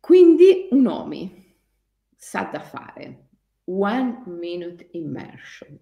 quindi 0.00 0.68
un 0.70 0.86
OMI 0.86 1.56
sa 2.16 2.48
da 2.52 2.60
fare. 2.60 3.28
One 3.64 4.22
minute 4.26 4.88
immersion, 4.92 5.78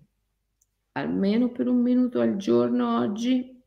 almeno 0.92 1.50
per 1.50 1.68
un 1.68 1.80
minuto 1.80 2.20
al 2.20 2.36
giorno 2.36 2.98
oggi. 2.98 3.62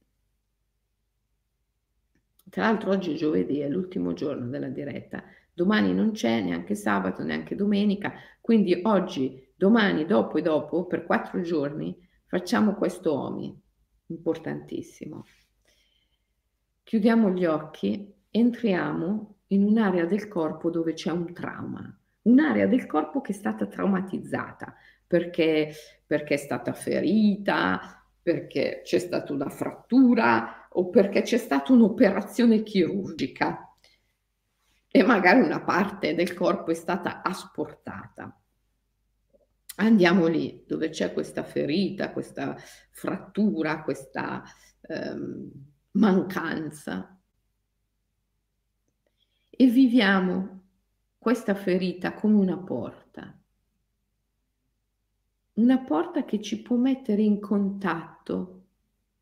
Tra 2.49 2.63
l'altro 2.63 2.91
oggi 2.91 3.13
è 3.13 3.15
giovedì, 3.15 3.59
è 3.59 3.69
l'ultimo 3.69 4.13
giorno 4.13 4.47
della 4.47 4.67
diretta. 4.67 5.23
Domani 5.53 5.93
non 5.93 6.11
c'è 6.11 6.41
neanche 6.41 6.75
sabato, 6.75 7.23
neanche 7.23 7.55
domenica, 7.55 8.13
quindi 8.41 8.79
oggi, 8.83 9.51
domani, 9.55 10.05
dopo 10.05 10.37
e 10.37 10.41
dopo, 10.41 10.85
per 10.85 11.05
quattro 11.05 11.41
giorni, 11.41 11.95
facciamo 12.25 12.75
questo 12.75 13.13
OMI, 13.13 13.62
importantissimo. 14.13 15.25
Chiudiamo 16.83 17.31
gli 17.31 17.45
occhi, 17.45 18.13
entriamo 18.29 19.35
in 19.47 19.63
un'area 19.63 20.05
del 20.05 20.27
corpo 20.27 20.69
dove 20.69 20.93
c'è 20.93 21.11
un 21.11 21.33
trauma, 21.33 21.99
un'area 22.23 22.67
del 22.67 22.85
corpo 22.85 23.21
che 23.21 23.31
è 23.31 23.35
stata 23.35 23.67
traumatizzata 23.67 24.75
perché, 25.05 25.73
perché 26.05 26.35
è 26.35 26.37
stata 26.37 26.73
ferita, 26.73 28.03
perché 28.21 28.81
c'è 28.83 28.99
stata 28.99 29.33
una 29.33 29.49
frattura 29.49 30.67
o 30.71 30.89
perché 30.89 31.21
c'è 31.21 31.37
stata 31.37 31.73
un'operazione 31.73 32.63
chirurgica 32.63 33.75
e 34.89 35.03
magari 35.03 35.41
una 35.41 35.61
parte 35.61 36.15
del 36.15 36.33
corpo 36.33 36.71
è 36.71 36.75
stata 36.75 37.21
asportata. 37.21 38.37
Andiamo 39.75 40.27
lì 40.27 40.63
dove 40.67 40.89
c'è 40.89 41.13
questa 41.13 41.43
ferita, 41.43 42.11
questa 42.11 42.55
frattura, 42.91 43.83
questa 43.83 44.43
ehm, 44.81 45.51
mancanza. 45.91 47.19
E 49.49 49.67
viviamo 49.67 50.61
questa 51.17 51.55
ferita 51.55 52.13
come 52.13 52.35
una 52.35 52.57
porta, 52.57 53.39
una 55.53 55.77
porta 55.79 56.25
che 56.25 56.41
ci 56.41 56.61
può 56.61 56.75
mettere 56.75 57.21
in 57.21 57.39
contatto 57.39 58.65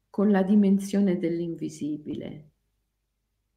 con 0.09 0.31
la 0.31 0.41
dimensione 0.41 1.17
dell'invisibile, 1.19 2.51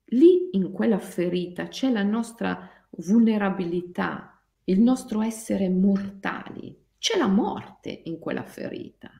Lì 0.08 0.50
in 0.52 0.70
quella 0.70 0.98
ferita 0.98 1.68
c'è 1.68 1.90
la 1.90 2.02
nostra 2.02 2.68
vulnerabilità, 2.90 4.40
il 4.64 4.80
nostro 4.80 5.22
essere 5.22 5.68
mortali, 5.68 6.83
c'è 7.04 7.18
la 7.18 7.28
morte 7.28 8.00
in 8.06 8.18
quella 8.18 8.44
ferita. 8.44 9.10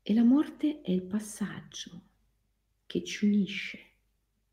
E 0.00 0.14
la 0.14 0.22
morte 0.22 0.82
è 0.82 0.92
il 0.92 1.02
passaggio 1.02 2.02
che 2.86 3.02
ci 3.02 3.26
unisce, 3.26 3.78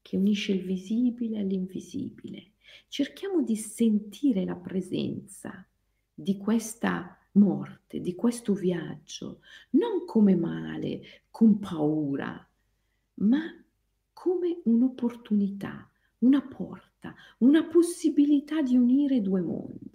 che 0.02 0.18
unisce 0.18 0.54
il 0.54 0.64
visibile 0.64 1.38
all'invisibile. 1.38 2.54
Cerchiamo 2.88 3.44
di 3.44 3.56
sentire 3.56 4.44
la 4.46 4.56
presenza 4.56 5.64
di 6.12 6.36
questa 6.36 7.20
morte, 7.34 8.00
di 8.00 8.16
questo 8.16 8.56
viaggio, 8.56 9.42
non 9.74 10.06
come 10.08 10.36
male, 10.36 11.26
con 11.30 11.60
paura, 11.60 12.50
ma 13.20 13.64
come 14.12 14.62
un'opportunità, 14.64 15.88
una 16.20 16.42
porta, 16.42 16.87
una 17.40 17.66
possibilità 17.66 18.62
di 18.62 18.76
unire 18.76 19.22
due 19.22 19.42
mondi. 19.42 19.92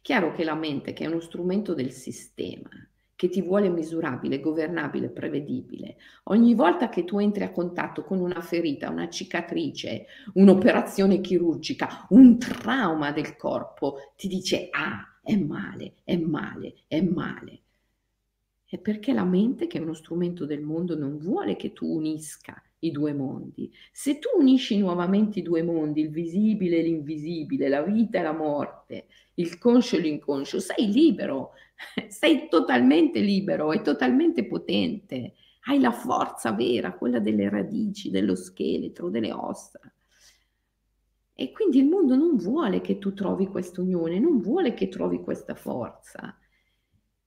Chiaro 0.00 0.32
che 0.32 0.44
la 0.44 0.54
mente, 0.54 0.92
che 0.92 1.04
è 1.04 1.06
uno 1.06 1.20
strumento 1.20 1.74
del 1.74 1.92
sistema, 1.92 2.68
che 3.14 3.28
ti 3.28 3.40
vuole 3.40 3.68
misurabile, 3.68 4.40
governabile, 4.40 5.08
prevedibile, 5.08 5.96
ogni 6.24 6.54
volta 6.54 6.88
che 6.88 7.04
tu 7.04 7.20
entri 7.20 7.44
a 7.44 7.52
contatto 7.52 8.02
con 8.02 8.18
una 8.18 8.40
ferita, 8.40 8.90
una 8.90 9.08
cicatrice, 9.08 10.06
un'operazione 10.34 11.20
chirurgica, 11.20 12.06
un 12.10 12.36
trauma 12.38 13.12
del 13.12 13.36
corpo, 13.36 14.12
ti 14.16 14.26
dice 14.26 14.68
ah, 14.72 15.20
è 15.22 15.36
male, 15.36 15.94
è 16.02 16.16
male, 16.16 16.74
è 16.88 17.00
male. 17.00 17.61
È 18.72 18.78
perché 18.78 19.12
la 19.12 19.24
mente, 19.24 19.66
che 19.66 19.76
è 19.76 19.82
uno 19.82 19.92
strumento 19.92 20.46
del 20.46 20.62
mondo, 20.62 20.96
non 20.96 21.18
vuole 21.18 21.56
che 21.56 21.74
tu 21.74 21.94
unisca 21.94 22.58
i 22.78 22.90
due 22.90 23.12
mondi. 23.12 23.70
Se 23.92 24.18
tu 24.18 24.30
unisci 24.38 24.78
nuovamente 24.78 25.40
i 25.40 25.42
due 25.42 25.62
mondi, 25.62 26.00
il 26.00 26.08
visibile 26.08 26.78
e 26.78 26.82
l'invisibile, 26.82 27.68
la 27.68 27.82
vita 27.82 28.18
e 28.18 28.22
la 28.22 28.32
morte, 28.32 29.08
il 29.34 29.58
conscio 29.58 29.96
e 29.96 29.98
l'inconscio, 30.00 30.58
sei 30.58 30.90
libero, 30.90 31.50
sei 32.08 32.48
totalmente 32.48 33.20
libero 33.20 33.72
e 33.72 33.82
totalmente 33.82 34.46
potente. 34.46 35.34
Hai 35.64 35.78
la 35.78 35.92
forza 35.92 36.52
vera, 36.52 36.94
quella 36.94 37.18
delle 37.18 37.50
radici, 37.50 38.08
dello 38.08 38.34
scheletro, 38.34 39.10
delle 39.10 39.32
ossa. 39.32 39.80
E 41.34 41.52
quindi 41.52 41.76
il 41.76 41.88
mondo 41.88 42.16
non 42.16 42.36
vuole 42.36 42.80
che 42.80 42.96
tu 42.96 43.12
trovi 43.12 43.48
questa 43.48 43.82
unione, 43.82 44.18
non 44.18 44.40
vuole 44.40 44.72
che 44.72 44.88
trovi 44.88 45.20
questa 45.20 45.54
forza. 45.54 46.38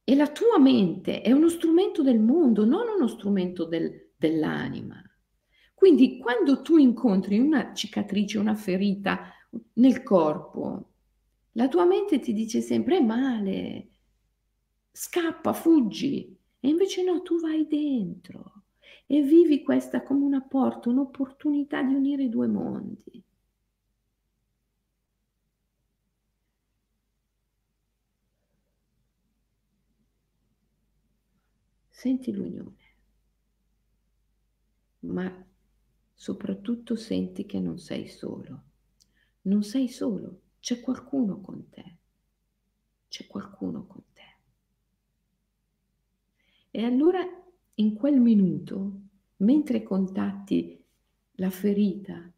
E 0.08 0.16
la 0.16 0.28
tua 0.28 0.60
mente 0.60 1.22
è 1.22 1.32
uno 1.32 1.50
strumento 1.50 2.04
del 2.04 2.20
mondo, 2.20 2.64
non 2.64 2.88
uno 2.96 3.08
strumento 3.08 3.66
del, 3.66 4.12
dell'anima. 4.16 5.02
Quindi 5.74 6.20
quando 6.20 6.62
tu 6.62 6.78
incontri 6.78 7.40
una 7.40 7.74
cicatrice, 7.74 8.38
una 8.38 8.56
ferita 8.56 9.32
nel 9.74 10.04
corpo, 10.04 10.92
la 11.54 11.68
tua 11.68 11.86
mente 11.86 12.20
ti 12.20 12.34
dice 12.34 12.62
sempre 12.62 12.98
è 12.98 13.02
male, 13.02 13.90
scappa, 14.92 15.54
fuggi. 15.54 16.38
E 16.60 16.70
invece 16.70 17.04
no, 17.04 17.22
tu 17.22 17.40
vai 17.40 17.68
dentro 17.68 18.66
e 19.08 19.22
vivi 19.22 19.64
questa 19.64 20.04
come 20.04 20.24
una 20.24 20.42
porta, 20.42 20.90
un'opportunità 20.90 21.82
di 21.82 21.94
unire 21.94 22.24
i 22.24 22.30
due 22.30 22.48
mondi. 22.48 23.25
Senti 31.98 32.34
l'unione, 32.34 32.94
ma 35.00 35.46
soprattutto 36.14 36.98
senti 36.98 37.46
che 37.46 37.58
non 37.62 37.80
sei 37.80 38.10
solo. 38.10 38.64
Non 39.44 39.64
sei 39.64 39.88
solo, 39.88 40.42
c'è 40.60 40.82
qualcuno 40.82 41.40
con 41.40 41.70
te. 41.70 41.96
C'è 43.08 43.26
qualcuno 43.28 43.86
con 43.88 44.04
te. 44.12 44.36
E 46.70 46.84
allora 46.84 47.22
in 47.76 47.94
quel 47.94 48.20
minuto, 48.20 49.00
mentre 49.38 49.82
contatti 49.82 50.84
la 51.36 51.50
ferita, 51.50 52.30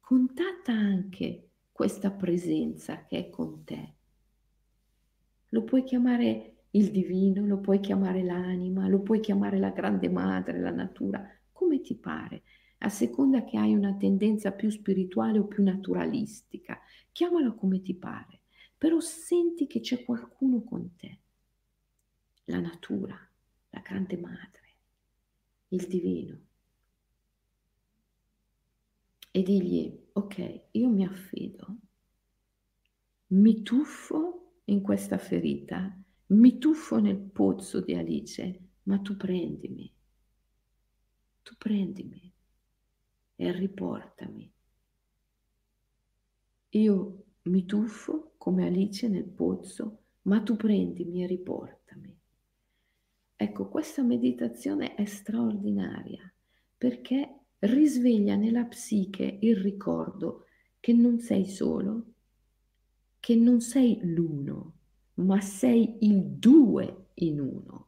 contatta 0.00 0.72
anche 0.72 1.50
questa 1.70 2.10
presenza 2.10 3.04
che 3.04 3.18
è 3.26 3.30
con 3.30 3.62
te. 3.62 3.94
Lo 5.50 5.62
puoi 5.62 5.84
chiamare 5.84 6.55
il 6.76 6.90
divino, 6.90 7.44
lo 7.46 7.58
puoi 7.58 7.80
chiamare 7.80 8.22
l'anima, 8.22 8.86
lo 8.88 9.00
puoi 9.00 9.20
chiamare 9.20 9.58
la 9.58 9.70
grande 9.70 10.08
madre, 10.08 10.60
la 10.60 10.70
natura, 10.70 11.26
come 11.52 11.80
ti 11.80 11.96
pare, 11.96 12.42
a 12.78 12.88
seconda 12.88 13.44
che 13.44 13.56
hai 13.58 13.74
una 13.74 13.94
tendenza 13.96 14.52
più 14.52 14.68
spirituale 14.70 15.38
o 15.38 15.46
più 15.46 15.62
naturalistica. 15.62 16.78
Chiamalo 17.12 17.54
come 17.54 17.80
ti 17.82 17.94
pare. 17.94 18.40
però 18.78 19.00
senti 19.00 19.66
che 19.66 19.80
c'è 19.80 20.04
qualcuno 20.04 20.62
con 20.62 20.94
te, 20.96 21.18
la 22.46 22.60
natura, 22.60 23.16
la 23.70 23.80
grande 23.80 24.16
madre, 24.16 24.74
il 25.68 25.86
divino. 25.86 26.38
E 29.30 29.42
digli, 29.42 30.08
ok, 30.12 30.60
io 30.72 30.88
mi 30.88 31.04
affido, 31.04 31.76
mi 33.28 33.62
tuffo 33.62 34.60
in 34.64 34.80
questa 34.82 35.18
ferita, 35.18 35.96
mi 36.28 36.58
tuffo 36.58 36.98
nel 36.98 37.18
pozzo 37.18 37.80
di 37.80 37.94
Alice, 37.94 38.60
ma 38.84 38.98
tu 38.98 39.16
prendimi, 39.16 39.92
tu 41.42 41.54
prendimi 41.56 42.32
e 43.36 43.52
riportami. 43.52 44.52
Io 46.70 47.24
mi 47.42 47.64
tuffo 47.64 48.34
come 48.38 48.66
Alice 48.66 49.08
nel 49.08 49.24
pozzo, 49.24 50.02
ma 50.22 50.42
tu 50.42 50.56
prendimi 50.56 51.22
e 51.22 51.26
riportami. 51.26 52.18
Ecco, 53.36 53.68
questa 53.68 54.02
meditazione 54.02 54.94
è 54.94 55.04
straordinaria 55.04 56.32
perché 56.76 57.40
risveglia 57.60 58.34
nella 58.34 58.64
psiche 58.64 59.38
il 59.42 59.56
ricordo 59.56 60.46
che 60.80 60.92
non 60.92 61.20
sei 61.20 61.46
solo, 61.46 62.12
che 63.20 63.36
non 63.36 63.60
sei 63.60 64.00
l'uno, 64.02 64.75
ma 65.16 65.40
sei 65.40 65.96
il 66.00 66.22
due 66.22 67.08
in 67.14 67.40
uno. 67.40 67.86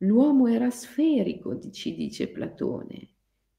L'uomo 0.00 0.46
era 0.46 0.70
sferico, 0.70 1.58
ci 1.70 1.94
dice 1.94 2.28
Platone. 2.28 3.08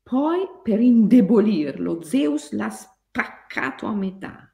Poi, 0.03 0.47
per 0.63 0.79
indebolirlo, 0.79 2.01
Zeus 2.03 2.51
l'ha 2.51 2.69
spaccato 2.69 3.87
a 3.87 3.93
metà. 3.93 4.51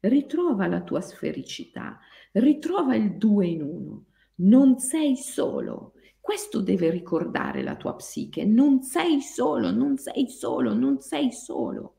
Ritrova 0.00 0.66
la 0.66 0.82
tua 0.82 1.00
sfericità, 1.00 1.98
ritrova 2.32 2.94
il 2.96 3.16
due 3.16 3.46
in 3.46 3.62
uno. 3.62 4.04
Non 4.36 4.78
sei 4.78 5.16
solo. 5.16 5.92
Questo 6.20 6.60
deve 6.60 6.90
ricordare 6.90 7.62
la 7.62 7.76
tua 7.76 7.94
psiche. 7.94 8.44
Non 8.44 8.82
sei 8.82 9.20
solo, 9.20 9.70
non 9.70 9.96
sei 9.96 10.28
solo, 10.28 10.74
non 10.74 11.00
sei 11.00 11.32
solo. 11.32 11.94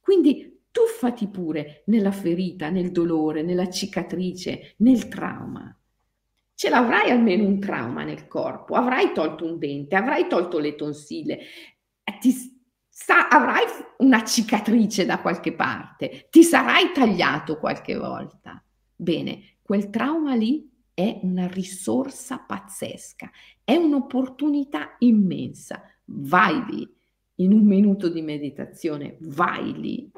Quindi 0.00 0.59
tuffati 0.70 1.28
pure 1.28 1.82
nella 1.86 2.12
ferita, 2.12 2.70
nel 2.70 2.92
dolore, 2.92 3.42
nella 3.42 3.68
cicatrice, 3.68 4.74
nel 4.78 5.08
trauma 5.08 5.74
ce 6.60 6.68
l'avrai 6.68 7.08
almeno 7.08 7.46
un 7.46 7.58
trauma 7.58 8.04
nel 8.04 8.28
corpo, 8.28 8.74
avrai 8.74 9.12
tolto 9.14 9.46
un 9.46 9.58
dente, 9.58 9.96
avrai 9.96 10.28
tolto 10.28 10.58
le 10.58 10.74
tonsille, 10.74 11.38
ti 12.20 12.34
sa, 12.86 13.28
avrai 13.28 13.64
una 14.00 14.22
cicatrice 14.24 15.06
da 15.06 15.20
qualche 15.20 15.54
parte, 15.54 16.26
ti 16.28 16.42
sarai 16.42 16.92
tagliato 16.92 17.56
qualche 17.56 17.96
volta. 17.96 18.62
Bene, 18.94 19.56
quel 19.62 19.88
trauma 19.88 20.34
lì 20.34 20.70
è 20.92 21.20
una 21.22 21.46
risorsa 21.46 22.36
pazzesca, 22.36 23.30
è 23.64 23.76
un'opportunità 23.76 24.96
immensa. 24.98 25.80
Vai 26.04 26.62
lì, 26.68 26.94
in 27.36 27.54
un 27.54 27.64
minuto 27.64 28.10
di 28.10 28.20
meditazione, 28.20 29.16
vai 29.20 29.72
lì 29.80 30.10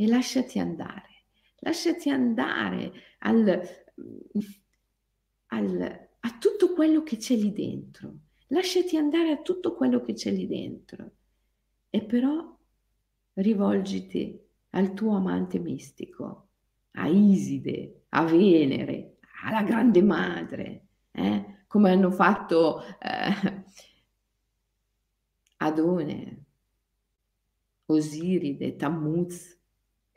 e 0.00 0.06
lasciati 0.06 0.60
andare, 0.60 1.24
lasciati 1.58 2.08
andare 2.08 2.92
al 3.18 3.62
al, 5.48 6.08
a 6.20 6.38
tutto 6.38 6.72
quello 6.72 7.02
che 7.02 7.16
c'è 7.16 7.34
lì 7.36 7.52
dentro. 7.52 8.14
Lasciati 8.48 8.96
andare 8.96 9.30
a 9.30 9.38
tutto 9.38 9.74
quello 9.74 10.00
che 10.00 10.14
c'è 10.14 10.30
lì 10.30 10.46
dentro. 10.46 11.10
E 11.90 12.02
però 12.02 12.56
rivolgiti 13.34 14.38
al 14.70 14.94
tuo 14.94 15.16
amante 15.16 15.58
mistico, 15.58 16.48
a 16.92 17.06
Iside, 17.06 18.04
a 18.10 18.24
Venere, 18.24 19.18
alla 19.44 19.62
grande 19.62 20.02
madre, 20.02 20.86
eh? 21.12 21.64
come 21.66 21.90
hanno 21.90 22.10
fatto 22.10 22.82
eh, 22.98 23.64
Adone, 25.58 26.44
Osiride, 27.86 28.76
Tammuz, 28.76 29.57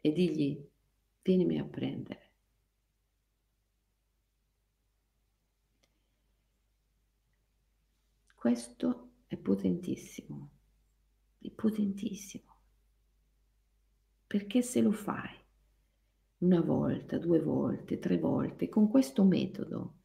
e 0.01 0.11
digli, 0.11 0.67
vienimi 1.21 1.59
a 1.59 1.63
prendere. 1.63 2.29
Questo 8.35 9.11
è 9.27 9.37
potentissimo, 9.37 10.49
è 11.39 11.49
potentissimo. 11.51 12.55
Perché 14.25 14.63
se 14.63 14.81
lo 14.81 14.91
fai 14.91 15.29
una 16.39 16.61
volta, 16.61 17.19
due 17.19 17.39
volte, 17.39 17.99
tre 17.99 18.17
volte, 18.17 18.67
con 18.67 18.89
questo 18.89 19.23
metodo 19.23 19.97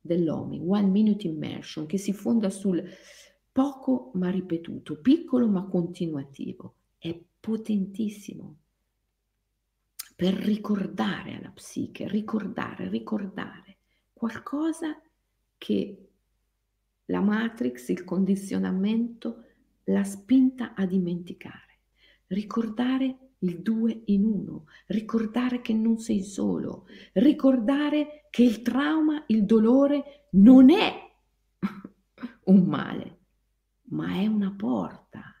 dell'OMI, 0.00 0.60
One 0.64 0.86
Minute 0.86 1.26
Immersion, 1.26 1.86
che 1.86 1.98
si 1.98 2.12
fonda 2.12 2.50
sul 2.50 2.88
poco 3.50 4.12
ma 4.14 4.30
ripetuto, 4.30 5.00
piccolo 5.00 5.48
ma 5.48 5.66
continuativo, 5.66 6.74
è 6.98 7.20
potentissimo 7.40 8.58
per 10.16 10.32
ricordare 10.32 11.36
alla 11.36 11.50
psiche, 11.50 12.08
ricordare, 12.08 12.88
ricordare 12.88 13.76
qualcosa 14.14 14.98
che 15.58 16.08
la 17.04 17.20
matrix, 17.20 17.88
il 17.88 18.02
condizionamento, 18.02 19.44
la 19.84 20.04
spinta 20.04 20.72
a 20.74 20.86
dimenticare, 20.86 21.80
ricordare 22.28 23.34
il 23.40 23.60
due 23.60 24.02
in 24.06 24.24
uno, 24.24 24.64
ricordare 24.86 25.60
che 25.60 25.74
non 25.74 25.98
sei 25.98 26.22
solo, 26.22 26.86
ricordare 27.12 28.26
che 28.30 28.42
il 28.42 28.62
trauma, 28.62 29.22
il 29.26 29.44
dolore 29.44 30.28
non 30.30 30.70
è 30.70 31.12
un 32.44 32.64
male, 32.64 33.18
ma 33.90 34.14
è 34.14 34.26
una 34.26 34.52
porta. 34.56 35.35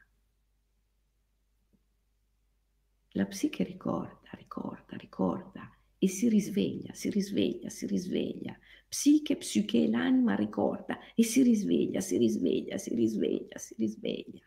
La 3.16 3.24
psiche 3.24 3.64
ricorda, 3.64 4.28
ricorda, 4.32 4.94
ricorda 4.98 5.74
e 5.96 6.06
si 6.06 6.28
risveglia, 6.28 6.92
si 6.92 7.08
risveglia, 7.08 7.70
si 7.70 7.86
risveglia. 7.86 8.54
Psiche, 8.86 9.38
psiche, 9.38 9.88
l'anima 9.88 10.34
ricorda 10.34 10.98
e 11.14 11.22
si 11.22 11.42
risveglia, 11.42 12.02
si 12.02 12.18
risveglia, 12.18 12.76
si 12.76 12.94
risveglia, 12.94 13.56
si 13.56 13.74
risveglia. 13.78 14.44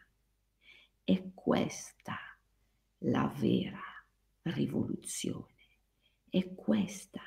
È 1.03 1.31
questa 1.33 2.15
la 2.99 3.33
vera 3.39 3.81
rivoluzione, 4.43 5.79
è 6.29 6.53
questa 6.53 7.23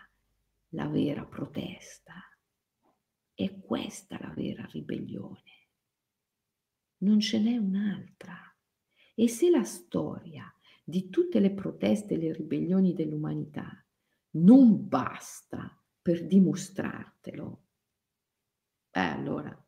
la 0.68 0.86
vera 0.86 1.24
protesta, 1.26 2.22
è 3.34 3.58
questa 3.58 4.16
la 4.20 4.32
vera 4.32 4.64
ribellione. 4.66 5.66
Non 6.98 7.18
ce 7.18 7.40
n'è 7.40 7.56
un'altra. 7.56 8.38
E 9.14 9.28
se 9.28 9.50
la 9.50 9.64
storia 9.64 10.52
di 10.82 11.08
tutte 11.10 11.38
le 11.38 11.52
proteste 11.52 12.14
e 12.14 12.18
le 12.18 12.32
ribellioni 12.32 12.92
dell'umanità 12.92 13.82
non 14.32 14.88
basta 14.88 15.80
per 16.00 16.26
dimostrartelo, 16.26 17.62
eh 18.90 19.00
allora, 19.00 19.66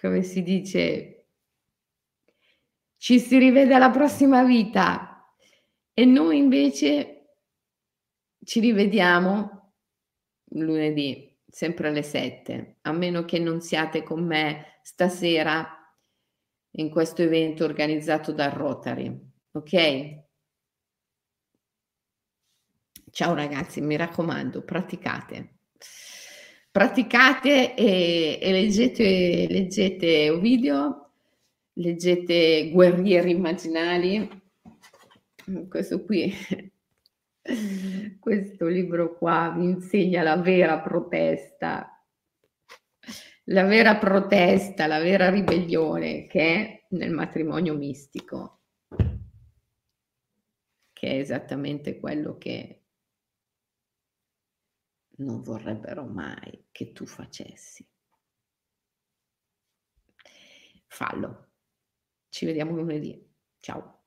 come 0.00 0.22
si 0.22 0.42
dice, 0.42 1.26
ci 2.96 3.18
si 3.18 3.38
rivede 3.38 3.74
alla 3.74 3.90
prossima 3.90 4.44
vita. 4.44 5.06
E 5.92 6.04
noi 6.04 6.38
invece 6.38 7.34
ci 8.44 8.60
rivediamo 8.60 9.74
lunedì, 10.52 11.36
sempre 11.46 11.88
alle 11.88 12.02
7, 12.02 12.78
a 12.82 12.92
meno 12.92 13.24
che 13.24 13.38
non 13.38 13.60
siate 13.60 14.02
con 14.02 14.24
me 14.24 14.78
stasera 14.82 15.79
in 16.72 16.90
questo 16.90 17.22
evento 17.22 17.64
organizzato 17.64 18.32
dal 18.32 18.50
Rotary, 18.50 19.18
ok? 19.52 20.18
Ciao 23.10 23.34
ragazzi, 23.34 23.80
mi 23.80 23.96
raccomando, 23.96 24.62
praticate. 24.62 25.54
Praticate 26.70 27.74
e, 27.74 28.38
e 28.40 28.52
leggete, 28.52 29.48
leggete 29.48 30.30
Ovidio, 30.30 31.10
leggete 31.72 32.70
Guerrieri 32.70 33.32
Immaginali. 33.32 34.28
Questo 35.68 36.04
qui, 36.04 36.32
questo 38.20 38.66
libro 38.68 39.16
qua 39.16 39.52
vi 39.56 39.64
insegna 39.64 40.22
la 40.22 40.36
vera 40.36 40.78
protesta, 40.78 41.89
la 43.50 43.64
vera 43.64 43.98
protesta, 43.98 44.86
la 44.86 45.00
vera 45.00 45.28
ribellione 45.28 46.26
che 46.26 46.40
è 46.40 46.86
nel 46.90 47.10
matrimonio 47.10 47.74
mistico, 47.74 48.62
che 50.92 51.08
è 51.08 51.18
esattamente 51.18 51.98
quello 51.98 52.36
che 52.38 52.84
non 55.16 55.42
vorrebbero 55.42 56.04
mai 56.06 56.66
che 56.70 56.92
tu 56.92 57.06
facessi. 57.06 57.86
Fallo. 60.86 61.48
Ci 62.28 62.46
vediamo 62.46 62.74
lunedì. 62.74 63.28
Ciao. 63.58 63.99